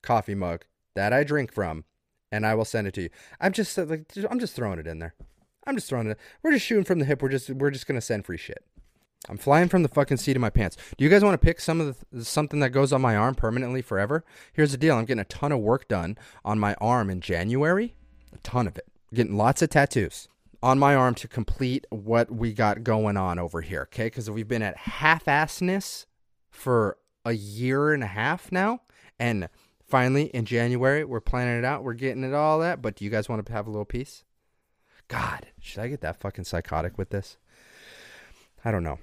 coffee 0.03 0.34
mug 0.34 0.64
that 0.94 1.12
I 1.12 1.24
drink 1.24 1.53
from, 1.53 1.84
and 2.30 2.47
I 2.47 2.55
will 2.55 2.64
send 2.64 2.86
it 2.86 2.94
to 2.94 3.03
you. 3.03 3.11
I'm 3.40 3.53
just 3.53 3.76
like 3.76 4.12
I'm 4.30 4.38
just 4.38 4.55
throwing 4.55 4.78
it 4.78 4.86
in 4.86 5.01
there. 5.01 5.14
I'm 5.66 5.74
just 5.74 5.88
throwing 5.88 6.07
it. 6.07 6.18
We're 6.42 6.53
just 6.53 6.64
shooting 6.64 6.84
from 6.84 7.01
the 7.01 7.05
hip. 7.05 7.20
We're 7.20 7.30
just 7.30 7.51
we're 7.51 7.70
just 7.70 7.86
gonna 7.86 8.01
send 8.01 8.24
free 8.24 8.38
shit. 8.38 8.64
I'm 9.28 9.38
flying 9.38 9.68
from 9.68 9.82
the 9.82 9.88
fucking 9.88 10.18
seat 10.18 10.36
of 10.36 10.40
my 10.40 10.50
pants. 10.50 10.76
Do 10.96 11.04
you 11.04 11.10
guys 11.10 11.24
want 11.24 11.40
to 11.40 11.44
pick 11.44 11.60
some 11.60 11.80
of 11.80 12.04
the 12.12 12.24
something 12.24 12.60
that 12.60 12.70
goes 12.70 12.92
on 12.92 13.00
my 13.00 13.16
arm 13.16 13.34
permanently 13.34 13.82
forever? 13.82 14.24
Here's 14.52 14.72
the 14.72 14.78
deal. 14.78 14.96
I'm 14.96 15.04
getting 15.04 15.20
a 15.20 15.24
ton 15.24 15.52
of 15.52 15.60
work 15.60 15.88
done 15.88 16.16
on 16.44 16.58
my 16.58 16.74
arm 16.74 17.10
in 17.10 17.20
January. 17.20 17.96
A 18.32 18.38
ton 18.38 18.66
of 18.66 18.76
it. 18.76 18.86
Getting 19.12 19.36
lots 19.36 19.62
of 19.62 19.70
tattoos 19.70 20.28
on 20.62 20.78
my 20.78 20.94
arm 20.94 21.14
to 21.16 21.28
complete 21.28 21.86
what 21.90 22.30
we 22.30 22.52
got 22.52 22.84
going 22.84 23.16
on 23.16 23.38
over 23.38 23.62
here. 23.62 23.82
Okay, 23.82 24.06
because 24.06 24.30
we've 24.30 24.48
been 24.48 24.62
at 24.62 24.76
half-assness 24.76 26.06
for 26.50 26.98
a 27.24 27.32
year 27.32 27.92
and 27.92 28.02
a 28.02 28.08
half 28.08 28.52
now, 28.52 28.80
and 29.18 29.48
finally 29.84 30.26
in 30.26 30.44
January 30.44 31.04
we're 31.04 31.20
planning 31.20 31.58
it 31.58 31.64
out. 31.64 31.84
We're 31.84 31.94
getting 31.94 32.24
it 32.24 32.34
all 32.34 32.60
that. 32.60 32.80
But 32.80 32.96
do 32.96 33.04
you 33.04 33.10
guys 33.10 33.28
want 33.28 33.44
to 33.44 33.52
have 33.52 33.66
a 33.66 33.70
little 33.70 33.84
piece? 33.84 34.24
God, 35.08 35.46
should 35.60 35.80
I 35.80 35.88
get 35.88 36.00
that 36.00 36.20
fucking 36.20 36.44
psychotic 36.44 36.96
with 36.96 37.10
this? 37.10 37.36
I 38.64 38.70
don't 38.70 38.82
know. 38.82 38.98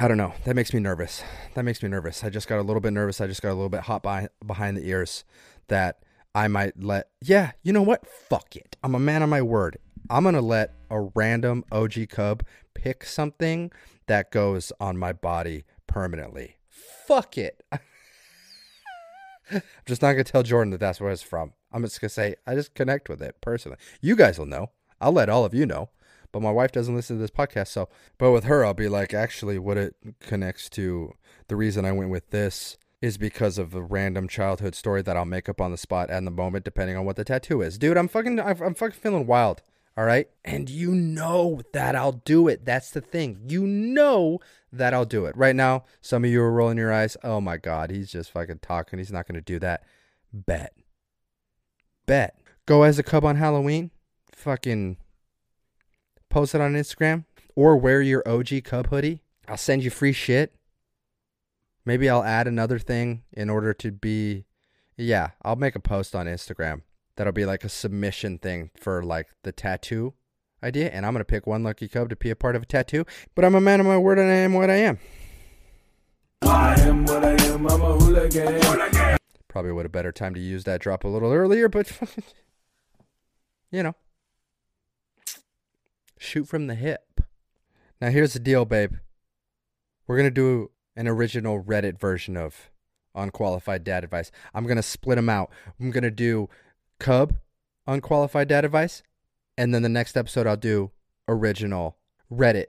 I 0.00 0.08
don't 0.08 0.16
know. 0.16 0.32
That 0.46 0.56
makes 0.56 0.72
me 0.72 0.80
nervous. 0.80 1.22
That 1.52 1.62
makes 1.62 1.82
me 1.82 1.90
nervous. 1.90 2.24
I 2.24 2.30
just 2.30 2.48
got 2.48 2.58
a 2.58 2.62
little 2.62 2.80
bit 2.80 2.94
nervous. 2.94 3.20
I 3.20 3.26
just 3.26 3.42
got 3.42 3.50
a 3.50 3.52
little 3.52 3.68
bit 3.68 3.82
hot 3.82 4.02
by, 4.02 4.28
behind 4.46 4.78
the 4.78 4.88
ears 4.88 5.26
that 5.68 5.98
I 6.34 6.48
might 6.48 6.82
let. 6.82 7.10
Yeah, 7.20 7.52
you 7.62 7.74
know 7.74 7.82
what? 7.82 8.06
Fuck 8.06 8.56
it. 8.56 8.78
I'm 8.82 8.94
a 8.94 8.98
man 8.98 9.22
of 9.22 9.28
my 9.28 9.42
word. 9.42 9.76
I'm 10.08 10.22
going 10.22 10.36
to 10.36 10.40
let 10.40 10.72
a 10.88 11.02
random 11.14 11.66
OG 11.70 12.08
Cub 12.08 12.42
pick 12.72 13.04
something 13.04 13.70
that 14.06 14.30
goes 14.30 14.72
on 14.80 14.96
my 14.96 15.12
body 15.12 15.66
permanently. 15.86 16.56
Fuck 16.70 17.36
it. 17.36 17.62
I'm 19.52 19.60
just 19.84 20.00
not 20.00 20.12
going 20.12 20.24
to 20.24 20.32
tell 20.32 20.42
Jordan 20.42 20.70
that 20.70 20.80
that's 20.80 20.98
where 20.98 21.10
it's 21.10 21.20
from. 21.20 21.52
I'm 21.72 21.82
just 21.82 22.00
going 22.00 22.08
to 22.08 22.14
say, 22.14 22.36
I 22.46 22.54
just 22.54 22.72
connect 22.72 23.10
with 23.10 23.20
it 23.20 23.36
personally. 23.42 23.76
You 24.00 24.16
guys 24.16 24.38
will 24.38 24.46
know. 24.46 24.70
I'll 24.98 25.12
let 25.12 25.28
all 25.28 25.44
of 25.44 25.52
you 25.52 25.66
know. 25.66 25.90
But 26.32 26.42
my 26.42 26.50
wife 26.50 26.72
doesn't 26.72 26.94
listen 26.94 27.16
to 27.16 27.20
this 27.20 27.30
podcast. 27.30 27.68
So, 27.68 27.88
but 28.18 28.30
with 28.30 28.44
her, 28.44 28.64
I'll 28.64 28.74
be 28.74 28.88
like, 28.88 29.12
actually, 29.12 29.58
what 29.58 29.76
it 29.76 29.94
connects 30.20 30.68
to 30.70 31.12
the 31.48 31.56
reason 31.56 31.84
I 31.84 31.92
went 31.92 32.10
with 32.10 32.30
this 32.30 32.76
is 33.00 33.16
because 33.16 33.58
of 33.58 33.74
a 33.74 33.82
random 33.82 34.28
childhood 34.28 34.74
story 34.74 35.02
that 35.02 35.16
I'll 35.16 35.24
make 35.24 35.48
up 35.48 35.60
on 35.60 35.70
the 35.70 35.78
spot 35.78 36.10
and 36.10 36.26
the 36.26 36.30
moment, 36.30 36.64
depending 36.64 36.96
on 36.96 37.04
what 37.04 37.16
the 37.16 37.24
tattoo 37.24 37.62
is. 37.62 37.78
Dude, 37.78 37.96
I'm 37.96 38.08
fucking, 38.08 38.38
I'm 38.38 38.74
fucking 38.74 39.00
feeling 39.00 39.26
wild. 39.26 39.62
All 39.96 40.04
right. 40.04 40.28
And 40.44 40.70
you 40.70 40.94
know 40.94 41.62
that 41.72 41.96
I'll 41.96 42.12
do 42.12 42.46
it. 42.46 42.64
That's 42.64 42.90
the 42.90 43.00
thing. 43.00 43.40
You 43.48 43.66
know 43.66 44.38
that 44.72 44.94
I'll 44.94 45.04
do 45.04 45.26
it. 45.26 45.36
Right 45.36 45.56
now, 45.56 45.84
some 46.00 46.24
of 46.24 46.30
you 46.30 46.40
are 46.42 46.52
rolling 46.52 46.78
your 46.78 46.92
eyes. 46.92 47.16
Oh 47.24 47.40
my 47.40 47.56
God, 47.56 47.90
he's 47.90 48.12
just 48.12 48.30
fucking 48.30 48.60
talking. 48.60 48.98
He's 48.98 49.12
not 49.12 49.26
going 49.26 49.34
to 49.34 49.40
do 49.40 49.58
that. 49.58 49.82
Bet. 50.32 50.74
Bet. 52.06 52.38
Go 52.66 52.82
as 52.82 52.98
a 52.98 53.02
cub 53.02 53.24
on 53.24 53.36
Halloween. 53.36 53.90
Fucking 54.32 54.96
post 56.30 56.54
it 56.54 56.60
on 56.60 56.74
Instagram 56.74 57.24
or 57.54 57.76
wear 57.76 58.00
your 58.00 58.26
OG 58.26 58.64
Cub 58.64 58.88
hoodie. 58.88 59.22
I'll 59.46 59.56
send 59.56 59.82
you 59.82 59.90
free 59.90 60.12
shit. 60.12 60.54
Maybe 61.84 62.08
I'll 62.08 62.24
add 62.24 62.46
another 62.46 62.78
thing 62.78 63.24
in 63.32 63.50
order 63.50 63.74
to 63.74 63.90
be. 63.92 64.46
Yeah, 64.96 65.30
I'll 65.42 65.56
make 65.56 65.74
a 65.74 65.80
post 65.80 66.14
on 66.14 66.26
Instagram 66.26 66.82
that'll 67.16 67.32
be 67.32 67.46
like 67.46 67.64
a 67.64 67.68
submission 67.68 68.38
thing 68.38 68.70
for 68.78 69.02
like 69.02 69.28
the 69.42 69.52
tattoo 69.52 70.14
idea. 70.62 70.90
And 70.90 71.04
I'm 71.04 71.12
going 71.12 71.20
to 71.20 71.24
pick 71.24 71.46
one 71.46 71.62
lucky 71.62 71.88
cub 71.88 72.10
to 72.10 72.16
be 72.16 72.30
a 72.30 72.36
part 72.36 72.56
of 72.56 72.62
a 72.62 72.66
tattoo. 72.66 73.04
But 73.34 73.44
I'm 73.44 73.54
a 73.54 73.60
man 73.60 73.80
of 73.80 73.86
my 73.86 73.98
word 73.98 74.18
and 74.18 74.30
I 74.30 74.34
am 74.36 74.54
what 74.54 74.70
I 74.70 74.76
am. 74.76 74.98
I 76.42 76.80
am 76.80 77.04
what 77.04 77.24
I 77.24 77.32
am, 77.44 77.66
I'm 77.66 77.80
a 77.80 77.98
hooligan. 77.98 79.18
Probably 79.48 79.72
would 79.72 79.84
have 79.84 79.92
better 79.92 80.12
time 80.12 80.34
to 80.34 80.40
use 80.40 80.64
that 80.64 80.80
drop 80.80 81.04
a 81.04 81.08
little 81.08 81.32
earlier, 81.32 81.68
but 81.68 81.90
you 83.70 83.82
know, 83.82 83.94
shoot 86.20 86.46
from 86.46 86.66
the 86.66 86.74
hip. 86.74 87.22
Now 88.00 88.10
here's 88.10 88.34
the 88.34 88.38
deal, 88.38 88.64
babe. 88.64 88.94
We're 90.06 90.16
gonna 90.16 90.30
do 90.30 90.70
an 90.94 91.08
original 91.08 91.62
Reddit 91.62 91.98
version 91.98 92.36
of 92.36 92.70
unqualified 93.14 93.82
dad 93.82 94.04
advice. 94.04 94.30
I'm 94.54 94.66
gonna 94.66 94.82
split 94.82 95.16
them 95.16 95.28
out. 95.28 95.50
I'm 95.80 95.90
gonna 95.90 96.10
do 96.10 96.48
Cub 96.98 97.34
unqualified 97.86 98.48
dad 98.48 98.64
advice, 98.64 99.02
and 99.56 99.74
then 99.74 99.82
the 99.82 99.88
next 99.88 100.16
episode 100.16 100.46
I'll 100.46 100.56
do 100.56 100.90
original 101.26 101.96
Reddit 102.30 102.66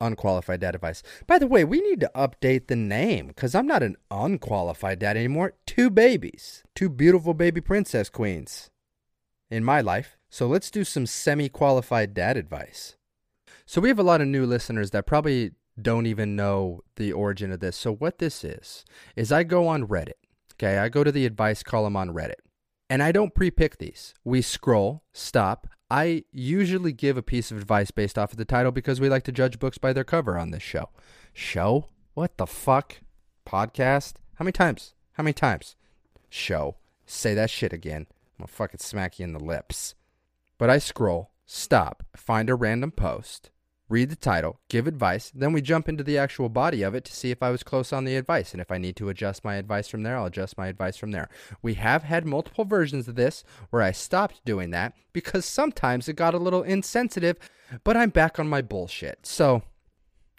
unqualified 0.00 0.60
dad 0.60 0.74
advice. 0.74 1.02
By 1.26 1.38
the 1.38 1.46
way, 1.46 1.64
we 1.64 1.80
need 1.80 2.00
to 2.00 2.10
update 2.14 2.68
the 2.68 2.76
name 2.76 3.28
because 3.28 3.54
I'm 3.54 3.66
not 3.66 3.82
an 3.82 3.96
unqualified 4.10 5.00
dad 5.00 5.16
anymore. 5.16 5.54
Two 5.66 5.90
babies, 5.90 6.62
two 6.74 6.88
beautiful 6.88 7.34
baby 7.34 7.60
princess 7.60 8.08
queens 8.08 8.70
in 9.50 9.64
my 9.64 9.80
life. 9.80 10.15
So 10.28 10.46
let's 10.46 10.70
do 10.70 10.84
some 10.84 11.06
semi 11.06 11.48
qualified 11.48 12.14
dad 12.14 12.36
advice. 12.36 12.96
So 13.64 13.80
we 13.80 13.88
have 13.88 13.98
a 13.98 14.04
lot 14.04 14.20
of 14.20 14.28
new 14.28 14.46
listeners 14.46 14.90
that 14.90 15.06
probably 15.06 15.52
don't 15.80 16.06
even 16.06 16.36
know 16.36 16.80
the 16.96 17.12
origin 17.12 17.52
of 17.52 17.60
this. 17.60 17.76
So 17.76 17.92
what 17.92 18.18
this 18.18 18.44
is, 18.44 18.84
is 19.14 19.32
I 19.32 19.44
go 19.44 19.68
on 19.68 19.86
Reddit. 19.86 20.12
Okay, 20.54 20.78
I 20.78 20.88
go 20.88 21.04
to 21.04 21.12
the 21.12 21.26
advice 21.26 21.62
column 21.62 21.96
on 21.96 22.10
Reddit. 22.10 22.40
And 22.88 23.02
I 23.02 23.12
don't 23.12 23.34
pre 23.34 23.50
pick 23.50 23.78
these. 23.78 24.14
We 24.24 24.42
scroll, 24.42 25.02
stop. 25.12 25.66
I 25.90 26.24
usually 26.32 26.92
give 26.92 27.16
a 27.16 27.22
piece 27.22 27.50
of 27.50 27.58
advice 27.58 27.90
based 27.90 28.18
off 28.18 28.32
of 28.32 28.38
the 28.38 28.44
title 28.44 28.72
because 28.72 29.00
we 29.00 29.08
like 29.08 29.24
to 29.24 29.32
judge 29.32 29.58
books 29.58 29.78
by 29.78 29.92
their 29.92 30.04
cover 30.04 30.38
on 30.38 30.50
this 30.50 30.62
show. 30.62 30.90
Show? 31.32 31.88
What 32.14 32.38
the 32.38 32.46
fuck? 32.46 32.98
Podcast? 33.46 34.14
How 34.34 34.44
many 34.44 34.52
times? 34.52 34.94
How 35.12 35.22
many 35.22 35.34
times? 35.34 35.76
Show. 36.28 36.76
Say 37.04 37.34
that 37.34 37.50
shit 37.50 37.72
again. 37.72 38.06
I'm 38.10 38.44
gonna 38.44 38.48
fucking 38.48 38.80
smack 38.80 39.18
you 39.18 39.24
in 39.24 39.32
the 39.32 39.42
lips. 39.42 39.94
But 40.58 40.70
I 40.70 40.78
scroll, 40.78 41.30
stop, 41.44 42.02
find 42.16 42.48
a 42.48 42.54
random 42.54 42.90
post, 42.90 43.50
read 43.88 44.10
the 44.10 44.16
title, 44.16 44.58
give 44.68 44.86
advice, 44.86 45.30
then 45.34 45.52
we 45.52 45.60
jump 45.60 45.88
into 45.88 46.02
the 46.02 46.18
actual 46.18 46.48
body 46.48 46.82
of 46.82 46.94
it 46.94 47.04
to 47.04 47.14
see 47.14 47.30
if 47.30 47.42
I 47.42 47.50
was 47.50 47.62
close 47.62 47.92
on 47.92 48.04
the 48.04 48.16
advice. 48.16 48.52
And 48.52 48.60
if 48.60 48.72
I 48.72 48.78
need 48.78 48.96
to 48.96 49.08
adjust 49.08 49.44
my 49.44 49.56
advice 49.56 49.88
from 49.88 50.02
there, 50.02 50.16
I'll 50.16 50.26
adjust 50.26 50.58
my 50.58 50.66
advice 50.68 50.96
from 50.96 51.12
there. 51.12 51.28
We 51.62 51.74
have 51.74 52.02
had 52.02 52.26
multiple 52.26 52.64
versions 52.64 53.06
of 53.06 53.14
this 53.14 53.44
where 53.70 53.82
I 53.82 53.92
stopped 53.92 54.44
doing 54.44 54.70
that 54.70 54.94
because 55.12 55.44
sometimes 55.44 56.08
it 56.08 56.16
got 56.16 56.34
a 56.34 56.38
little 56.38 56.62
insensitive, 56.62 57.38
but 57.84 57.96
I'm 57.96 58.10
back 58.10 58.38
on 58.38 58.48
my 58.48 58.62
bullshit. 58.62 59.26
So 59.26 59.62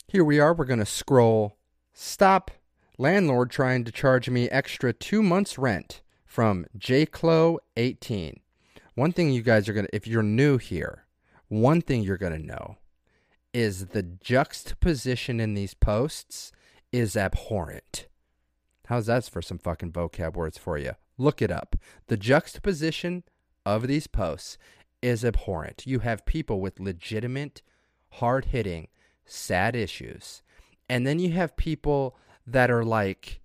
here 0.07 0.23
we 0.23 0.39
are. 0.39 0.53
We're 0.53 0.65
going 0.65 0.79
to 0.79 0.85
scroll, 0.85 1.57
stop, 1.93 2.51
landlord 2.97 3.49
trying 3.49 3.83
to 3.85 3.91
charge 3.91 4.29
me 4.29 4.49
extra 4.49 4.91
two 4.91 5.21
months' 5.21 5.57
rent 5.57 6.01
from 6.25 6.65
JClo18. 6.77 8.41
One 8.97 9.11
thing 9.11 9.29
you 9.29 9.43
guys 9.43 9.69
are 9.69 9.73
going 9.73 9.85
to, 9.85 9.95
if 9.95 10.07
you're 10.07 10.23
new 10.23 10.57
here, 10.57 11.05
one 11.49 11.81
thing 11.81 12.01
you're 12.01 12.17
going 12.17 12.33
to 12.33 12.43
know 12.43 12.77
is 13.53 13.89
the 13.89 14.01
juxtaposition 14.01 15.39
in 15.39 15.53
these 15.53 15.75
posts 15.75 16.51
is 16.91 17.15
abhorrent. 17.15 18.07
How's 18.87 19.05
that 19.05 19.25
for 19.25 19.43
some 19.43 19.59
fucking 19.59 19.91
vocab 19.91 20.33
words 20.33 20.57
for 20.57 20.79
you? 20.79 20.93
Look 21.15 21.43
it 21.43 21.51
up. 21.51 21.75
The 22.07 22.17
juxtaposition 22.17 23.21
of 23.67 23.85
these 23.85 24.07
posts 24.07 24.57
is 25.03 25.23
abhorrent. 25.23 25.85
You 25.85 25.99
have 25.99 26.25
people 26.25 26.59
with 26.59 26.79
legitimate, 26.79 27.61
hard 28.13 28.45
hitting, 28.45 28.87
sad 29.27 29.75
issues. 29.75 30.41
And 30.89 31.05
then 31.05 31.19
you 31.19 31.33
have 31.33 31.55
people 31.55 32.17
that 32.47 32.71
are 32.71 32.83
like, 32.83 33.41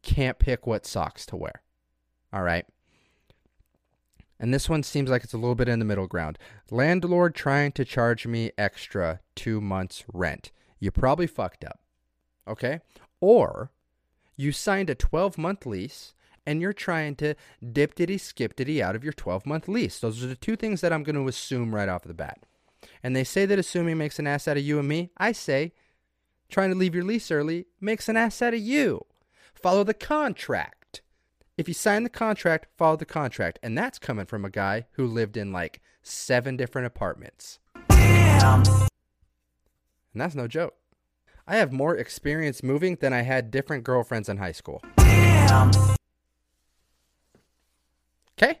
can't 0.00 0.38
pick 0.38 0.66
what 0.66 0.86
socks 0.86 1.26
to 1.26 1.36
wear. 1.36 1.60
All 2.32 2.42
right. 2.42 2.64
And 4.38 4.52
this 4.52 4.68
one 4.68 4.82
seems 4.82 5.10
like 5.10 5.24
it's 5.24 5.32
a 5.32 5.38
little 5.38 5.54
bit 5.54 5.68
in 5.68 5.78
the 5.78 5.84
middle 5.84 6.06
ground. 6.06 6.38
Landlord 6.70 7.34
trying 7.34 7.72
to 7.72 7.84
charge 7.84 8.26
me 8.26 8.50
extra 8.58 9.20
two 9.34 9.60
months' 9.60 10.04
rent. 10.12 10.52
You 10.78 10.90
probably 10.90 11.26
fucked 11.26 11.64
up. 11.64 11.80
Okay? 12.46 12.80
Or 13.20 13.70
you 14.36 14.52
signed 14.52 14.90
a 14.90 14.94
12 14.94 15.38
month 15.38 15.64
lease 15.64 16.14
and 16.46 16.60
you're 16.60 16.72
trying 16.72 17.16
to 17.16 17.34
dip 17.72 17.94
diddy 17.94 18.18
skip 18.18 18.54
diddy 18.54 18.82
out 18.82 18.94
of 18.94 19.02
your 19.02 19.12
12 19.12 19.46
month 19.46 19.68
lease. 19.68 19.98
Those 19.98 20.22
are 20.22 20.28
the 20.28 20.36
two 20.36 20.56
things 20.56 20.80
that 20.80 20.92
I'm 20.92 21.02
going 21.02 21.16
to 21.16 21.28
assume 21.28 21.74
right 21.74 21.88
off 21.88 22.02
the 22.02 22.14
bat. 22.14 22.44
And 23.02 23.16
they 23.16 23.24
say 23.24 23.46
that 23.46 23.58
assuming 23.58 23.98
makes 23.98 24.18
an 24.18 24.26
ass 24.26 24.46
out 24.46 24.56
of 24.56 24.62
you 24.62 24.78
and 24.78 24.86
me. 24.86 25.10
I 25.16 25.32
say 25.32 25.72
trying 26.48 26.70
to 26.70 26.76
leave 26.76 26.94
your 26.94 27.04
lease 27.04 27.30
early 27.30 27.66
makes 27.80 28.08
an 28.08 28.16
ass 28.16 28.40
out 28.42 28.54
of 28.54 28.60
you. 28.60 29.04
Follow 29.54 29.82
the 29.82 29.94
contract. 29.94 30.75
If 31.56 31.68
you 31.68 31.74
sign 31.74 32.02
the 32.02 32.10
contract, 32.10 32.66
follow 32.76 32.96
the 32.96 33.06
contract. 33.06 33.58
And 33.62 33.78
that's 33.78 33.98
coming 33.98 34.26
from 34.26 34.44
a 34.44 34.50
guy 34.50 34.84
who 34.92 35.06
lived 35.06 35.38
in 35.38 35.52
like 35.52 35.80
seven 36.02 36.54
different 36.54 36.86
apartments. 36.86 37.58
And 37.88 39.00
that's 40.14 40.34
no 40.34 40.46
joke. 40.48 40.74
I 41.46 41.56
have 41.56 41.72
more 41.72 41.96
experience 41.96 42.62
moving 42.62 42.96
than 42.96 43.14
I 43.14 43.22
had 43.22 43.50
different 43.50 43.84
girlfriends 43.84 44.28
in 44.28 44.36
high 44.36 44.52
school. 44.52 44.82
Okay? 48.36 48.60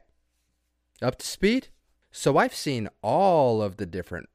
Up 1.02 1.18
to 1.18 1.26
speed? 1.26 1.68
So 2.10 2.38
I've 2.38 2.54
seen 2.54 2.88
all 3.02 3.60
of 3.60 3.76
the 3.76 3.84
different 3.84 4.30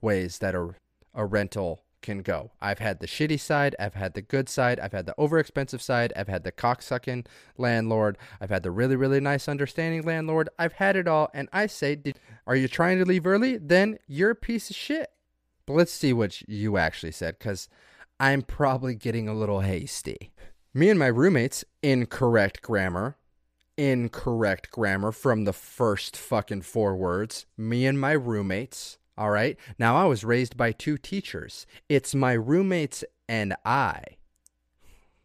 ways 0.00 0.38
that 0.38 0.54
a, 0.54 0.74
a 1.12 1.26
rental 1.26 1.82
can 2.06 2.22
go. 2.22 2.52
I've 2.62 2.78
had 2.78 3.00
the 3.00 3.06
shitty 3.06 3.38
side, 3.38 3.76
I've 3.78 3.94
had 3.94 4.14
the 4.14 4.22
good 4.22 4.48
side, 4.48 4.80
I've 4.80 4.92
had 4.92 5.04
the 5.04 5.14
overexpensive 5.18 5.82
side, 5.82 6.12
I've 6.16 6.28
had 6.28 6.44
the 6.44 6.52
cocksucking 6.52 7.26
landlord, 7.58 8.16
I've 8.40 8.48
had 8.48 8.62
the 8.62 8.70
really, 8.70 8.96
really 8.96 9.20
nice 9.20 9.48
understanding 9.48 10.02
landlord. 10.02 10.48
I've 10.58 10.74
had 10.74 10.96
it 10.96 11.08
all, 11.08 11.28
and 11.34 11.48
I 11.52 11.66
say, 11.66 11.96
did, 11.96 12.18
are 12.46 12.56
you 12.56 12.68
trying 12.68 12.98
to 12.98 13.04
leave 13.04 13.26
early? 13.26 13.58
Then 13.58 13.98
you're 14.06 14.30
a 14.30 14.36
piece 14.36 14.70
of 14.70 14.76
shit. 14.76 15.10
But 15.66 15.74
let's 15.74 15.92
see 15.92 16.12
what 16.12 16.48
you 16.48 16.78
actually 16.78 17.12
said, 17.12 17.38
because 17.38 17.68
I'm 18.18 18.42
probably 18.42 18.94
getting 18.94 19.28
a 19.28 19.34
little 19.34 19.60
hasty. 19.60 20.32
Me 20.72 20.88
and 20.88 20.98
my 20.98 21.08
roommates, 21.08 21.64
incorrect 21.82 22.62
grammar, 22.62 23.16
incorrect 23.76 24.70
grammar 24.70 25.10
from 25.10 25.44
the 25.44 25.52
first 25.52 26.16
fucking 26.16 26.62
four 26.62 26.96
words. 26.96 27.46
Me 27.58 27.84
and 27.84 28.00
my 28.00 28.12
roommates. 28.12 28.98
All 29.18 29.30
right. 29.30 29.56
Now, 29.78 29.96
I 29.96 30.04
was 30.04 30.24
raised 30.24 30.56
by 30.56 30.72
two 30.72 30.98
teachers. 30.98 31.66
It's 31.88 32.14
my 32.14 32.32
roommates 32.32 33.04
and 33.28 33.54
I. 33.64 34.02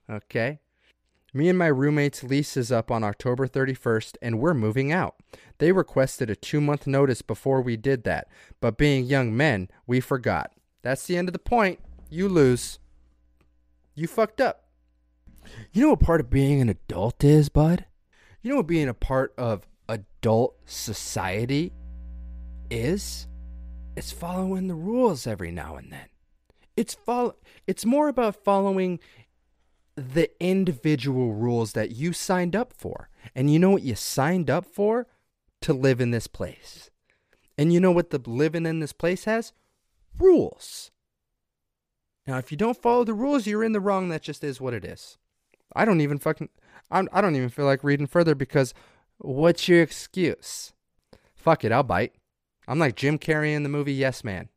Okay. 0.09 0.59
Me 1.33 1.47
and 1.47 1.57
my 1.57 1.67
roommate's 1.67 2.23
lease 2.23 2.57
is 2.57 2.71
up 2.71 2.91
on 2.91 3.03
October 3.03 3.47
31st, 3.47 4.17
and 4.21 4.39
we're 4.39 4.53
moving 4.53 4.91
out. 4.91 5.15
They 5.59 5.71
requested 5.71 6.29
a 6.29 6.35
two 6.35 6.59
month 6.59 6.85
notice 6.85 7.21
before 7.21 7.61
we 7.61 7.77
did 7.77 8.03
that, 8.03 8.27
but 8.59 8.77
being 8.77 9.05
young 9.05 9.35
men, 9.35 9.69
we 9.87 10.01
forgot. 10.01 10.51
That's 10.81 11.07
the 11.07 11.15
end 11.15 11.29
of 11.29 11.33
the 11.33 11.39
point. 11.39 11.79
You 12.09 12.27
lose. 12.27 12.79
You 13.95 14.07
fucked 14.07 14.41
up. 14.41 14.65
You 15.71 15.83
know 15.83 15.89
what 15.91 16.01
part 16.01 16.19
of 16.19 16.29
being 16.29 16.59
an 16.61 16.69
adult 16.69 17.23
is, 17.23 17.47
bud? 17.49 17.85
You 18.41 18.49
know 18.49 18.57
what 18.57 18.67
being 18.67 18.89
a 18.89 18.93
part 18.93 19.33
of 19.37 19.67
adult 19.87 20.55
society 20.65 21.71
is? 22.69 23.27
It's 23.95 24.11
following 24.11 24.67
the 24.67 24.75
rules 24.75 25.27
every 25.27 25.51
now 25.51 25.75
and 25.75 25.91
then. 25.91 26.07
It's 26.77 26.93
follow 26.93 27.35
it's 27.67 27.85
more 27.85 28.07
about 28.07 28.35
following 28.35 28.99
the 29.95 30.31
individual 30.39 31.33
rules 31.33 31.73
that 31.73 31.91
you 31.91 32.13
signed 32.13 32.55
up 32.55 32.73
for. 32.73 33.09
And 33.35 33.51
you 33.51 33.59
know 33.59 33.71
what 33.71 33.83
you 33.83 33.95
signed 33.95 34.49
up 34.49 34.65
for? 34.65 35.07
To 35.61 35.73
live 35.73 35.99
in 35.99 36.11
this 36.11 36.27
place. 36.27 36.89
And 37.57 37.71
you 37.71 37.79
know 37.79 37.91
what 37.91 38.09
the 38.09 38.21
living 38.25 38.65
in 38.65 38.79
this 38.79 38.93
place 38.93 39.25
has? 39.25 39.53
Rules. 40.17 40.89
Now, 42.25 42.37
if 42.37 42.49
you 42.49 42.57
don't 42.57 42.81
follow 42.81 43.03
the 43.03 43.13
rules, 43.13 43.45
you're 43.45 43.63
in 43.63 43.73
the 43.73 43.79
wrong. 43.79 44.09
That 44.09 44.23
just 44.23 44.43
is 44.43 44.61
what 44.61 44.73
it 44.73 44.85
is. 44.85 45.17
I 45.75 45.85
don't 45.85 46.01
even 46.01 46.17
fucking 46.17 46.49
I'm, 46.89 47.09
I 47.11 47.21
don't 47.21 47.35
even 47.35 47.49
feel 47.49 47.65
like 47.65 47.83
reading 47.83 48.07
further 48.07 48.35
because 48.35 48.73
what's 49.17 49.67
your 49.67 49.81
excuse? 49.81 50.73
Fuck 51.35 51.63
it, 51.63 51.71
I'll 51.71 51.83
bite. 51.83 52.13
I'm 52.67 52.79
like 52.79 52.95
Jim 52.95 53.17
Carrey 53.17 53.53
in 53.53 53.63
the 53.63 53.69
movie 53.69 53.93
Yes 53.93 54.23
Man. 54.23 54.49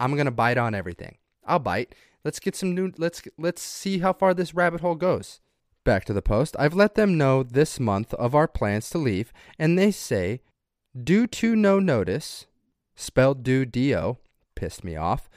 I'm 0.00 0.16
gonna 0.16 0.30
bite 0.30 0.58
on 0.58 0.74
everything. 0.74 1.18
I'll 1.44 1.58
bite. 1.58 1.94
Let's 2.24 2.40
get 2.40 2.54
some 2.54 2.74
new. 2.74 2.92
Let's 2.96 3.22
let's 3.38 3.62
see 3.62 3.98
how 3.98 4.12
far 4.12 4.34
this 4.34 4.54
rabbit 4.54 4.80
hole 4.80 4.94
goes. 4.94 5.40
Back 5.84 6.04
to 6.04 6.12
the 6.12 6.22
post. 6.22 6.54
I've 6.58 6.74
let 6.74 6.94
them 6.94 7.18
know 7.18 7.42
this 7.42 7.80
month 7.80 8.14
of 8.14 8.34
our 8.34 8.46
plans 8.46 8.88
to 8.90 8.98
leave, 8.98 9.32
and 9.58 9.76
they 9.76 9.90
say, 9.90 10.40
due 11.00 11.26
to 11.26 11.56
no 11.56 11.80
notice, 11.80 12.46
spelled 12.94 13.42
due 13.42 13.64
do, 13.64 14.18
pissed 14.54 14.84
me 14.84 14.94
off. 14.94 15.28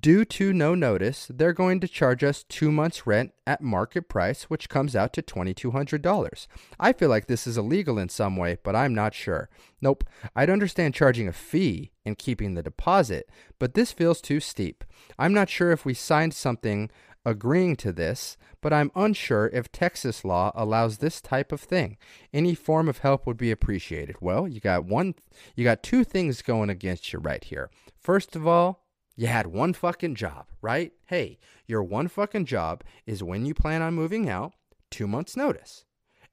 Due 0.00 0.24
to 0.24 0.54
no 0.54 0.74
notice, 0.74 1.30
they're 1.30 1.52
going 1.52 1.78
to 1.78 1.86
charge 1.86 2.24
us 2.24 2.42
two 2.48 2.72
months' 2.72 3.06
rent 3.06 3.32
at 3.46 3.60
market 3.60 4.08
price, 4.08 4.44
which 4.44 4.70
comes 4.70 4.96
out 4.96 5.12
to 5.12 5.20
$2,200. 5.20 6.46
I 6.80 6.94
feel 6.94 7.10
like 7.10 7.26
this 7.26 7.46
is 7.46 7.58
illegal 7.58 7.98
in 7.98 8.08
some 8.08 8.38
way, 8.38 8.56
but 8.62 8.74
I'm 8.74 8.94
not 8.94 9.12
sure. 9.12 9.50
Nope, 9.82 10.04
I'd 10.34 10.48
understand 10.48 10.94
charging 10.94 11.28
a 11.28 11.32
fee 11.32 11.92
and 12.02 12.16
keeping 12.16 12.54
the 12.54 12.62
deposit, 12.62 13.28
but 13.58 13.74
this 13.74 13.92
feels 13.92 14.22
too 14.22 14.40
steep. 14.40 14.84
I'm 15.18 15.34
not 15.34 15.50
sure 15.50 15.70
if 15.70 15.84
we 15.84 15.92
signed 15.92 16.32
something 16.32 16.90
agreeing 17.26 17.76
to 17.76 17.92
this, 17.92 18.38
but 18.62 18.72
I'm 18.72 18.90
unsure 18.94 19.50
if 19.52 19.70
Texas 19.70 20.24
law 20.24 20.50
allows 20.54 20.98
this 20.98 21.20
type 21.20 21.52
of 21.52 21.60
thing. 21.60 21.98
Any 22.32 22.54
form 22.54 22.88
of 22.88 22.98
help 22.98 23.26
would 23.26 23.36
be 23.36 23.50
appreciated. 23.50 24.16
Well, 24.20 24.48
you 24.48 24.60
got 24.60 24.86
one 24.86 25.14
you 25.54 25.64
got 25.64 25.82
two 25.82 26.04
things 26.04 26.40
going 26.40 26.70
against 26.70 27.12
you 27.12 27.18
right 27.18 27.44
here. 27.44 27.70
First 27.98 28.36
of 28.36 28.46
all, 28.46 28.83
you 29.16 29.26
had 29.26 29.46
one 29.46 29.72
fucking 29.72 30.14
job, 30.14 30.46
right? 30.60 30.92
Hey, 31.06 31.38
your 31.66 31.82
one 31.82 32.08
fucking 32.08 32.46
job 32.46 32.82
is 33.06 33.22
when 33.22 33.46
you 33.46 33.54
plan 33.54 33.82
on 33.82 33.94
moving 33.94 34.28
out, 34.28 34.52
two 34.90 35.06
months' 35.06 35.36
notice. 35.36 35.84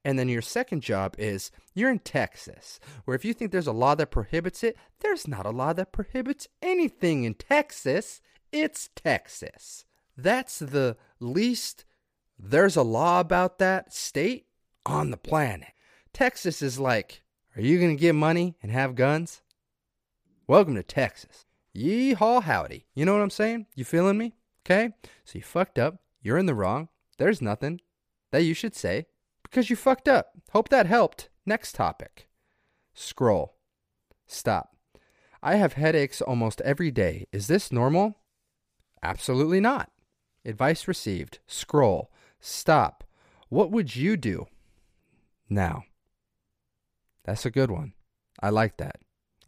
And 0.04 0.18
then 0.18 0.28
your 0.28 0.42
second 0.42 0.82
job 0.82 1.14
is 1.16 1.52
you're 1.74 1.90
in 1.90 2.00
Texas, 2.00 2.80
where 3.04 3.14
if 3.14 3.24
you 3.24 3.32
think 3.32 3.52
there's 3.52 3.68
a 3.68 3.72
law 3.72 3.94
that 3.94 4.10
prohibits 4.10 4.64
it, 4.64 4.76
there's 5.00 5.28
not 5.28 5.46
a 5.46 5.50
law 5.50 5.72
that 5.74 5.92
prohibits 5.92 6.48
anything 6.60 7.22
in 7.22 7.34
Texas. 7.34 8.20
It's 8.50 8.90
Texas. 8.96 9.84
That's 10.16 10.58
the 10.58 10.96
least 11.20 11.84
there's 12.38 12.76
a 12.76 12.82
law 12.82 13.20
about 13.20 13.58
that 13.58 13.92
state 13.92 14.46
on 14.84 15.10
the 15.10 15.16
planet. 15.16 15.68
Texas 16.12 16.60
is 16.60 16.80
like, 16.80 17.22
are 17.54 17.62
you 17.62 17.78
going 17.78 17.96
to 17.96 18.00
get 18.00 18.14
money 18.14 18.56
and 18.60 18.72
have 18.72 18.96
guns? 18.96 19.40
Welcome 20.48 20.74
to 20.74 20.82
Texas. 20.82 21.46
Yeehaw 21.74 22.42
howdy. 22.42 22.86
You 22.94 23.04
know 23.04 23.12
what 23.14 23.22
I'm 23.22 23.30
saying? 23.30 23.66
You 23.74 23.84
feeling 23.84 24.18
me? 24.18 24.34
Okay? 24.64 24.90
So 25.24 25.38
you 25.38 25.42
fucked 25.42 25.78
up. 25.78 25.96
You're 26.20 26.38
in 26.38 26.46
the 26.46 26.54
wrong. 26.54 26.88
There's 27.18 27.42
nothing 27.42 27.80
that 28.30 28.42
you 28.42 28.54
should 28.54 28.74
say 28.74 29.06
because 29.42 29.70
you 29.70 29.76
fucked 29.76 30.08
up. 30.08 30.32
Hope 30.50 30.68
that 30.68 30.86
helped. 30.86 31.28
Next 31.44 31.74
topic. 31.74 32.28
Scroll. 32.94 33.56
Stop. 34.26 34.76
I 35.42 35.56
have 35.56 35.72
headaches 35.72 36.22
almost 36.22 36.60
every 36.60 36.90
day. 36.90 37.26
Is 37.32 37.48
this 37.48 37.72
normal? 37.72 38.18
Absolutely 39.02 39.60
not. 39.60 39.90
Advice 40.44 40.86
received. 40.86 41.40
Scroll. 41.46 42.10
Stop. 42.40 43.04
What 43.48 43.70
would 43.70 43.96
you 43.96 44.16
do? 44.16 44.46
Now. 45.48 45.84
That's 47.24 47.44
a 47.44 47.50
good 47.50 47.70
one. 47.70 47.94
I 48.40 48.50
like 48.50 48.76
that. 48.78 48.96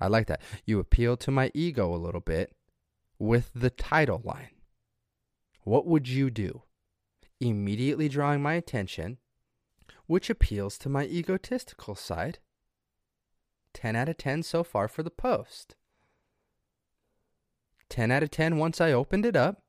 I 0.01 0.09
like 0.09 0.26
that. 0.26 0.42
You 0.64 0.78
appeal 0.78 1.16
to 1.18 1.30
my 1.30 1.51
ego 1.55 1.95
a 1.95 1.97
little 1.97 2.20
bit 2.20 2.55
with 3.18 3.51
the 3.55 3.70
title 3.70 4.20
line. 4.24 4.51
What 5.62 5.86
would 5.86 6.09
you 6.09 6.30
do? 6.30 6.62
Immediately 7.40 8.09
drawing 8.09 8.42
my 8.42 8.55
attention, 8.55 9.18
which 10.07 10.30
appeals 10.30 10.78
to 10.78 10.88
my 10.88 11.05
egotistical 11.05 11.95
side. 11.95 12.38
10 13.72 13.97
out 13.97 14.09
of 14.09 14.16
10 14.16 14.42
so 14.42 14.62
far 14.62 14.88
for 14.88 15.03
the 15.03 15.11
post. 15.11 15.74
10 17.88 18.11
out 18.11 18.22
of 18.22 18.30
10 18.30 18.57
once 18.59 18.80
I 18.80 18.92
opened 18.92 19.26
it 19.26 19.36
up 19.36 19.62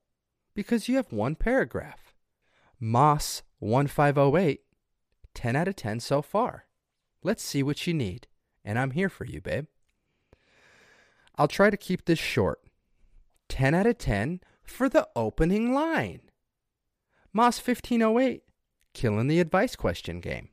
because 0.53 0.87
you 0.87 0.95
have 0.95 1.11
one 1.11 1.35
paragraph. 1.35 2.13
Moss 2.79 3.43
1508, 3.59 4.61
10 5.33 5.55
out 5.55 5.67
of 5.67 5.75
10 5.75 5.99
so 5.99 6.21
far. 6.21 6.65
Let's 7.23 7.43
see 7.43 7.63
what 7.63 7.87
you 7.87 7.93
need, 7.93 8.27
and 8.63 8.77
I'm 8.77 8.91
here 8.91 9.09
for 9.09 9.25
you, 9.25 9.41
babe. 9.41 9.65
I'll 11.37 11.47
try 11.47 11.69
to 11.69 11.77
keep 11.77 12.05
this 12.05 12.19
short. 12.19 12.61
10 13.49 13.75
out 13.75 13.85
of 13.85 13.97
10 13.97 14.41
for 14.63 14.89
the 14.89 15.07
opening 15.15 15.73
line. 15.73 16.21
Moss 17.33 17.57
1508, 17.59 18.43
killing 18.93 19.27
the 19.27 19.39
advice 19.39 19.75
question 19.75 20.19
game. 20.19 20.49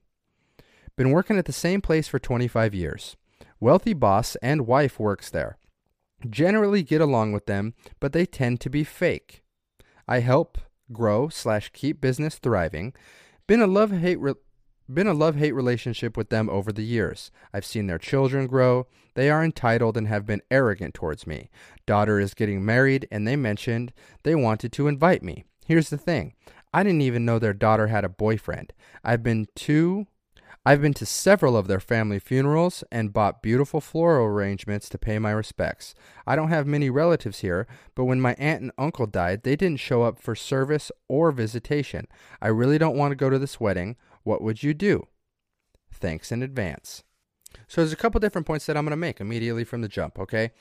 Been 0.97 1.13
working 1.13 1.39
at 1.39 1.47
the 1.47 1.53
same 1.53 1.81
place 1.81 2.09
for 2.09 2.19
25 2.19 2.75
years. 2.75 3.17
Wealthy 3.61 3.95
boss 3.95 4.37
and 4.43 4.67
wife 4.67 4.99
works 4.99 5.31
there. 5.31 5.57
Generally 6.29 6.83
get 6.83 7.01
along 7.01 7.33
with 7.33 7.47
them, 7.47 7.75
but 8.01 8.13
they 8.13 8.27
tend 8.27 8.61
to 8.61 8.71
be 8.71 8.85
fake. 8.85 9.43
I 10.07 10.21
help 10.21 10.59
grow 10.93 11.29
slash 11.29 11.71
keep 11.73 12.01
business 12.01 12.37
thriving. 12.37 12.93
Been 13.47 13.63
a 13.63 13.67
love 13.67 13.93
hate 13.93 14.21
re- 14.21 14.35
been 14.93 15.07
a 15.07 15.15
love 15.15 15.37
hate 15.37 15.53
relationship 15.53 16.17
with 16.17 16.29
them 16.29 16.49
over 16.51 16.73
the 16.73 16.85
years. 16.85 17.31
I've 17.53 17.65
seen 17.65 17.87
their 17.87 17.99
children 17.99 18.47
grow. 18.47 18.87
They 19.15 19.31
are 19.31 19.45
entitled 19.45 19.97
and 19.97 20.09
have 20.09 20.27
been 20.27 20.43
arrogant 20.51 20.95
towards 20.95 21.27
me. 21.27 21.51
Daughter 21.87 22.19
is 22.19 22.35
getting 22.35 22.65
married, 22.65 23.07
and 23.11 23.27
they 23.27 23.37
mentioned 23.37 23.93
they 24.23 24.35
wanted 24.35 24.73
to 24.73 24.89
invite 24.89 25.23
me. 25.23 25.45
Here's 25.67 25.91
the 25.91 25.99
thing 25.99 26.35
I 26.73 26.83
didn't 26.83 27.03
even 27.03 27.25
know 27.25 27.39
their 27.39 27.53
daughter 27.53 27.89
had 27.89 28.05
a 28.05 28.09
boyfriend. 28.09 28.73
I've 29.05 29.23
been 29.23 29.47
to 29.57 30.07
I've 30.65 30.81
been 30.81 30.95
to 30.95 31.07
several 31.07 31.57
of 31.57 31.67
their 31.67 31.81
family 31.81 32.21
funerals 32.21 32.85
and 32.93 33.13
bought 33.13 33.43
beautiful 33.43 33.81
floral 33.81 34.27
arrangements 34.27 34.89
to 34.91 34.99
pay 34.99 35.19
my 35.19 35.33
respects. 35.33 35.93
I 36.25 36.37
don't 36.37 36.51
have 36.51 36.69
many 36.69 36.89
relatives 36.89 37.41
here, 37.41 37.67
but 37.97 38.05
when 38.05 38.21
my 38.21 38.35
aunt 38.39 38.63
and 38.63 38.71
uncle 38.79 39.09
died, 39.09 39.43
they 39.43 39.57
didn't 39.57 39.81
show 39.81 40.03
up 40.03 40.21
for 40.21 40.37
service 40.37 40.93
or 41.09 41.33
visitation. 41.33 42.07
I 42.41 42.47
really 42.49 42.79
don't 42.79 42.97
want 42.97 43.11
to 43.11 43.17
go 43.17 43.29
to 43.29 43.41
this 43.41 43.59
wedding. 43.59 43.97
What 44.23 44.43
would 44.43 44.63
you 44.63 44.75
do? 44.75 45.07
Thanks 45.93 46.33
in 46.33 46.43
advance. 46.43 47.03
So 47.69 47.81
there's 47.81 47.93
a 47.93 47.97
couple 47.97 48.21
different 48.21 48.47
points 48.47 48.67
that 48.67 48.77
I'm 48.77 48.85
going 48.85 48.93
to 48.93 48.97
make 48.97 49.21
immediately 49.21 49.65
from 49.65 49.83
the 49.83 49.89
jump, 49.89 50.19
okay? 50.19 50.53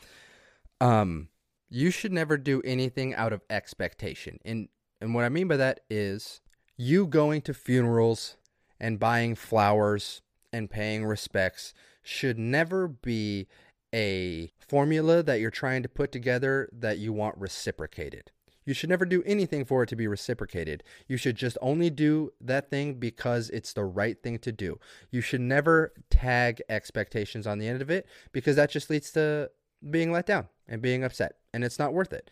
Um 0.80 1.30
you 1.74 1.90
should 1.90 2.12
never 2.12 2.38
do 2.38 2.62
anything 2.66 3.16
out 3.16 3.32
of 3.32 3.42
expectation. 3.50 4.40
And 4.44 4.68
and 5.00 5.16
what 5.16 5.24
I 5.24 5.30
mean 5.30 5.48
by 5.48 5.58
that 5.58 5.80
is 5.90 6.42
you 6.78 7.08
going 7.08 7.42
to 7.44 7.54
funerals 7.54 8.36
and 8.80 9.00
buying 9.00 9.36
flowers 9.36 10.22
and 10.52 10.70
paying 10.70 11.06
respects 11.06 11.74
should 12.04 12.38
never 12.38 12.88
be 12.88 13.48
a 13.94 14.52
formula 14.60 15.24
that 15.24 15.40
you're 15.40 15.50
trying 15.50 15.84
to 15.84 15.90
put 15.90 16.12
together 16.12 16.70
that 16.72 16.98
you 16.98 17.14
want 17.14 17.38
reciprocated. 17.38 18.32
You 18.66 18.74
should 18.74 18.90
never 18.90 19.06
do 19.06 19.24
anything 19.26 19.66
for 19.66 19.84
it 19.84 19.90
to 19.90 19.96
be 19.96 20.08
reciprocated. 20.08 20.84
You 21.08 21.18
should 21.18 21.36
just 21.36 21.58
only 21.62 21.90
do 21.90 22.32
that 22.40 22.70
thing 22.70 22.96
because 22.96 23.50
it's 23.50 23.74
the 23.74 23.86
right 23.86 24.22
thing 24.22 24.40
to 24.40 24.52
do. 24.52 24.80
You 25.10 25.22
should 25.22 25.42
never 25.42 25.94
tag 26.10 26.62
expectations 26.70 27.48
on 27.48 27.58
the 27.58 27.68
end 27.68 27.82
of 27.82 27.90
it 27.90 28.08
because 28.32 28.56
that 28.56 28.70
just 28.70 28.90
leads 28.90 29.12
to 29.12 29.50
being 29.90 30.12
let 30.12 30.28
down 30.28 30.48
and 30.68 30.82
being 30.82 31.04
upset, 31.04 31.38
and 31.54 31.64
it's 31.64 31.80
not 31.80 31.94
worth 31.94 32.14
it. 32.14 32.30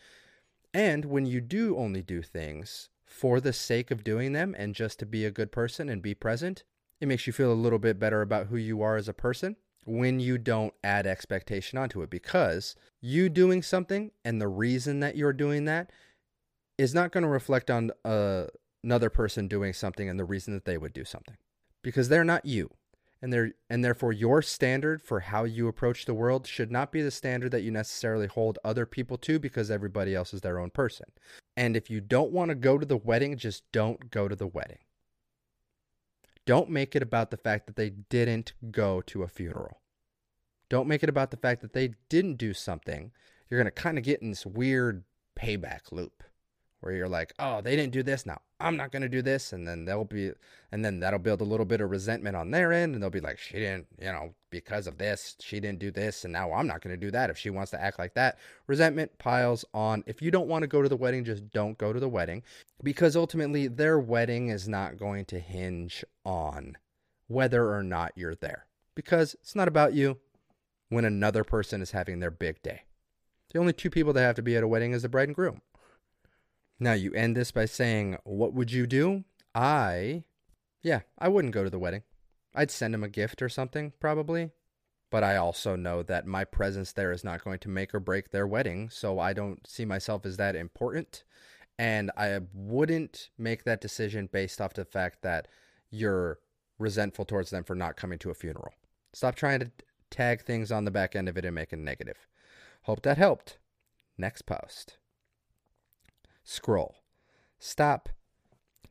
And 0.73 1.05
when 1.05 1.25
you 1.25 1.41
do 1.41 1.75
only 1.77 2.03
do 2.03 2.21
things 2.21 2.89
for 3.05 3.41
the 3.41 3.53
sake 3.53 3.89
of 3.89 4.03
doing 4.03 4.33
them 4.33 4.55
and 4.57 4.75
just 4.75 4.99
to 4.99 5.05
be 5.05 5.25
a 5.25 5.31
good 5.31 5.51
person 5.51 5.89
and 5.89 6.01
be 6.01 6.13
present, 6.13 6.63
it 7.01 7.07
makes 7.07 7.25
you 7.25 7.33
feel 7.33 7.51
a 7.51 7.53
little 7.53 7.79
bit 7.79 7.99
better 7.99 8.21
about 8.21 8.47
who 8.47 8.57
you 8.57 8.81
are 8.83 8.97
as 8.97 9.09
a 9.09 9.13
person 9.13 9.55
when 9.85 10.19
you 10.19 10.37
don't 10.37 10.73
add 10.83 11.07
expectation 11.07 11.79
onto 11.79 12.01
it 12.03 12.09
because 12.09 12.75
you 13.01 13.29
doing 13.29 13.63
something 13.63 14.11
and 14.23 14.39
the 14.39 14.47
reason 14.47 14.99
that 14.99 15.15
you're 15.15 15.33
doing 15.33 15.65
that 15.65 15.89
is 16.79 16.93
not 16.93 17.11
going 17.11 17.23
to 17.23 17.29
reflect 17.29 17.69
on 17.69 17.91
uh, 18.05 18.45
another 18.83 19.09
person 19.09 19.47
doing 19.47 19.73
something 19.73 20.09
and 20.09 20.19
the 20.19 20.25
reason 20.25 20.53
that 20.53 20.65
they 20.65 20.77
would 20.77 20.93
do 20.93 21.05
something 21.05 21.37
because 21.83 22.09
they're 22.09 22.23
not 22.23 22.45
you 22.45 22.69
and 23.21 23.33
they're 23.33 23.51
and 23.69 23.83
therefore 23.83 24.13
your 24.13 24.41
standard 24.41 25.01
for 25.01 25.19
how 25.19 25.43
you 25.43 25.67
approach 25.67 26.05
the 26.05 26.13
world 26.13 26.47
should 26.47 26.71
not 26.71 26.91
be 26.91 27.01
the 27.01 27.11
standard 27.11 27.51
that 27.51 27.61
you 27.61 27.71
necessarily 27.71 28.27
hold 28.27 28.57
other 28.63 28.85
people 28.85 29.17
to 29.17 29.37
because 29.37 29.69
everybody 29.69 30.15
else 30.15 30.33
is 30.33 30.41
their 30.41 30.59
own 30.59 30.69
person 30.69 31.05
and 31.57 31.75
if 31.75 31.89
you 31.89 31.99
don't 31.99 32.31
want 32.31 32.49
to 32.49 32.55
go 32.55 32.77
to 32.77 32.85
the 32.85 32.97
wedding 32.97 33.37
just 33.37 33.63
don't 33.71 34.09
go 34.09 34.27
to 34.27 34.35
the 34.35 34.47
wedding 34.47 34.79
don't 36.49 36.71
make 36.71 36.95
it 36.95 37.03
about 37.03 37.29
the 37.29 37.37
fact 37.37 37.67
that 37.67 37.75
they 37.75 37.91
didn't 37.91 38.53
go 38.71 39.01
to 39.01 39.21
a 39.21 39.27
funeral. 39.27 39.81
Don't 40.67 40.87
make 40.87 41.03
it 41.03 41.09
about 41.09 41.29
the 41.29 41.37
fact 41.37 41.61
that 41.61 41.73
they 41.73 41.93
didn't 42.09 42.37
do 42.39 42.55
something. 42.55 43.11
You're 43.47 43.59
going 43.59 43.71
to 43.71 43.81
kind 43.83 43.99
of 43.99 44.03
get 44.03 44.23
in 44.23 44.31
this 44.31 44.47
weird 44.47 45.03
payback 45.39 45.91
loop 45.91 46.23
where 46.81 46.93
you're 46.93 47.09
like, 47.09 47.33
oh, 47.39 47.61
they 47.61 47.75
didn't 47.75 47.93
do 47.93 48.03
this. 48.03 48.25
Now 48.25 48.41
I'm 48.59 48.77
not 48.77 48.91
going 48.91 49.01
to 49.01 49.09
do 49.09 49.21
this. 49.21 49.53
And 49.53 49.67
then 49.67 49.85
they'll 49.85 50.05
be, 50.05 50.31
and 50.71 50.83
then 50.83 50.99
that'll 50.99 51.19
build 51.19 51.41
a 51.41 51.45
little 51.45 51.65
bit 51.65 51.81
of 51.81 51.89
resentment 51.89 52.35
on 52.35 52.51
their 52.51 52.71
end. 52.71 52.93
And 52.93 53.03
they'll 53.03 53.09
be 53.09 53.19
like, 53.19 53.39
she 53.39 53.53
didn't, 53.53 53.87
you 53.99 54.11
know, 54.11 54.33
because 54.49 54.87
of 54.87 54.97
this, 54.97 55.35
she 55.39 55.59
didn't 55.59 55.79
do 55.79 55.91
this. 55.91 56.23
And 56.23 56.33
now 56.33 56.53
I'm 56.53 56.67
not 56.67 56.81
going 56.81 56.97
to 56.97 57.05
do 57.05 57.11
that 57.11 57.29
if 57.29 57.37
she 57.37 57.49
wants 57.49 57.71
to 57.71 57.81
act 57.81 57.99
like 57.99 58.13
that. 58.15 58.37
Resentment 58.67 59.17
piles 59.17 59.65
on. 59.73 60.03
If 60.07 60.21
you 60.21 60.31
don't 60.31 60.47
want 60.47 60.63
to 60.63 60.67
go 60.67 60.81
to 60.81 60.89
the 60.89 60.97
wedding, 60.97 61.25
just 61.25 61.51
don't 61.51 61.77
go 61.77 61.93
to 61.93 61.99
the 61.99 62.09
wedding 62.09 62.43
because 62.83 63.15
ultimately 63.15 63.67
their 63.67 63.99
wedding 63.99 64.49
is 64.49 64.67
not 64.67 64.97
going 64.97 65.25
to 65.25 65.39
hinge 65.39 66.03
on 66.25 66.77
whether 67.27 67.73
or 67.73 67.83
not 67.83 68.11
you're 68.15 68.35
there 68.35 68.65
because 68.95 69.35
it's 69.35 69.55
not 69.55 69.67
about 69.67 69.93
you 69.93 70.17
when 70.89 71.05
another 71.05 71.43
person 71.43 71.81
is 71.81 71.91
having 71.91 72.19
their 72.19 72.31
big 72.31 72.61
day. 72.63 72.81
The 73.53 73.59
only 73.59 73.73
two 73.73 73.89
people 73.89 74.13
that 74.13 74.21
have 74.21 74.35
to 74.35 74.41
be 74.41 74.55
at 74.57 74.63
a 74.63 74.67
wedding 74.67 74.91
is 74.91 75.03
the 75.03 75.09
bride 75.09 75.29
and 75.29 75.35
groom. 75.35 75.61
Now, 76.79 76.93
you 76.93 77.13
end 77.13 77.35
this 77.35 77.51
by 77.51 77.65
saying, 77.65 78.17
What 78.23 78.53
would 78.53 78.71
you 78.71 78.87
do? 78.87 79.25
I, 79.53 80.23
yeah, 80.81 81.01
I 81.17 81.27
wouldn't 81.27 81.53
go 81.53 81.63
to 81.63 81.69
the 81.69 81.79
wedding. 81.79 82.03
I'd 82.55 82.71
send 82.71 82.93
him 82.93 83.03
a 83.03 83.09
gift 83.09 83.41
or 83.41 83.49
something, 83.49 83.93
probably. 83.99 84.51
But 85.11 85.23
I 85.23 85.37
also 85.37 85.75
know 85.75 86.03
that 86.03 86.27
my 86.27 86.45
presence 86.45 86.91
there 86.91 87.11
is 87.11 87.23
not 87.23 87.43
going 87.43 87.59
to 87.59 87.69
make 87.69 87.95
or 87.95 87.99
break 87.99 88.29
their 88.29 88.45
wedding, 88.45 88.89
so 88.89 89.19
I 89.19 89.33
don't 89.33 89.65
see 89.67 89.83
myself 89.83 90.25
as 90.25 90.37
that 90.37 90.55
important. 90.55 91.23
And 91.79 92.11
I 92.15 92.39
wouldn't 92.53 93.29
make 93.37 93.63
that 93.63 93.81
decision 93.81 94.29
based 94.31 94.61
off 94.61 94.73
the 94.73 94.85
fact 94.85 95.21
that 95.23 95.47
you're 95.89 96.39
resentful 96.77 97.25
towards 97.25 97.49
them 97.49 97.63
for 97.63 97.75
not 97.75 97.97
coming 97.97 98.19
to 98.19 98.29
a 98.29 98.35
funeral. 98.35 98.73
Stop 99.13 99.35
trying 99.35 99.59
to 99.61 99.71
tag 100.11 100.43
things 100.43 100.71
on 100.71 100.85
the 100.85 100.91
back 100.91 101.15
end 101.15 101.27
of 101.27 101.37
it 101.37 101.45
and 101.45 101.55
make 101.55 101.73
it 101.73 101.79
negative. 101.79 102.27
Hope 102.83 103.01
that 103.01 103.17
helped. 103.17 103.57
Next 104.17 104.43
post. 104.43 104.97
Scroll. 106.49 106.95
Stop. 107.59 108.09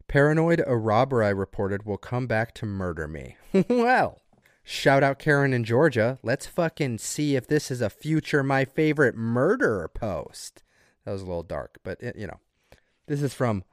Paranoid, 0.06 0.62
a 0.64 0.76
robber 0.76 1.24
I 1.24 1.30
reported 1.30 1.84
will 1.84 1.98
come 1.98 2.28
back 2.28 2.54
to 2.54 2.66
murder 2.66 3.08
me. 3.08 3.36
well, 3.68 4.20
shout 4.62 5.02
out 5.02 5.18
Karen 5.18 5.52
in 5.52 5.64
Georgia. 5.64 6.20
Let's 6.22 6.46
fucking 6.46 6.98
see 6.98 7.34
if 7.34 7.48
this 7.48 7.72
is 7.72 7.80
a 7.80 7.90
future 7.90 8.44
my 8.44 8.64
favorite 8.64 9.16
murderer 9.16 9.90
post. 9.92 10.62
That 11.04 11.10
was 11.10 11.22
a 11.22 11.26
little 11.26 11.42
dark, 11.42 11.80
but 11.82 12.00
it, 12.00 12.14
you 12.14 12.28
know. 12.28 12.38
This 13.08 13.22
is 13.22 13.34
from 13.34 13.64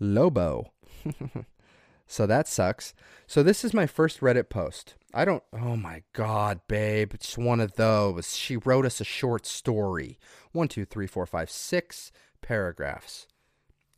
Lobo. 0.00 0.72
so 2.08 2.26
that 2.26 2.48
sucks. 2.48 2.94
So 3.28 3.44
this 3.44 3.64
is 3.64 3.72
my 3.72 3.86
first 3.86 4.18
Reddit 4.18 4.48
post. 4.48 4.96
I 5.14 5.24
don't. 5.24 5.44
Oh 5.52 5.76
my 5.76 6.02
god, 6.14 6.62
babe! 6.66 7.12
It's 7.14 7.38
one 7.38 7.60
of 7.60 7.74
those. 7.74 8.36
She 8.36 8.56
wrote 8.56 8.86
us 8.86 9.00
a 9.00 9.04
short 9.04 9.46
story. 9.46 10.18
One, 10.52 10.68
two, 10.68 10.84
three, 10.84 11.06
four, 11.06 11.26
five, 11.26 11.50
six 11.50 12.10
paragraphs. 12.42 13.26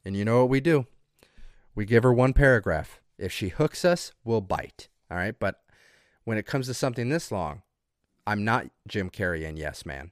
And 0.05 0.17
you 0.17 0.25
know 0.25 0.41
what 0.41 0.51
we 0.51 0.61
do? 0.61 0.87
We 1.75 1.85
give 1.85 2.03
her 2.03 2.13
one 2.13 2.33
paragraph. 2.33 3.01
If 3.19 3.33
she 3.33 3.49
hooks 3.49 3.85
us, 3.85 4.13
we'll 4.25 4.41
bite. 4.41 4.89
All 5.11 5.17
right. 5.17 5.39
But 5.39 5.61
when 6.25 6.39
it 6.39 6.47
comes 6.47 6.67
to 6.67 6.75
something 6.75 7.09
this 7.09 7.31
long, 7.33 7.63
I'm 8.27 8.45
not 8.45 8.67
Jim 8.87 9.11
Carrey 9.11 9.47
and 9.49 9.59
Yes 9.59 9.87
Man. 9.87 10.11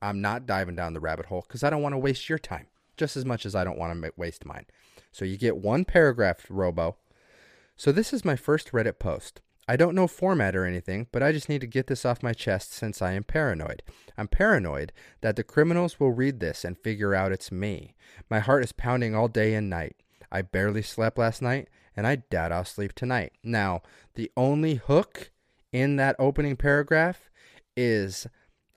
I'm 0.00 0.20
not 0.20 0.46
diving 0.46 0.74
down 0.74 0.94
the 0.94 1.00
rabbit 1.00 1.26
hole 1.26 1.44
because 1.46 1.62
I 1.62 1.70
don't 1.70 1.82
want 1.82 1.92
to 1.92 1.98
waste 1.98 2.28
your 2.28 2.38
time 2.38 2.66
just 2.96 3.16
as 3.16 3.24
much 3.24 3.46
as 3.46 3.54
I 3.54 3.64
don't 3.64 3.78
want 3.78 4.02
to 4.02 4.12
waste 4.16 4.44
mine. 4.44 4.66
So 5.12 5.24
you 5.24 5.36
get 5.36 5.56
one 5.56 5.84
paragraph, 5.84 6.46
Robo. 6.48 6.96
So 7.76 7.92
this 7.92 8.12
is 8.12 8.24
my 8.24 8.36
first 8.36 8.72
Reddit 8.72 8.98
post. 8.98 9.40
I 9.68 9.76
don't 9.76 9.94
know 9.94 10.08
format 10.08 10.56
or 10.56 10.64
anything, 10.64 11.06
but 11.12 11.22
I 11.22 11.32
just 11.32 11.48
need 11.48 11.60
to 11.60 11.66
get 11.66 11.86
this 11.86 12.04
off 12.04 12.22
my 12.22 12.32
chest 12.32 12.72
since 12.72 13.00
I 13.00 13.12
am 13.12 13.22
paranoid. 13.22 13.82
I'm 14.18 14.28
paranoid 14.28 14.92
that 15.20 15.36
the 15.36 15.44
criminals 15.44 16.00
will 16.00 16.10
read 16.10 16.40
this 16.40 16.64
and 16.64 16.76
figure 16.76 17.14
out 17.14 17.32
it's 17.32 17.52
me. 17.52 17.94
My 18.28 18.40
heart 18.40 18.64
is 18.64 18.72
pounding 18.72 19.14
all 19.14 19.28
day 19.28 19.54
and 19.54 19.70
night. 19.70 19.96
I 20.32 20.42
barely 20.42 20.82
slept 20.82 21.16
last 21.16 21.42
night, 21.42 21.68
and 21.96 22.06
I 22.06 22.16
doubt 22.16 22.52
I'll 22.52 22.64
sleep 22.64 22.94
tonight. 22.94 23.32
Now, 23.44 23.82
the 24.14 24.32
only 24.36 24.74
hook 24.74 25.30
in 25.72 25.96
that 25.96 26.16
opening 26.18 26.56
paragraph 26.56 27.30
is 27.76 28.26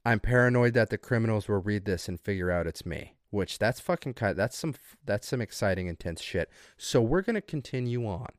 I'm 0.06 0.20
paranoid 0.20 0.74
that 0.76 0.92
the 0.92 0.98
criminals 0.98 1.48
will 1.48 1.62
read 1.62 1.86
this 1.86 2.08
and 2.08 2.20
figure 2.20 2.52
out 2.52 2.68
it's 2.68 2.86
me. 2.86 3.16
Which 3.32 3.58
that's 3.58 3.80
fucking. 3.80 4.16
That's 4.18 4.56
some 4.56 4.76
that's 5.04 5.28
some 5.28 5.42
exciting, 5.42 5.88
intense 5.88 6.22
shit. 6.22 6.50
So 6.78 7.02
we're 7.02 7.22
gonna 7.22 7.42
continue 7.42 8.06
on. 8.08 8.30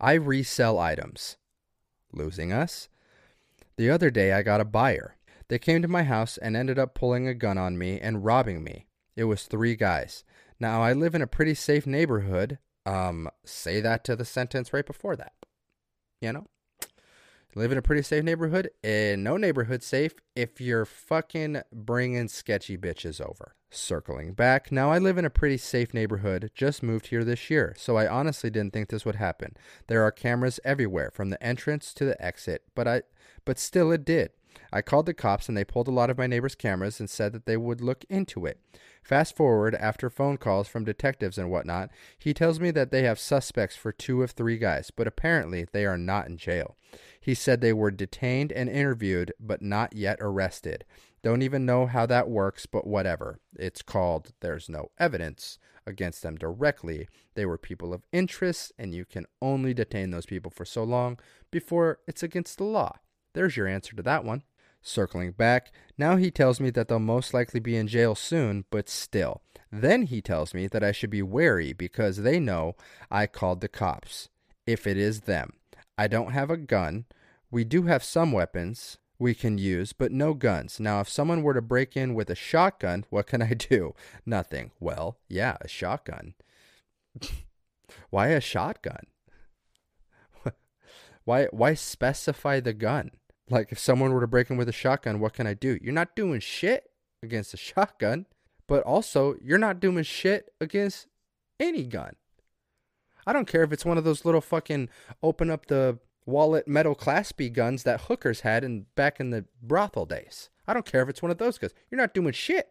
I 0.00 0.14
resell 0.14 0.78
items. 0.78 1.36
Losing 2.12 2.52
us? 2.52 2.88
The 3.76 3.90
other 3.90 4.10
day 4.10 4.32
I 4.32 4.42
got 4.42 4.60
a 4.60 4.64
buyer. 4.64 5.16
They 5.48 5.58
came 5.58 5.82
to 5.82 5.88
my 5.88 6.02
house 6.02 6.36
and 6.38 6.56
ended 6.56 6.78
up 6.78 6.94
pulling 6.94 7.28
a 7.28 7.34
gun 7.34 7.58
on 7.58 7.78
me 7.78 8.00
and 8.00 8.24
robbing 8.24 8.64
me. 8.64 8.86
It 9.14 9.24
was 9.24 9.44
three 9.44 9.76
guys. 9.76 10.24
Now 10.58 10.82
I 10.82 10.92
live 10.92 11.14
in 11.14 11.22
a 11.22 11.26
pretty 11.26 11.54
safe 11.54 11.86
neighborhood. 11.86 12.58
Um, 12.84 13.28
say 13.44 13.80
that 13.80 14.04
to 14.04 14.16
the 14.16 14.24
sentence 14.24 14.72
right 14.72 14.86
before 14.86 15.16
that. 15.16 15.32
You 16.20 16.32
know? 16.32 16.46
Live 17.56 17.72
in 17.72 17.78
a 17.78 17.82
pretty 17.82 18.02
safe 18.02 18.22
neighborhood 18.22 18.68
and 18.84 19.24
no 19.24 19.38
neighborhood 19.38 19.82
safe 19.82 20.14
if 20.36 20.60
you're 20.60 20.84
fucking 20.84 21.62
bringing 21.72 22.28
sketchy 22.28 22.76
bitches 22.76 23.18
over. 23.18 23.54
Circling 23.70 24.34
back 24.34 24.70
now 24.70 24.92
i 24.92 24.98
live 24.98 25.18
in 25.18 25.24
a 25.24 25.30
pretty 25.30 25.56
safe 25.56 25.92
neighborhood 25.92 26.50
just 26.54 26.82
moved 26.82 27.08
here 27.08 27.24
this 27.24 27.50
year 27.50 27.74
so 27.76 27.96
i 27.96 28.06
honestly 28.06 28.48
didn't 28.48 28.72
think 28.72 28.88
this 28.88 29.04
would 29.04 29.16
happen. 29.16 29.56
There 29.88 30.02
are 30.02 30.12
cameras 30.12 30.60
everywhere 30.64 31.10
from 31.10 31.30
the 31.30 31.42
entrance 31.42 31.92
to 31.94 32.04
the 32.04 32.22
exit 32.24 32.62
but 32.74 32.86
i 32.86 33.02
but 33.44 33.58
still 33.58 33.90
it 33.90 34.04
did 34.04 34.30
I 34.72 34.82
called 34.82 35.06
the 35.06 35.14
cops 35.14 35.48
and 35.48 35.56
they 35.56 35.64
pulled 35.64 35.88
a 35.88 35.92
lot 35.92 36.10
of 36.10 36.18
my 36.18 36.26
neighbor's 36.26 36.54
cameras 36.54 37.00
and 37.00 37.08
said 37.08 37.32
that 37.32 37.46
they 37.46 37.56
would 37.56 37.80
look 37.80 38.04
into 38.08 38.46
it. 38.46 38.60
Fast 39.02 39.36
forward, 39.36 39.74
after 39.76 40.10
phone 40.10 40.36
calls 40.36 40.66
from 40.66 40.84
detectives 40.84 41.38
and 41.38 41.50
whatnot, 41.50 41.90
he 42.18 42.34
tells 42.34 42.58
me 42.58 42.70
that 42.72 42.90
they 42.90 43.02
have 43.02 43.18
suspects 43.18 43.76
for 43.76 43.92
two 43.92 44.22
of 44.22 44.32
three 44.32 44.58
guys, 44.58 44.90
but 44.90 45.06
apparently 45.06 45.66
they 45.72 45.86
are 45.86 45.98
not 45.98 46.26
in 46.26 46.36
jail. 46.36 46.76
He 47.20 47.34
said 47.34 47.60
they 47.60 47.72
were 47.72 47.90
detained 47.90 48.50
and 48.52 48.68
interviewed, 48.68 49.32
but 49.38 49.62
not 49.62 49.94
yet 49.94 50.18
arrested. 50.20 50.84
Don't 51.22 51.42
even 51.42 51.66
know 51.66 51.86
how 51.86 52.06
that 52.06 52.28
works, 52.28 52.66
but 52.66 52.86
whatever. 52.86 53.40
It's 53.58 53.82
called 53.82 54.32
There's 54.40 54.68
No 54.68 54.90
Evidence 54.98 55.58
against 55.86 56.22
them 56.22 56.36
directly. 56.36 57.08
They 57.34 57.46
were 57.46 57.58
people 57.58 57.92
of 57.92 58.06
interest, 58.12 58.72
and 58.78 58.94
you 58.94 59.04
can 59.04 59.26
only 59.40 59.74
detain 59.74 60.10
those 60.10 60.26
people 60.26 60.50
for 60.50 60.64
so 60.64 60.84
long 60.84 61.18
before 61.50 62.00
it's 62.06 62.22
against 62.22 62.58
the 62.58 62.64
law. 62.64 62.98
There's 63.36 63.54
your 63.54 63.66
answer 63.66 63.94
to 63.94 64.02
that 64.02 64.24
one. 64.24 64.44
Circling 64.80 65.32
back, 65.32 65.70
now 65.98 66.16
he 66.16 66.30
tells 66.30 66.58
me 66.58 66.70
that 66.70 66.88
they'll 66.88 66.98
most 66.98 67.34
likely 67.34 67.60
be 67.60 67.76
in 67.76 67.86
jail 67.86 68.14
soon, 68.14 68.64
but 68.70 68.88
still. 68.88 69.42
Then 69.70 70.04
he 70.04 70.22
tells 70.22 70.54
me 70.54 70.68
that 70.68 70.82
I 70.82 70.90
should 70.90 71.10
be 71.10 71.20
wary 71.20 71.74
because 71.74 72.16
they 72.16 72.40
know 72.40 72.76
I 73.10 73.26
called 73.26 73.60
the 73.60 73.68
cops. 73.68 74.30
If 74.66 74.86
it 74.86 74.96
is 74.96 75.22
them. 75.22 75.52
I 75.98 76.08
don't 76.08 76.32
have 76.32 76.50
a 76.50 76.56
gun. 76.56 77.04
We 77.50 77.62
do 77.62 77.82
have 77.82 78.02
some 78.02 78.32
weapons 78.32 78.96
we 79.18 79.34
can 79.34 79.58
use, 79.58 79.92
but 79.92 80.12
no 80.12 80.32
guns. 80.32 80.80
Now, 80.80 81.00
if 81.00 81.08
someone 81.10 81.42
were 81.42 81.52
to 81.52 81.60
break 81.60 81.94
in 81.94 82.14
with 82.14 82.30
a 82.30 82.34
shotgun, 82.34 83.04
what 83.10 83.26
can 83.26 83.42
I 83.42 83.52
do? 83.52 83.94
Nothing. 84.24 84.70
Well, 84.80 85.18
yeah, 85.28 85.58
a 85.60 85.68
shotgun. 85.68 86.32
Why 88.08 88.28
a 88.28 88.40
shotgun? 88.40 89.04
why 91.26 91.48
why 91.50 91.74
specify 91.74 92.60
the 92.60 92.72
gun? 92.72 93.10
Like, 93.48 93.70
if 93.70 93.78
someone 93.78 94.12
were 94.12 94.20
to 94.20 94.26
break 94.26 94.50
in 94.50 94.56
with 94.56 94.68
a 94.68 94.72
shotgun, 94.72 95.20
what 95.20 95.32
can 95.32 95.46
I 95.46 95.54
do? 95.54 95.78
You're 95.80 95.92
not 95.92 96.16
doing 96.16 96.40
shit 96.40 96.90
against 97.22 97.54
a 97.54 97.56
shotgun. 97.56 98.26
but 98.66 98.82
also 98.82 99.36
you're 99.40 99.58
not 99.58 99.80
doing 99.80 100.02
shit 100.02 100.52
against 100.60 101.06
any 101.60 101.84
gun. 101.84 102.14
I 103.26 103.32
don't 103.32 103.48
care 103.48 103.62
if 103.62 103.72
it's 103.72 103.84
one 103.84 103.98
of 103.98 104.04
those 104.04 104.24
little 104.24 104.40
fucking 104.40 104.88
open 105.22 105.50
up 105.50 105.66
the 105.66 105.98
wallet 106.24 106.66
metal 106.66 106.94
class 106.94 107.30
B 107.32 107.48
guns 107.48 107.84
that 107.84 108.02
hookers 108.02 108.40
had 108.40 108.64
in 108.64 108.86
back 108.96 109.20
in 109.20 109.30
the 109.30 109.44
brothel 109.62 110.06
days. 110.06 110.50
I 110.66 110.74
don't 110.74 110.84
care 110.86 111.02
if 111.02 111.08
it's 111.08 111.22
one 111.22 111.30
of 111.30 111.38
those 111.38 111.58
guns. 111.58 111.72
You're 111.90 112.00
not 112.00 112.14
doing 112.14 112.32
shit. 112.32 112.70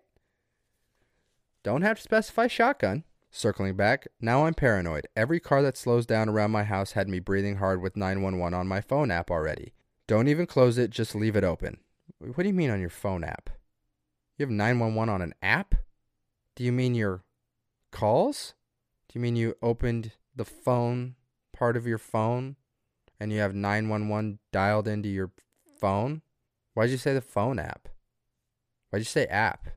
Don't 1.63 1.81
have 1.81 1.97
to 1.97 2.03
specify 2.03 2.47
shotgun. 2.47 3.03
Circling 3.31 3.75
back, 3.75 4.07
now 4.21 4.45
I'm 4.45 4.53
paranoid. 4.53 5.07
Every 5.15 5.39
car 5.41 5.61
that 5.61 5.75
slows 5.77 6.05
down 6.05 6.29
around 6.29 6.51
my 6.51 6.63
house 6.63 6.93
had 6.93 7.09
me 7.09 7.19
breathing 7.19 7.57
hard 7.57 7.81
with 7.81 7.97
911 7.97 8.53
on 8.53 8.67
my 8.67 8.79
phone 8.79 9.11
app 9.11 9.29
already. 9.29 9.73
Don't 10.07 10.27
even 10.27 10.45
close 10.45 10.77
it, 10.77 10.91
just 10.91 11.15
leave 11.15 11.35
it 11.35 11.43
open. 11.43 11.79
What 12.19 12.43
do 12.43 12.47
you 12.47 12.53
mean 12.53 12.69
on 12.69 12.79
your 12.79 12.89
phone 12.89 13.23
app? 13.23 13.49
You 14.37 14.45
have 14.45 14.51
911 14.51 15.13
on 15.13 15.21
an 15.21 15.33
app? 15.41 15.75
Do 16.55 16.63
you 16.63 16.71
mean 16.71 16.93
your 16.95 17.23
calls? 17.91 18.53
Do 19.07 19.17
you 19.17 19.21
mean 19.21 19.35
you 19.35 19.55
opened 19.61 20.11
the 20.35 20.45
phone 20.45 21.15
part 21.53 21.75
of 21.77 21.87
your 21.87 21.97
phone 21.97 22.55
and 23.19 23.31
you 23.31 23.39
have 23.39 23.55
911 23.55 24.39
dialed 24.51 24.87
into 24.87 25.09
your 25.09 25.31
phone? 25.79 26.21
Why'd 26.73 26.89
you 26.89 26.97
say 26.97 27.13
the 27.13 27.21
phone 27.21 27.57
app? 27.57 27.87
Why'd 28.89 29.01
you 29.01 29.05
say 29.05 29.25
app? 29.25 29.69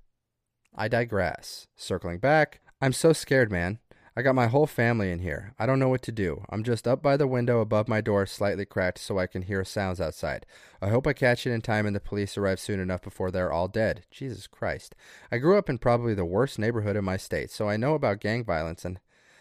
I 0.74 0.88
digress. 0.88 1.66
Circling 1.76 2.18
back, 2.18 2.60
I'm 2.80 2.92
so 2.92 3.12
scared, 3.12 3.50
man. 3.50 3.78
I 4.18 4.22
got 4.22 4.34
my 4.34 4.48
whole 4.48 4.66
family 4.66 5.12
in 5.12 5.20
here. 5.20 5.54
I 5.60 5.66
don't 5.66 5.78
know 5.78 5.88
what 5.88 6.02
to 6.02 6.10
do. 6.10 6.42
I'm 6.50 6.64
just 6.64 6.88
up 6.88 7.00
by 7.00 7.16
the 7.16 7.28
window 7.28 7.60
above 7.60 7.86
my 7.86 8.00
door, 8.00 8.26
slightly 8.26 8.64
cracked, 8.64 8.98
so 8.98 9.16
I 9.16 9.28
can 9.28 9.42
hear 9.42 9.64
sounds 9.64 10.00
outside. 10.00 10.44
I 10.82 10.88
hope 10.88 11.06
I 11.06 11.12
catch 11.12 11.46
it 11.46 11.52
in 11.52 11.60
time 11.60 11.86
and 11.86 11.94
the 11.94 12.00
police 12.00 12.36
arrive 12.36 12.58
soon 12.58 12.80
enough 12.80 13.00
before 13.00 13.30
they're 13.30 13.52
all 13.52 13.68
dead. 13.68 14.02
Jesus 14.10 14.48
Christ. 14.48 14.96
I 15.30 15.38
grew 15.38 15.56
up 15.56 15.70
in 15.70 15.78
probably 15.78 16.14
the 16.14 16.24
worst 16.24 16.58
neighborhood 16.58 16.96
in 16.96 17.04
my 17.04 17.16
state, 17.16 17.52
so 17.52 17.68
I 17.68 17.76
know 17.76 17.94
about 17.94 18.18
gang 18.18 18.42
violence 18.42 18.84
and 18.84 18.98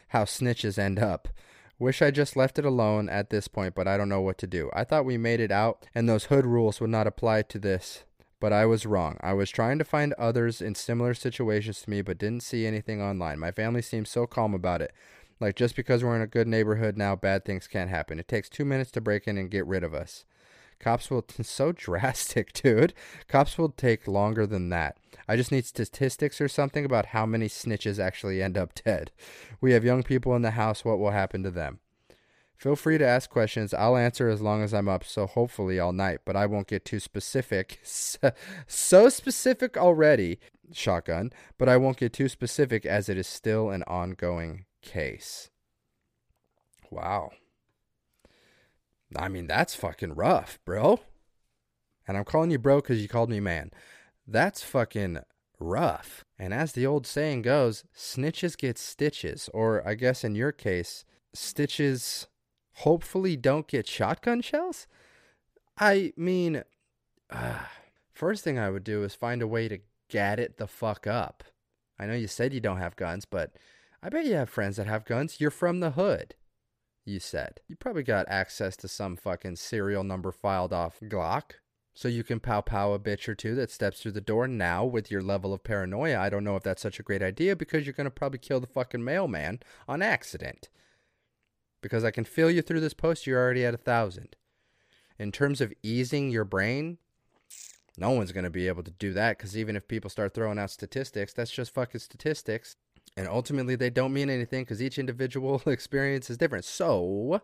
how 0.10 0.26
snitches 0.26 0.78
end 0.78 1.00
up. 1.00 1.28
Wish 1.80 2.04
I 2.04 2.12
just 2.12 2.36
left 2.36 2.60
it 2.60 2.66
alone 2.66 3.10
at 3.10 3.32
this 3.32 3.48
point, 3.48 3.74
but 3.74 3.88
I 3.88 3.98
don't 3.98 4.10
know 4.10 4.22
what 4.22 4.38
to 4.38 4.48
do. 4.48 4.70
I 4.76 4.84
thought 4.84 5.06
we 5.06 5.18
made 5.18 5.40
it 5.40 5.52
out 5.52 5.88
and 5.96 6.08
those 6.08 6.26
hood 6.26 6.46
rules 6.46 6.80
would 6.80 6.92
not 6.92 7.08
apply 7.08 7.42
to 7.42 7.58
this 7.58 8.04
but 8.40 8.54
I 8.54 8.66
was 8.66 8.86
wrong. 8.86 9.18
I 9.22 9.34
was 9.34 9.50
trying 9.50 9.78
to 9.80 9.84
find 9.84 10.14
others 10.14 10.62
in 10.62 10.76
similar 10.76 11.14
situations 11.14 11.82
to 11.82 11.90
me, 11.90 12.02
but 12.02 12.18
didn't 12.18 12.44
see 12.44 12.66
anything 12.66 13.02
online. 13.02 13.40
My 13.40 13.52
family 13.52 13.82
seems 13.82 14.10
so 14.10 14.28
calm 14.28 14.54
about 14.54 14.82
it. 14.82 14.94
Like, 15.40 15.56
just 15.56 15.76
because 15.76 16.04
we're 16.04 16.16
in 16.16 16.22
a 16.22 16.28
good 16.28 16.48
neighborhood 16.48 16.98
now, 16.98 17.16
bad 17.16 17.46
things 17.46 17.68
can't 17.68 17.90
happen. 17.90 18.20
It 18.20 18.28
takes 18.28 18.50
two 18.50 18.66
minutes 18.66 18.92
to 18.92 19.02
break 19.02 19.28
in 19.28 19.38
and 19.38 19.52
get 19.52 19.66
rid 19.68 19.84
of 19.84 19.94
us. 19.94 20.26
Cops 20.80 21.10
will, 21.10 21.22
t- 21.22 21.44
so 21.44 21.72
drastic, 21.72 22.54
dude. 22.54 22.94
Cops 23.28 23.58
will 23.58 23.70
take 23.70 24.08
longer 24.08 24.46
than 24.46 24.70
that. 24.70 24.98
I 25.28 25.36
just 25.36 25.52
need 25.52 25.66
statistics 25.66 26.40
or 26.40 26.48
something 26.48 26.86
about 26.86 27.08
how 27.08 27.26
many 27.26 27.48
snitches 27.48 28.00
actually 28.00 28.42
end 28.42 28.58
up 28.58 28.74
dead. 28.86 29.12
We 29.62 29.74
have 29.74 29.84
young 29.84 30.04
people 30.04 30.36
in 30.36 30.42
the 30.42 30.52
house. 30.52 30.86
What 30.86 31.00
will 31.00 31.12
happen 31.12 31.44
to 31.44 31.52
them? 31.52 31.80
Feel 32.58 32.76
free 32.76 32.98
to 32.98 33.06
ask 33.06 33.30
questions. 33.30 33.72
I'll 33.72 33.96
answer 33.96 34.30
as 34.30 34.42
long 34.42 34.64
as 34.64 34.74
I'm 34.74 34.90
up, 34.90 35.04
so 35.04 35.28
hopefully 35.28 35.80
all 35.80 35.94
night, 35.94 36.22
but 36.26 36.36
I 36.36 36.48
won't 36.48 36.68
get 36.68 36.86
too 36.86 37.00
specific. 37.00 37.80
so 38.68 39.10
specific 39.10 39.78
already, 39.78 40.40
shotgun, 40.74 41.32
but 41.60 41.70
I 41.70 41.78
won't 41.78 41.98
get 41.98 42.14
too 42.14 42.28
specific 42.28 42.84
as 42.84 43.10
it 43.10 43.18
is 43.18 43.28
still 43.28 43.70
an 43.70 43.84
ongoing 43.84 44.66
case. 44.82 45.52
Wow. 46.90 47.30
I 49.16 49.28
mean, 49.28 49.46
that's 49.46 49.76
fucking 49.76 50.16
rough, 50.16 50.58
bro. 50.66 51.00
And 52.08 52.18
I'm 52.18 52.26
calling 52.26 52.50
you 52.50 52.58
bro 52.58 52.78
because 52.78 53.02
you 53.02 53.08
called 53.08 53.30
me 53.30 53.40
man. 53.40 53.70
That's 54.26 54.64
fucking 54.64 55.20
rough. 55.60 56.26
And 56.40 56.56
as 56.56 56.72
the 56.72 56.88
old 56.88 57.06
saying 57.06 57.44
goes, 57.44 57.84
snitches 57.96 58.58
get 58.58 58.80
stitches. 58.80 59.48
Or 59.54 59.88
I 59.88 59.94
guess 59.94 60.24
in 60.24 60.34
your 60.34 60.52
case, 60.52 61.06
stitches 61.34 62.28
hopefully 62.78 63.36
don't 63.36 63.68
get 63.68 63.88
shotgun 63.88 64.42
shells? 64.42 64.88
I 65.80 66.14
mean, 66.16 66.64
uh, 67.30 67.60
first 68.14 68.44
thing 68.44 68.60
I 68.60 68.70
would 68.70 68.84
do 68.84 69.04
is 69.04 69.16
find 69.16 69.42
a 69.42 69.48
way 69.48 69.68
to 69.68 69.80
get 70.10 70.40
it 70.40 70.58
the 70.58 70.68
fuck 70.68 71.08
up. 71.08 71.44
I 72.00 72.06
know 72.06 72.14
you 72.14 72.28
said 72.28 72.54
you 72.54 72.60
don't 72.60 72.78
have 72.78 72.96
guns, 72.96 73.26
but 73.26 73.56
I 74.04 74.10
bet 74.10 74.26
you 74.26 74.36
have 74.36 74.50
friends 74.50 74.78
that 74.78 74.88
have 74.88 75.06
guns. 75.06 75.42
You're 75.42 75.50
from 75.50 75.80
the 75.80 75.92
hood, 75.92 76.36
you 77.04 77.20
said. 77.20 77.62
You 77.68 77.76
probably 77.76 78.04
got 78.04 78.30
access 78.30 78.78
to 78.78 78.88
some 78.88 79.16
fucking 79.16 79.56
serial 79.56 80.04
number 80.04 80.32
filed 80.32 80.74
off 80.74 81.00
Glock. 81.02 81.54
So 81.96 82.08
you 82.08 82.24
can 82.24 82.40
pow 82.40 82.62
pow 82.62 82.94
a 82.94 83.00
bitch 83.00 83.28
or 83.28 83.34
two 83.34 83.56
that 83.56 83.72
steps 83.72 84.00
through 84.00 84.12
the 84.12 84.22
door. 84.22 84.48
Now, 84.48 84.86
with 84.86 85.10
your 85.10 85.24
level 85.24 85.52
of 85.52 85.64
paranoia, 85.64 86.20
I 86.20 86.30
don't 86.30 86.44
know 86.44 86.56
if 86.56 86.62
that's 86.62 86.84
such 86.84 87.00
a 87.00 87.04
great 87.04 87.24
idea 87.24 87.56
because 87.56 87.88
you're 87.88 87.94
going 87.94 88.06
to 88.06 88.12
probably 88.12 88.38
kill 88.38 88.60
the 88.60 88.68
fucking 88.68 89.04
mailman 89.04 89.62
on 89.88 90.04
accident 90.04 90.70
because 91.82 92.04
I 92.04 92.12
can 92.12 92.26
feel 92.26 92.50
you 92.50 92.62
through 92.62 92.80
this 92.82 92.94
post. 92.94 93.28
You're 93.28 93.42
already 93.42 93.66
at 93.66 93.74
a 93.74 93.78
thousand. 93.78 94.36
In 95.20 95.32
terms 95.32 95.62
of 95.62 95.74
easing 95.82 96.30
your 96.30 96.46
brain, 96.46 96.98
no 97.98 98.12
one's 98.12 98.32
going 98.32 98.44
to 98.44 98.50
be 98.50 98.68
able 98.68 98.84
to 98.84 98.92
do 98.92 99.14
that 99.14 99.38
because 99.38 99.58
even 99.58 99.76
if 99.76 99.88
people 99.88 100.10
start 100.10 100.34
throwing 100.34 100.60
out 100.60 100.72
statistics, 100.72 101.34
that's 101.34 101.52
just 101.52 101.74
fucking 101.74 102.00
statistics. 102.00 102.76
And 103.16 103.28
ultimately, 103.28 103.76
they 103.76 103.90
don't 103.90 104.14
mean 104.14 104.30
anything 104.30 104.64
because 104.64 104.82
each 104.82 105.00
individual 105.00 105.62
experience 105.66 106.30
is 106.30 106.38
different. 106.38 106.66
So, 106.66 107.42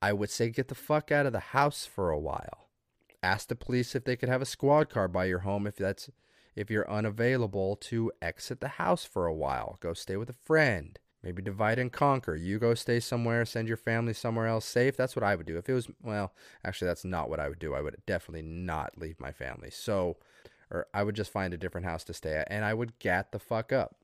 I 0.00 0.12
would 0.12 0.30
say 0.30 0.50
get 0.50 0.66
the 0.66 0.74
fuck 0.74 1.12
out 1.12 1.26
of 1.26 1.32
the 1.32 1.38
house 1.38 1.86
for 1.86 2.10
a 2.10 2.18
while. 2.18 2.68
Ask 3.22 3.46
the 3.46 3.54
police 3.54 3.94
if 3.94 4.02
they 4.02 4.16
could 4.16 4.28
have 4.28 4.42
a 4.42 4.46
squad 4.46 4.90
car 4.90 5.06
by 5.06 5.26
your 5.26 5.40
home 5.40 5.66
if 5.68 5.76
that's 5.76 6.10
if 6.56 6.70
you're 6.70 6.90
unavailable 6.90 7.76
to 7.76 8.10
exit 8.20 8.60
the 8.60 8.68
house 8.68 9.04
for 9.04 9.26
a 9.26 9.34
while. 9.34 9.78
Go 9.80 9.94
stay 9.94 10.16
with 10.16 10.28
a 10.28 10.34
friend. 10.44 10.98
Maybe 11.22 11.40
divide 11.40 11.78
and 11.78 11.92
conquer. 11.92 12.34
You 12.34 12.58
go 12.58 12.74
stay 12.74 12.98
somewhere, 12.98 13.44
send 13.44 13.68
your 13.68 13.76
family 13.76 14.12
somewhere 14.12 14.48
else 14.48 14.64
safe. 14.64 14.96
That's 14.96 15.14
what 15.14 15.22
I 15.22 15.36
would 15.36 15.46
do. 15.46 15.56
If 15.56 15.68
it 15.68 15.74
was, 15.74 15.88
well, 16.02 16.32
actually, 16.64 16.88
that's 16.88 17.04
not 17.04 17.30
what 17.30 17.38
I 17.38 17.48
would 17.48 17.60
do. 17.60 17.74
I 17.74 17.80
would 17.80 17.96
definitely 18.06 18.42
not 18.42 18.98
leave 18.98 19.20
my 19.20 19.30
family. 19.30 19.70
So, 19.70 20.16
or 20.70 20.88
I 20.92 21.04
would 21.04 21.14
just 21.14 21.30
find 21.30 21.54
a 21.54 21.58
different 21.58 21.86
house 21.86 22.02
to 22.04 22.14
stay 22.14 22.34
at 22.34 22.48
and 22.50 22.64
I 22.64 22.74
would 22.74 22.98
gat 22.98 23.30
the 23.30 23.38
fuck 23.38 23.72
up, 23.72 23.96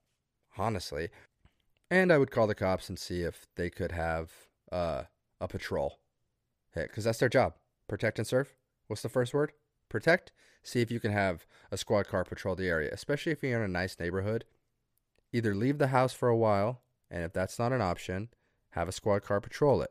honestly. 0.57 1.09
And 1.91 2.13
I 2.13 2.19
would 2.19 2.31
call 2.31 2.47
the 2.47 2.55
cops 2.55 2.89
and 2.89 2.99
see 2.99 3.23
if 3.23 3.47
they 3.57 3.71
could 3.71 3.93
have 3.93 4.31
uh, 4.71 5.05
a 5.41 5.49
patrol 5.49 5.99
hit 6.75 6.89
because 6.89 7.05
that's 7.05 7.19
their 7.19 7.29
job 7.29 7.55
protect 7.89 8.19
and 8.19 8.27
serve. 8.27 8.55
What's 8.87 9.03
the 9.03 9.09
first 9.09 9.35
word? 9.35 9.53
Protect. 9.89 10.31
See 10.63 10.83
if 10.83 10.91
you 10.91 11.01
can 11.01 11.13
have 11.13 11.47
a 11.71 11.79
squad 11.79 12.07
car 12.07 12.23
patrol 12.23 12.55
the 12.55 12.69
area, 12.69 12.91
especially 12.93 13.33
if 13.33 13.43
you're 13.43 13.59
in 13.59 13.65
a 13.65 13.73
nice 13.73 13.99
neighborhood. 13.99 14.45
Either 15.33 15.55
leave 15.55 15.79
the 15.79 15.89
house 15.89 16.13
for 16.13 16.29
a 16.29 16.37
while 16.37 16.83
and 17.11 17.23
if 17.23 17.33
that's 17.33 17.59
not 17.59 17.73
an 17.73 17.81
option, 17.81 18.29
have 18.71 18.89
a 18.89 18.93
squad 18.93 19.23
car 19.23 19.41
patrol 19.41 19.83
it. 19.83 19.91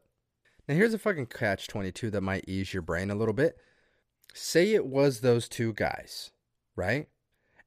Now, 0.68 0.76
here's 0.76 0.94
a 0.94 1.00
fucking 1.00 1.28
catch 1.28 1.68
22 1.68 2.12
that 2.12 2.22
might 2.22 2.46
ease 2.48 2.74
your 2.74 2.82
brain 2.82 3.10
a 3.10 3.16
little 3.16 3.34
bit. 3.34 3.58
Say 4.34 4.74
it 4.74 4.86
was 4.86 5.22
those 5.22 5.48
two 5.48 5.74
guys, 5.74 6.32
right? 6.76 7.08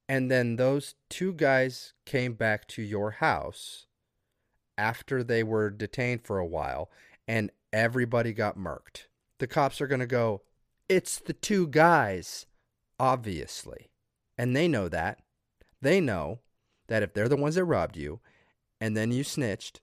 And 0.09 0.31
then 0.31 0.57
those 0.57 0.95
two 1.09 1.33
guys 1.33 1.95
came 2.05 2.35
back 2.35 2.67
to 2.69 2.83
your 2.83 3.13
house 3.13 3.87
after 4.77 5.23
they 5.23 5.43
were 5.43 5.71
detained 5.71 6.23
for 6.23 6.39
a 6.39 6.47
while 6.47 6.91
and 7.27 7.51
everybody 7.73 8.33
got 8.33 8.59
murked. 8.59 9.07
The 9.39 9.47
cops 9.47 9.81
are 9.81 9.87
going 9.87 10.01
to 10.01 10.07
go, 10.07 10.43
It's 10.89 11.19
the 11.19 11.33
two 11.33 11.69
guys, 11.69 12.47
obviously. 12.99 13.91
And 14.37 14.55
they 14.55 14.69
know 14.69 14.89
that. 14.89 15.21
They 15.81 16.01
know 16.01 16.41
that 16.89 17.03
if 17.03 17.15
they're 17.15 17.29
the 17.29 17.37
ones 17.37 17.55
that 17.55 17.65
robbed 17.65 17.97
you 17.97 18.21
and 18.81 18.97
then 18.97 19.13
you 19.13 19.25
snitched, 19.25 19.81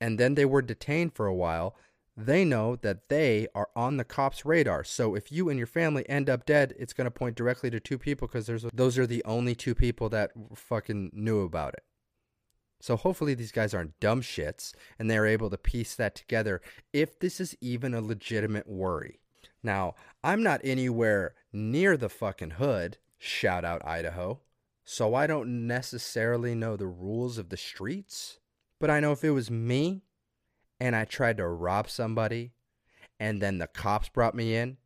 and 0.00 0.18
then 0.18 0.34
they 0.34 0.44
were 0.44 0.62
detained 0.62 1.14
for 1.14 1.26
a 1.26 1.34
while, 1.34 1.76
they 2.16 2.44
know 2.44 2.76
that 2.76 3.08
they 3.08 3.48
are 3.54 3.68
on 3.74 3.96
the 3.96 4.04
cops' 4.04 4.44
radar. 4.44 4.84
So 4.84 5.14
if 5.14 5.30
you 5.32 5.48
and 5.48 5.58
your 5.58 5.66
family 5.66 6.06
end 6.08 6.28
up 6.28 6.44
dead, 6.44 6.74
it's 6.78 6.92
going 6.92 7.06
to 7.06 7.10
point 7.10 7.36
directly 7.36 7.70
to 7.70 7.80
two 7.80 7.98
people 7.98 8.28
because 8.28 8.50
those 8.74 8.98
are 8.98 9.06
the 9.06 9.24
only 9.24 9.54
two 9.54 9.74
people 9.74 10.08
that 10.10 10.32
fucking 10.54 11.10
knew 11.14 11.42
about 11.42 11.74
it. 11.74 11.84
So 12.80 12.96
hopefully 12.96 13.34
these 13.34 13.52
guys 13.52 13.74
aren't 13.74 14.00
dumb 14.00 14.22
shits 14.22 14.74
and 14.98 15.10
they're 15.10 15.26
able 15.26 15.50
to 15.50 15.58
piece 15.58 15.94
that 15.96 16.14
together 16.14 16.60
if 16.92 17.18
this 17.18 17.40
is 17.40 17.56
even 17.60 17.94
a 17.94 18.00
legitimate 18.00 18.68
worry. 18.68 19.20
Now, 19.62 19.94
I'm 20.24 20.42
not 20.42 20.62
anywhere 20.64 21.34
near 21.52 21.96
the 21.96 22.08
fucking 22.08 22.52
hood, 22.52 22.96
shout 23.18 23.64
out 23.64 23.86
Idaho, 23.86 24.40
so 24.84 25.14
I 25.14 25.26
don't 25.26 25.66
necessarily 25.66 26.54
know 26.54 26.76
the 26.76 26.86
rules 26.86 27.36
of 27.36 27.50
the 27.50 27.58
streets. 27.58 28.39
But 28.80 28.90
I 28.90 28.98
know 28.98 29.12
if 29.12 29.22
it 29.22 29.30
was 29.30 29.50
me 29.50 30.02
and 30.80 30.96
I 30.96 31.04
tried 31.04 31.36
to 31.36 31.46
rob 31.46 31.88
somebody 31.88 32.52
and 33.20 33.40
then 33.40 33.58
the 33.58 33.66
cops 33.66 34.08
brought 34.08 34.34
me 34.34 34.56
in 34.56 34.78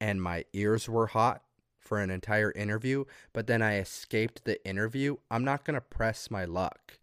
and 0.00 0.22
my 0.22 0.44
ears 0.52 0.88
were 0.88 1.08
hot 1.08 1.42
for 1.80 1.98
an 1.98 2.10
entire 2.10 2.52
interview, 2.52 3.04
but 3.32 3.46
then 3.46 3.62
I 3.62 3.78
escaped 3.78 4.44
the 4.44 4.64
interview, 4.66 5.16
I'm 5.30 5.44
not 5.44 5.64
going 5.64 5.74
to 5.74 5.80
press 5.80 6.30
my 6.30 6.44
luck 6.44 6.98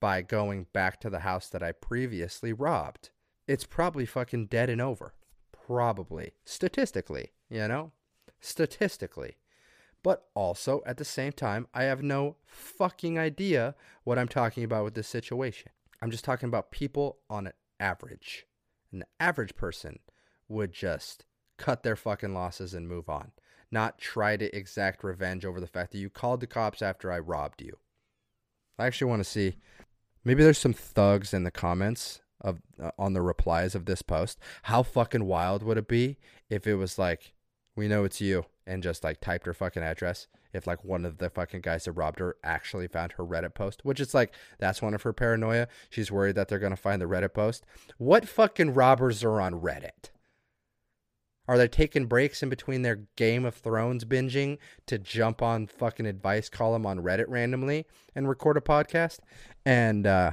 by 0.00 0.22
going 0.22 0.66
back 0.72 1.00
to 1.00 1.10
the 1.10 1.20
house 1.20 1.48
that 1.48 1.62
I 1.62 1.72
previously 1.72 2.52
robbed. 2.52 3.10
It's 3.46 3.64
probably 3.64 4.06
fucking 4.06 4.46
dead 4.46 4.70
and 4.70 4.80
over. 4.80 5.14
Probably. 5.52 6.32
Statistically, 6.44 7.32
you 7.50 7.68
know? 7.68 7.92
Statistically. 8.40 9.36
But 10.02 10.24
also, 10.34 10.82
at 10.84 10.96
the 10.96 11.04
same 11.04 11.32
time, 11.32 11.68
I 11.72 11.84
have 11.84 12.02
no 12.02 12.36
fucking 12.44 13.18
idea 13.18 13.74
what 14.04 14.18
I'm 14.18 14.28
talking 14.28 14.64
about 14.64 14.84
with 14.84 14.94
this 14.94 15.06
situation. 15.06 15.70
I'm 16.00 16.10
just 16.10 16.24
talking 16.24 16.48
about 16.48 16.72
people 16.72 17.18
on 17.30 17.46
an 17.46 17.52
average. 17.78 18.46
An 18.92 19.04
average 19.20 19.54
person 19.54 20.00
would 20.48 20.72
just 20.72 21.24
cut 21.56 21.84
their 21.84 21.94
fucking 21.94 22.34
losses 22.34 22.74
and 22.74 22.88
move 22.88 23.08
on, 23.08 23.30
not 23.70 23.98
try 23.98 24.36
to 24.36 24.54
exact 24.56 25.04
revenge 25.04 25.44
over 25.44 25.60
the 25.60 25.66
fact 25.68 25.92
that 25.92 25.98
you 25.98 26.10
called 26.10 26.40
the 26.40 26.46
cops 26.48 26.82
after 26.82 27.12
I 27.12 27.20
robbed 27.20 27.62
you. 27.62 27.78
I 28.78 28.86
actually 28.86 29.10
want 29.10 29.20
to 29.20 29.30
see 29.30 29.56
maybe 30.24 30.42
there's 30.42 30.58
some 30.58 30.72
thugs 30.72 31.32
in 31.32 31.44
the 31.44 31.52
comments 31.52 32.20
of 32.40 32.60
uh, 32.82 32.90
on 32.98 33.12
the 33.12 33.22
replies 33.22 33.76
of 33.76 33.84
this 33.86 34.02
post. 34.02 34.40
How 34.64 34.82
fucking 34.82 35.24
wild 35.24 35.62
would 35.62 35.78
it 35.78 35.86
be 35.86 36.18
if 36.50 36.66
it 36.66 36.74
was 36.74 36.98
like, 36.98 37.34
"We 37.76 37.86
know 37.86 38.02
it's 38.02 38.20
you," 38.20 38.46
and 38.66 38.82
just 38.82 39.04
like 39.04 39.20
typed 39.20 39.46
her 39.46 39.54
fucking 39.54 39.82
address? 39.82 40.26
If 40.52 40.66
like 40.66 40.84
one 40.84 41.04
of 41.04 41.18
the 41.18 41.30
fucking 41.30 41.62
guys 41.62 41.84
that 41.84 41.92
robbed 41.92 42.18
her 42.18 42.36
actually 42.44 42.88
found 42.88 43.12
her 43.12 43.24
Reddit 43.24 43.54
post, 43.54 43.84
which 43.84 44.00
is 44.00 44.14
like 44.14 44.34
that's 44.58 44.82
one 44.82 44.94
of 44.94 45.02
her 45.02 45.12
paranoia. 45.12 45.68
She's 45.88 46.12
worried 46.12 46.34
that 46.34 46.48
they're 46.48 46.58
gonna 46.58 46.76
find 46.76 47.00
the 47.00 47.06
Reddit 47.06 47.32
post. 47.32 47.64
What 47.98 48.28
fucking 48.28 48.74
robbers 48.74 49.24
are 49.24 49.40
on 49.40 49.60
Reddit? 49.60 50.10
Are 51.48 51.58
they 51.58 51.68
taking 51.68 52.06
breaks 52.06 52.42
in 52.42 52.48
between 52.48 52.82
their 52.82 53.00
Game 53.16 53.44
of 53.44 53.54
Thrones 53.54 54.04
binging 54.04 54.58
to 54.86 54.98
jump 54.98 55.42
on 55.42 55.66
fucking 55.66 56.06
advice 56.06 56.48
column 56.48 56.86
on 56.86 57.00
Reddit 57.00 57.24
randomly 57.28 57.86
and 58.14 58.28
record 58.28 58.56
a 58.56 58.60
podcast? 58.60 59.18
And 59.66 60.06
uh, 60.06 60.32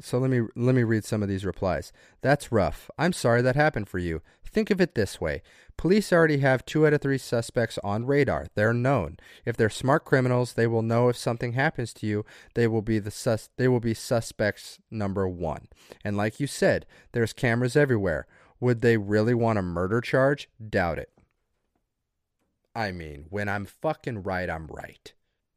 so 0.00 0.18
let 0.18 0.30
me 0.30 0.42
let 0.56 0.74
me 0.74 0.82
read 0.82 1.04
some 1.04 1.22
of 1.22 1.28
these 1.28 1.44
replies. 1.44 1.92
That's 2.20 2.52
rough. 2.52 2.90
I'm 2.98 3.12
sorry 3.12 3.42
that 3.42 3.56
happened 3.56 3.88
for 3.88 3.98
you. 3.98 4.22
Think 4.44 4.70
of 4.70 4.80
it 4.80 4.94
this 4.94 5.20
way. 5.20 5.42
Police 5.76 6.12
already 6.12 6.38
have 6.38 6.64
two 6.64 6.86
out 6.86 6.92
of 6.92 7.00
three 7.00 7.18
suspects 7.18 7.78
on 7.84 8.06
radar. 8.06 8.46
They're 8.54 8.72
known. 8.72 9.18
If 9.44 9.56
they're 9.56 9.70
smart 9.70 10.04
criminals, 10.04 10.54
they 10.54 10.66
will 10.66 10.82
know 10.82 11.08
if 11.08 11.16
something 11.16 11.52
happens 11.52 11.92
to 11.94 12.06
you, 12.06 12.24
they 12.54 12.66
will 12.66 12.82
be 12.82 12.98
the 12.98 13.10
sus 13.10 13.50
they 13.56 13.68
will 13.68 13.80
be 13.80 13.94
suspects 13.94 14.78
number 14.90 15.28
1. 15.28 15.68
And 16.02 16.16
like 16.16 16.40
you 16.40 16.46
said, 16.46 16.86
there's 17.12 17.32
cameras 17.32 17.76
everywhere. 17.76 18.26
Would 18.60 18.80
they 18.80 18.96
really 18.96 19.34
want 19.34 19.58
a 19.58 19.62
murder 19.62 20.00
charge? 20.00 20.48
Doubt 20.68 20.98
it. 20.98 21.10
I 22.74 22.90
mean, 22.90 23.26
when 23.28 23.48
I'm 23.48 23.66
fucking 23.66 24.22
right, 24.22 24.48
I'm 24.48 24.66
right. 24.66 25.12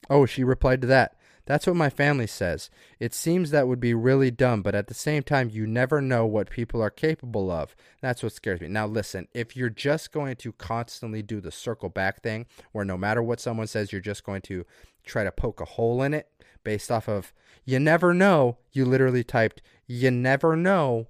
Oh, 0.10 0.26
she 0.26 0.44
replied 0.44 0.82
to 0.82 0.88
that. 0.88 1.16
That's 1.46 1.66
what 1.66 1.76
my 1.76 1.90
family 1.90 2.28
says. 2.28 2.70
It 3.00 3.14
seems 3.14 3.52
that 3.52 3.68
would 3.68 3.80
be 3.80 3.94
really 3.94 4.32
dumb, 4.32 4.62
but 4.62 4.76
at 4.76 4.88
the 4.88 4.94
same 4.94 5.24
time, 5.24 5.50
you 5.50 5.66
never 5.66 6.02
know 6.02 6.26
what 6.26 6.50
people 6.50 6.82
are 6.82 6.90
capable 6.90 7.50
of. 7.50 7.76
That's 8.02 8.24
what 8.24 8.34
scares 8.34 8.62
me. 8.62 8.68
Now, 8.68 8.88
listen, 8.88 9.28
if 9.34 9.56
you're 9.56 9.70
just 9.70 10.12
going 10.12 10.36
to 10.38 10.54
constantly 10.54 11.22
do 11.22 11.42
the 11.42 11.52
circle 11.52 11.90
back 11.90 12.22
thing, 12.22 12.46
where 12.72 12.86
no 12.86 12.98
matter 12.98 13.24
what 13.24 13.40
someone 13.40 13.68
says, 13.68 13.92
you're 13.92 14.02
just 14.02 14.24
going 14.24 14.42
to 14.44 14.66
try 15.04 15.24
to 15.24 15.32
poke 15.32 15.60
a 15.60 15.66
hole 15.66 16.04
in 16.04 16.14
it 16.14 16.30
based 16.64 16.92
off 16.92 17.10
of, 17.10 17.34
you 17.66 17.80
never 17.80 18.14
know, 18.14 18.58
you 18.72 18.86
literally 18.86 19.24
typed, 19.24 19.62
you 19.88 20.12
never 20.12 20.56
know, 20.56 21.08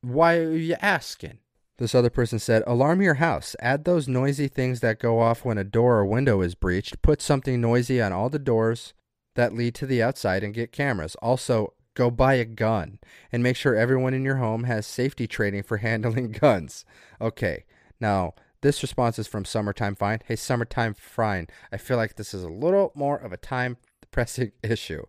why 0.00 0.36
are 0.36 0.52
you 0.52 0.76
asking? 0.80 1.38
This 1.78 1.94
other 1.94 2.10
person 2.10 2.38
said, 2.38 2.62
Alarm 2.66 3.02
your 3.02 3.14
house. 3.14 3.56
Add 3.58 3.84
those 3.84 4.06
noisy 4.06 4.46
things 4.46 4.80
that 4.80 5.00
go 5.00 5.20
off 5.20 5.44
when 5.44 5.58
a 5.58 5.64
door 5.64 5.96
or 5.96 6.06
window 6.06 6.40
is 6.40 6.54
breached. 6.54 7.02
Put 7.02 7.20
something 7.20 7.60
noisy 7.60 8.00
on 8.00 8.12
all 8.12 8.30
the 8.30 8.38
doors 8.38 8.94
that 9.34 9.54
lead 9.54 9.74
to 9.76 9.86
the 9.86 10.02
outside 10.02 10.42
and 10.42 10.54
get 10.54 10.72
cameras. 10.72 11.14
Also, 11.16 11.74
go 11.94 12.10
buy 12.10 12.34
a 12.34 12.44
gun 12.44 12.98
and 13.32 13.42
make 13.42 13.56
sure 13.56 13.74
everyone 13.74 14.14
in 14.14 14.24
your 14.24 14.36
home 14.36 14.64
has 14.64 14.86
safety 14.86 15.26
training 15.26 15.62
for 15.62 15.76
handling 15.78 16.32
guns. 16.32 16.84
Okay, 17.20 17.64
now 18.00 18.34
this 18.60 18.82
response 18.82 19.18
is 19.18 19.26
from 19.26 19.44
Summertime 19.44 19.94
Fine. 19.94 20.20
Hey, 20.24 20.36
Summertime 20.36 20.94
Fine, 20.94 21.48
I 21.70 21.76
feel 21.76 21.96
like 21.96 22.16
this 22.16 22.32
is 22.32 22.42
a 22.42 22.48
little 22.48 22.92
more 22.94 23.16
of 23.16 23.32
a 23.32 23.36
time 23.36 23.76
pressing 24.10 24.52
issue. 24.62 25.04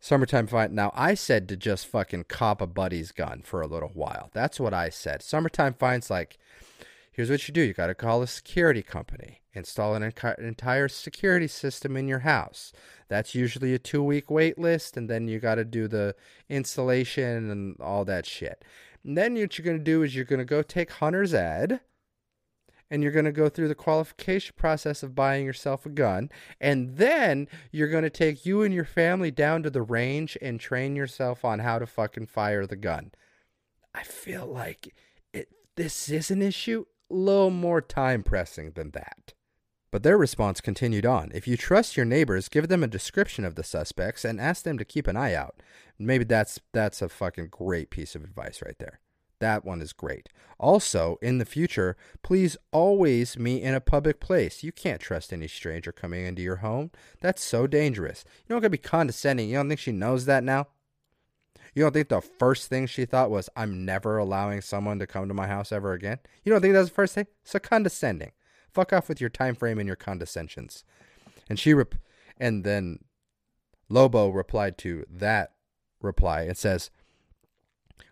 Summertime 0.00 0.46
Fine. 0.46 0.74
Now, 0.74 0.92
I 0.94 1.12
said 1.12 1.46
to 1.48 1.56
just 1.56 1.86
fucking 1.86 2.24
cop 2.28 2.62
a 2.62 2.66
buddy's 2.66 3.12
gun 3.12 3.42
for 3.44 3.60
a 3.60 3.66
little 3.66 3.90
while. 3.92 4.30
That's 4.32 4.58
what 4.58 4.72
I 4.72 4.88
said. 4.88 5.22
Summertime 5.22 5.74
Fine's 5.74 6.10
like, 6.10 6.38
here's 7.20 7.30
what 7.30 7.46
you 7.46 7.52
do 7.52 7.60
you 7.60 7.74
got 7.74 7.88
to 7.88 7.94
call 7.94 8.22
a 8.22 8.26
security 8.26 8.82
company, 8.82 9.42
install 9.52 9.94
an 9.94 10.10
entire 10.38 10.88
security 10.88 11.46
system 11.46 11.94
in 11.94 12.08
your 12.08 12.20
house. 12.20 12.72
That's 13.08 13.34
usually 13.34 13.74
a 13.74 13.78
two 13.78 14.02
week 14.02 14.30
wait 14.30 14.58
list, 14.58 14.96
and 14.96 15.10
then 15.10 15.28
you 15.28 15.38
got 15.38 15.56
to 15.56 15.66
do 15.66 15.86
the 15.86 16.14
installation 16.48 17.50
and 17.50 17.76
all 17.78 18.06
that 18.06 18.24
shit. 18.24 18.64
And 19.04 19.18
then 19.18 19.34
what 19.34 19.58
you're 19.58 19.66
going 19.66 19.76
to 19.76 19.84
do 19.84 20.02
is 20.02 20.16
you're 20.16 20.24
going 20.24 20.38
to 20.38 20.46
go 20.46 20.62
take 20.62 20.92
Hunter's 20.92 21.34
Ed 21.34 21.80
and 22.90 23.02
you're 23.02 23.12
going 23.12 23.26
to 23.26 23.32
go 23.32 23.50
through 23.50 23.68
the 23.68 23.74
qualification 23.74 24.54
process 24.56 25.02
of 25.02 25.14
buying 25.14 25.44
yourself 25.44 25.84
a 25.84 25.90
gun 25.90 26.30
and 26.58 26.96
then 26.96 27.48
you're 27.70 27.88
going 27.90 28.02
to 28.02 28.08
take 28.08 28.46
you 28.46 28.62
and 28.62 28.72
your 28.72 28.86
family 28.86 29.30
down 29.30 29.62
to 29.62 29.68
the 29.68 29.82
range 29.82 30.38
and 30.40 30.58
train 30.58 30.96
yourself 30.96 31.44
on 31.44 31.58
how 31.58 31.78
to 31.78 31.86
fucking 31.86 32.26
fire 32.26 32.66
the 32.66 32.76
gun 32.76 33.12
i 33.94 34.02
feel 34.02 34.46
like 34.46 34.94
it 35.32 35.48
this 35.76 36.08
is 36.08 36.30
an 36.30 36.42
issue 36.42 36.84
little 37.10 37.50
more 37.50 37.80
time 37.80 38.22
pressing 38.22 38.72
than 38.72 38.90
that 38.92 39.34
but 39.90 40.02
their 40.02 40.16
response 40.16 40.60
continued 40.60 41.04
on. 41.04 41.30
If 41.34 41.48
you 41.48 41.56
trust 41.56 41.96
your 41.96 42.06
neighbors, 42.06 42.48
give 42.48 42.68
them 42.68 42.84
a 42.84 42.88
description 42.88 43.44
of 43.44 43.56
the 43.56 43.64
suspects 43.64 44.24
and 44.24 44.40
ask 44.40 44.62
them 44.62 44.78
to 44.78 44.84
keep 44.84 45.06
an 45.06 45.16
eye 45.16 45.34
out. 45.34 45.56
Maybe 45.98 46.24
that's 46.24 46.60
that's 46.72 47.02
a 47.02 47.08
fucking 47.08 47.48
great 47.50 47.90
piece 47.90 48.14
of 48.14 48.24
advice 48.24 48.62
right 48.64 48.78
there. 48.78 49.00
That 49.40 49.64
one 49.64 49.80
is 49.80 49.94
great. 49.94 50.28
Also, 50.58 51.18
in 51.22 51.38
the 51.38 51.46
future, 51.46 51.96
please 52.22 52.58
always 52.72 53.38
meet 53.38 53.62
in 53.62 53.74
a 53.74 53.80
public 53.80 54.20
place. 54.20 54.62
You 54.62 54.70
can't 54.70 55.00
trust 55.00 55.32
any 55.32 55.48
stranger 55.48 55.92
coming 55.92 56.26
into 56.26 56.42
your 56.42 56.56
home. 56.56 56.90
That's 57.20 57.42
so 57.42 57.66
dangerous. 57.66 58.24
You 58.46 58.54
don't 58.54 58.60
gotta 58.60 58.70
be 58.70 58.78
condescending. 58.78 59.48
You 59.48 59.56
don't 59.56 59.68
think 59.68 59.80
she 59.80 59.92
knows 59.92 60.26
that 60.26 60.44
now? 60.44 60.68
You 61.74 61.82
don't 61.82 61.92
think 61.92 62.08
the 62.08 62.20
first 62.20 62.68
thing 62.68 62.86
she 62.86 63.04
thought 63.04 63.30
was, 63.30 63.48
I'm 63.56 63.84
never 63.84 64.18
allowing 64.18 64.60
someone 64.60 64.98
to 64.98 65.06
come 65.06 65.28
to 65.28 65.34
my 65.34 65.46
house 65.46 65.72
ever 65.72 65.92
again? 65.92 66.18
You 66.44 66.52
don't 66.52 66.60
think 66.60 66.74
that's 66.74 66.88
the 66.88 66.94
first 66.94 67.14
thing? 67.14 67.26
So 67.44 67.58
condescending. 67.58 68.32
Fuck 68.72 68.92
off 68.92 69.08
with 69.08 69.20
your 69.20 69.30
time 69.30 69.54
frame 69.54 69.78
and 69.78 69.86
your 69.86 69.96
condescensions. 69.96 70.84
And 71.48 71.58
she 71.58 71.74
rep- 71.74 71.96
and 72.38 72.64
then 72.64 73.00
Lobo 73.88 74.28
replied 74.28 74.78
to 74.78 75.04
that 75.10 75.52
reply. 76.00 76.42
It 76.42 76.56
says, 76.56 76.90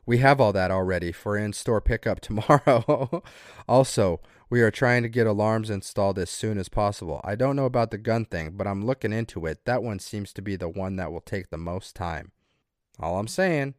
we 0.04 0.18
have 0.18 0.40
all 0.40 0.52
that 0.52 0.70
already 0.70 1.12
for 1.12 1.36
in 1.36 1.52
store 1.52 1.80
pickup 1.80 2.20
tomorrow. 2.22 3.22
also, 3.68 4.20
we 4.50 4.62
are 4.62 4.70
trying 4.70 5.02
to 5.02 5.08
get 5.08 5.26
alarms 5.26 5.68
installed 5.68 6.18
as 6.18 6.30
soon 6.30 6.58
as 6.58 6.68
possible. 6.68 7.20
I 7.22 7.34
don't 7.34 7.56
know 7.56 7.66
about 7.66 7.90
the 7.90 7.98
gun 7.98 8.24
thing, 8.24 8.52
but 8.56 8.66
I'm 8.66 8.84
looking 8.84 9.12
into 9.12 9.44
it. 9.46 9.64
That 9.66 9.82
one 9.82 9.98
seems 9.98 10.32
to 10.32 10.42
be 10.42 10.56
the 10.56 10.68
one 10.68 10.96
that 10.96 11.12
will 11.12 11.20
take 11.20 11.50
the 11.50 11.58
most 11.58 11.94
time. 11.94 12.32
All 13.00 13.18
I'm 13.18 13.28
saying 13.28 13.74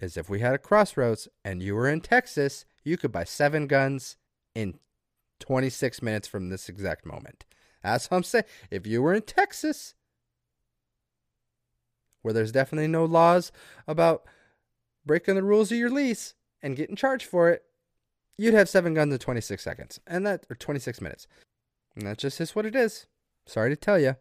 is 0.00 0.16
if 0.16 0.28
we 0.28 0.40
had 0.40 0.54
a 0.54 0.58
crossroads 0.58 1.28
and 1.44 1.62
you 1.62 1.74
were 1.74 1.88
in 1.88 2.00
Texas, 2.00 2.64
you 2.84 2.96
could 2.96 3.12
buy 3.12 3.24
seven 3.24 3.66
guns 3.66 4.16
in 4.54 4.78
26 5.40 6.02
minutes 6.02 6.28
from 6.28 6.48
this 6.48 6.68
exact 6.68 7.04
moment. 7.04 7.44
That's 7.82 8.10
what 8.10 8.18
I'm 8.18 8.22
saying. 8.22 8.44
If 8.70 8.86
you 8.86 9.02
were 9.02 9.14
in 9.14 9.22
Texas, 9.22 9.94
where 12.22 12.32
there's 12.32 12.52
definitely 12.52 12.88
no 12.88 13.04
laws 13.04 13.50
about 13.88 14.24
breaking 15.04 15.34
the 15.34 15.42
rules 15.42 15.72
of 15.72 15.78
your 15.78 15.90
lease 15.90 16.34
and 16.62 16.76
getting 16.76 16.94
charged 16.94 17.26
for 17.26 17.50
it, 17.50 17.64
you'd 18.38 18.54
have 18.54 18.68
seven 18.68 18.94
guns 18.94 19.12
in 19.12 19.18
26 19.18 19.62
seconds, 19.62 20.00
and 20.06 20.24
that 20.26 20.46
or 20.48 20.54
26 20.54 21.00
minutes, 21.00 21.26
and 21.96 22.06
that 22.06 22.18
just 22.18 22.40
is 22.40 22.54
what 22.54 22.66
it 22.66 22.76
is. 22.76 23.06
Sorry 23.46 23.70
to 23.70 23.76
tell 23.76 23.98
you, 23.98 24.16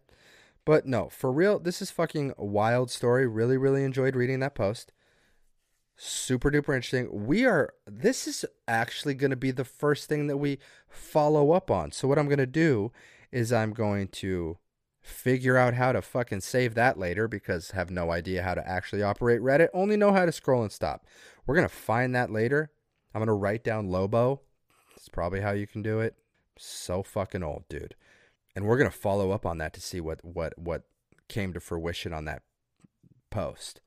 but 0.66 0.86
no, 0.86 1.10
for 1.10 1.32
real, 1.32 1.60
this 1.60 1.82
is 1.82 1.92
fucking 1.92 2.34
a 2.38 2.46
wild 2.46 2.92
story. 2.92 3.28
Really, 3.28 3.58
really 3.58 3.84
enjoyed 3.84 4.16
reading 4.16 4.40
that 4.40 4.56
post. 4.56 4.92
Super 5.98 6.50
duper 6.50 6.76
interesting. 6.76 7.26
We 7.26 7.46
are. 7.46 7.74
This 7.86 8.28
is 8.28 8.46
actually 8.68 9.14
going 9.14 9.32
to 9.32 9.36
be 9.36 9.52
the 9.52 9.66
first 9.66 10.10
thing 10.10 10.28
that 10.28 10.38
we 10.38 10.60
follow 10.88 11.52
up 11.52 11.70
on. 11.70 11.92
So 11.92 12.08
what 12.08 12.18
I'm 12.18 12.28
going 12.28 12.38
to 12.38 12.46
do 12.46 12.92
is 13.32 13.54
I'm 13.54 13.74
going 13.74 14.08
to 14.08 14.58
figure 15.02 15.58
out 15.58 15.74
how 15.74 15.92
to 15.92 16.02
fucking 16.02 16.42
save 16.42 16.76
that 16.76 16.98
later 16.98 17.28
because 17.28 17.72
have 17.72 17.90
no 17.90 18.12
idea 18.12 18.44
how 18.44 18.54
to 18.54 18.68
actually 18.68 19.02
operate 19.02 19.42
Reddit. 19.42 19.70
Only 19.74 19.98
know 19.98 20.14
how 20.14 20.26
to 20.26 20.32
scroll 20.32 20.62
and 20.62 20.72
stop. 20.72 21.06
We're 21.46 21.56
gonna 21.56 21.70
find 21.70 22.14
that 22.16 22.32
later. 22.32 22.72
I'm 23.14 23.22
gonna 23.22 23.34
write 23.34 23.64
down 23.64 23.90
Lobo. 23.90 24.42
That's 24.96 25.10
probably 25.10 25.42
how 25.42 25.52
you 25.52 25.66
can 25.66 25.82
do 25.82 26.00
it. 26.00 26.16
So 26.58 27.02
fucking 27.02 27.44
old, 27.44 27.64
dude. 27.68 27.96
And 28.56 28.66
we're 28.66 28.78
gonna 28.78 28.92
follow 28.92 29.32
up 29.32 29.46
on 29.46 29.58
that 29.60 29.74
to 29.74 29.82
see 29.82 30.02
what 30.02 30.24
what 30.24 30.58
what 30.58 30.84
came 31.28 31.54
to 31.54 31.60
fruition 31.60 32.14
on 32.14 32.26
that 32.26 32.44
post. 33.30 33.82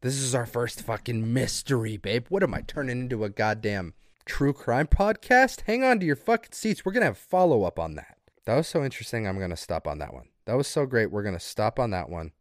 This 0.00 0.16
is 0.16 0.34
our 0.34 0.46
first 0.46 0.82
fucking 0.82 1.32
mystery, 1.32 1.96
babe. 1.96 2.26
What 2.28 2.42
am 2.42 2.54
I 2.54 2.62
turning 2.62 3.00
into 3.00 3.24
a 3.24 3.28
goddamn 3.28 3.94
true 4.24 4.52
crime 4.52 4.86
podcast? 4.86 5.62
Hang 5.62 5.84
on 5.84 6.00
to 6.00 6.06
your 6.06 6.16
fucking 6.16 6.52
seats. 6.52 6.84
We're 6.84 6.92
gonna 6.92 7.06
have 7.06 7.18
follow 7.18 7.64
up 7.64 7.78
on 7.78 7.94
that. 7.94 8.16
That 8.44 8.56
was 8.56 8.68
so 8.68 8.84
interesting. 8.84 9.26
I'm 9.26 9.38
gonna 9.38 9.56
stop 9.56 9.86
on 9.88 9.98
that 9.98 10.14
one. 10.14 10.28
That 10.46 10.56
was 10.56 10.68
so 10.68 10.86
great. 10.86 11.10
We're 11.10 11.24
going 11.24 11.34
to 11.34 11.40
stop 11.40 11.78
on 11.78 11.90
that 11.90 12.08
one. 12.08 12.32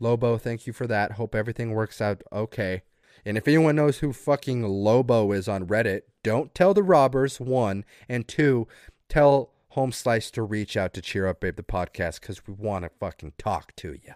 Lobo, 0.00 0.38
thank 0.38 0.66
you 0.66 0.72
for 0.72 0.86
that. 0.86 1.12
Hope 1.12 1.34
everything 1.34 1.72
works 1.72 2.00
out 2.00 2.22
okay. 2.32 2.82
And 3.24 3.36
if 3.36 3.46
anyone 3.46 3.76
knows 3.76 3.98
who 3.98 4.12
fucking 4.12 4.62
Lobo 4.62 5.32
is 5.32 5.48
on 5.48 5.66
Reddit, 5.66 6.02
don't 6.22 6.54
tell 6.54 6.74
the 6.74 6.82
robbers, 6.82 7.40
one. 7.40 7.84
And 8.08 8.26
two, 8.26 8.68
tell 9.08 9.50
Home 9.74 9.90
Slice 9.90 10.30
to 10.30 10.42
reach 10.44 10.76
out 10.76 10.94
to 10.94 11.02
Cheer 11.02 11.26
Up 11.26 11.40
Babe 11.40 11.56
the 11.56 11.64
podcast 11.64 12.20
because 12.20 12.46
we 12.46 12.54
want 12.54 12.84
to 12.84 12.90
fucking 13.00 13.32
talk 13.38 13.74
to 13.74 13.88
you. 13.88 14.14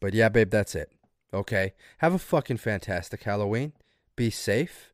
But 0.00 0.14
yeah, 0.14 0.28
babe, 0.28 0.50
that's 0.50 0.76
it. 0.76 0.92
Okay? 1.34 1.74
Have 1.98 2.14
a 2.14 2.20
fucking 2.20 2.58
fantastic 2.58 3.24
Halloween. 3.24 3.72
Be 4.14 4.30
safe. 4.30 4.92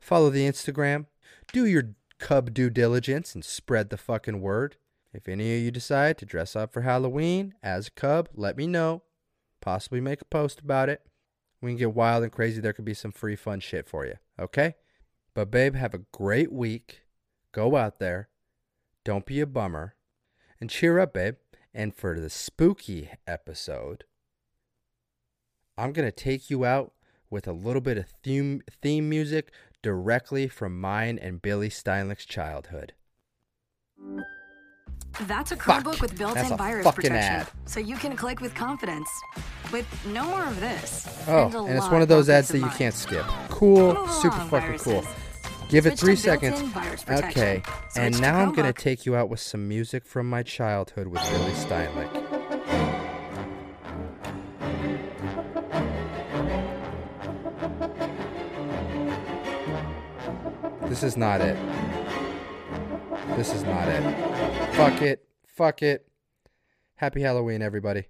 Follow 0.00 0.30
the 0.30 0.48
Instagram. 0.48 1.04
Do 1.52 1.66
your 1.66 1.90
cub 2.18 2.54
due 2.54 2.70
diligence 2.70 3.34
and 3.34 3.44
spread 3.44 3.90
the 3.90 3.98
fucking 3.98 4.40
word. 4.40 4.76
If 5.12 5.28
any 5.28 5.54
of 5.54 5.60
you 5.60 5.70
decide 5.70 6.16
to 6.18 6.24
dress 6.24 6.56
up 6.56 6.72
for 6.72 6.80
Halloween 6.80 7.52
as 7.62 7.88
a 7.88 7.90
cub, 7.90 8.30
let 8.34 8.56
me 8.56 8.66
know. 8.66 9.02
Possibly 9.60 10.00
make 10.00 10.22
a 10.22 10.26
post 10.26 10.60
about 10.60 10.88
it. 10.88 11.02
We 11.60 11.72
can 11.72 11.76
get 11.76 11.94
wild 11.94 12.22
and 12.22 12.32
crazy. 12.32 12.62
There 12.62 12.72
could 12.72 12.86
be 12.86 12.94
some 12.94 13.12
free 13.12 13.36
fun 13.36 13.60
shit 13.60 13.86
for 13.86 14.06
you. 14.06 14.14
Okay? 14.38 14.76
But, 15.34 15.50
babe, 15.50 15.74
have 15.74 15.92
a 15.92 16.06
great 16.10 16.50
week. 16.50 17.02
Go 17.52 17.76
out 17.76 17.98
there. 17.98 18.30
Don't 19.06 19.24
be 19.24 19.40
a 19.40 19.46
bummer. 19.46 19.94
And 20.60 20.68
cheer 20.68 20.98
up, 20.98 21.14
babe. 21.14 21.36
And 21.72 21.94
for 21.94 22.18
the 22.18 22.28
spooky 22.28 23.10
episode, 23.24 24.02
I'm 25.78 25.92
going 25.92 26.08
to 26.08 26.12
take 26.12 26.50
you 26.50 26.64
out 26.64 26.92
with 27.30 27.46
a 27.46 27.52
little 27.52 27.80
bit 27.80 27.98
of 27.98 28.08
theme, 28.24 28.62
theme 28.82 29.08
music 29.08 29.52
directly 29.80 30.48
from 30.48 30.80
mine 30.80 31.20
and 31.22 31.40
Billy 31.40 31.68
Steinlich's 31.68 32.24
childhood. 32.24 32.94
That's 35.20 35.52
a. 35.52 35.56
Chromebook 35.56 36.00
with 36.00 36.18
built-in 36.18 36.56
virus 36.56 36.84
protection, 36.84 37.12
ad. 37.12 37.48
so 37.64 37.78
you 37.78 37.94
can 37.94 38.16
click 38.16 38.40
with 38.40 38.56
confidence. 38.56 39.08
With 39.72 39.86
no 40.06 40.24
more 40.24 40.44
of 40.44 40.58
this. 40.58 41.06
Oh, 41.28 41.66
and, 41.68 41.78
it's 41.78 41.88
one 41.90 42.02
of 42.02 42.08
those 42.08 42.28
ads 42.28 42.48
that 42.48 42.58
you 42.58 42.66
mind. 42.66 42.76
can't 42.76 42.94
skip. 42.94 43.24
Cool, 43.50 43.94
Move 43.94 44.10
super 44.10 44.34
along, 44.34 44.48
fucking 44.48 44.78
cool. 44.78 45.04
Give 45.68 45.84
it 45.84 45.98
Switch 45.98 46.00
three 46.00 46.16
seconds. 46.16 46.62
Okay, 47.08 47.62
Switch 47.64 47.96
and 47.96 48.20
now 48.20 48.38
I'm 48.40 48.52
going 48.54 48.72
to 48.72 48.78
take 48.78 49.04
you 49.04 49.16
out 49.16 49.28
with 49.28 49.40
some 49.40 49.66
music 49.66 50.04
from 50.04 50.28
my 50.30 50.42
childhood 50.42 51.08
with 51.08 51.20
Billy 51.22 51.52
Steinlich. 51.52 52.36
This 60.88 61.02
is 61.02 61.16
not 61.16 61.40
it. 61.40 61.58
This 63.36 63.52
is 63.52 63.64
not 63.64 63.88
it. 63.88 64.74
Fuck 64.74 65.02
it. 65.02 65.28
Fuck 65.46 65.82
it. 65.82 66.08
Happy 66.94 67.20
Halloween, 67.20 67.60
everybody. 67.60 68.04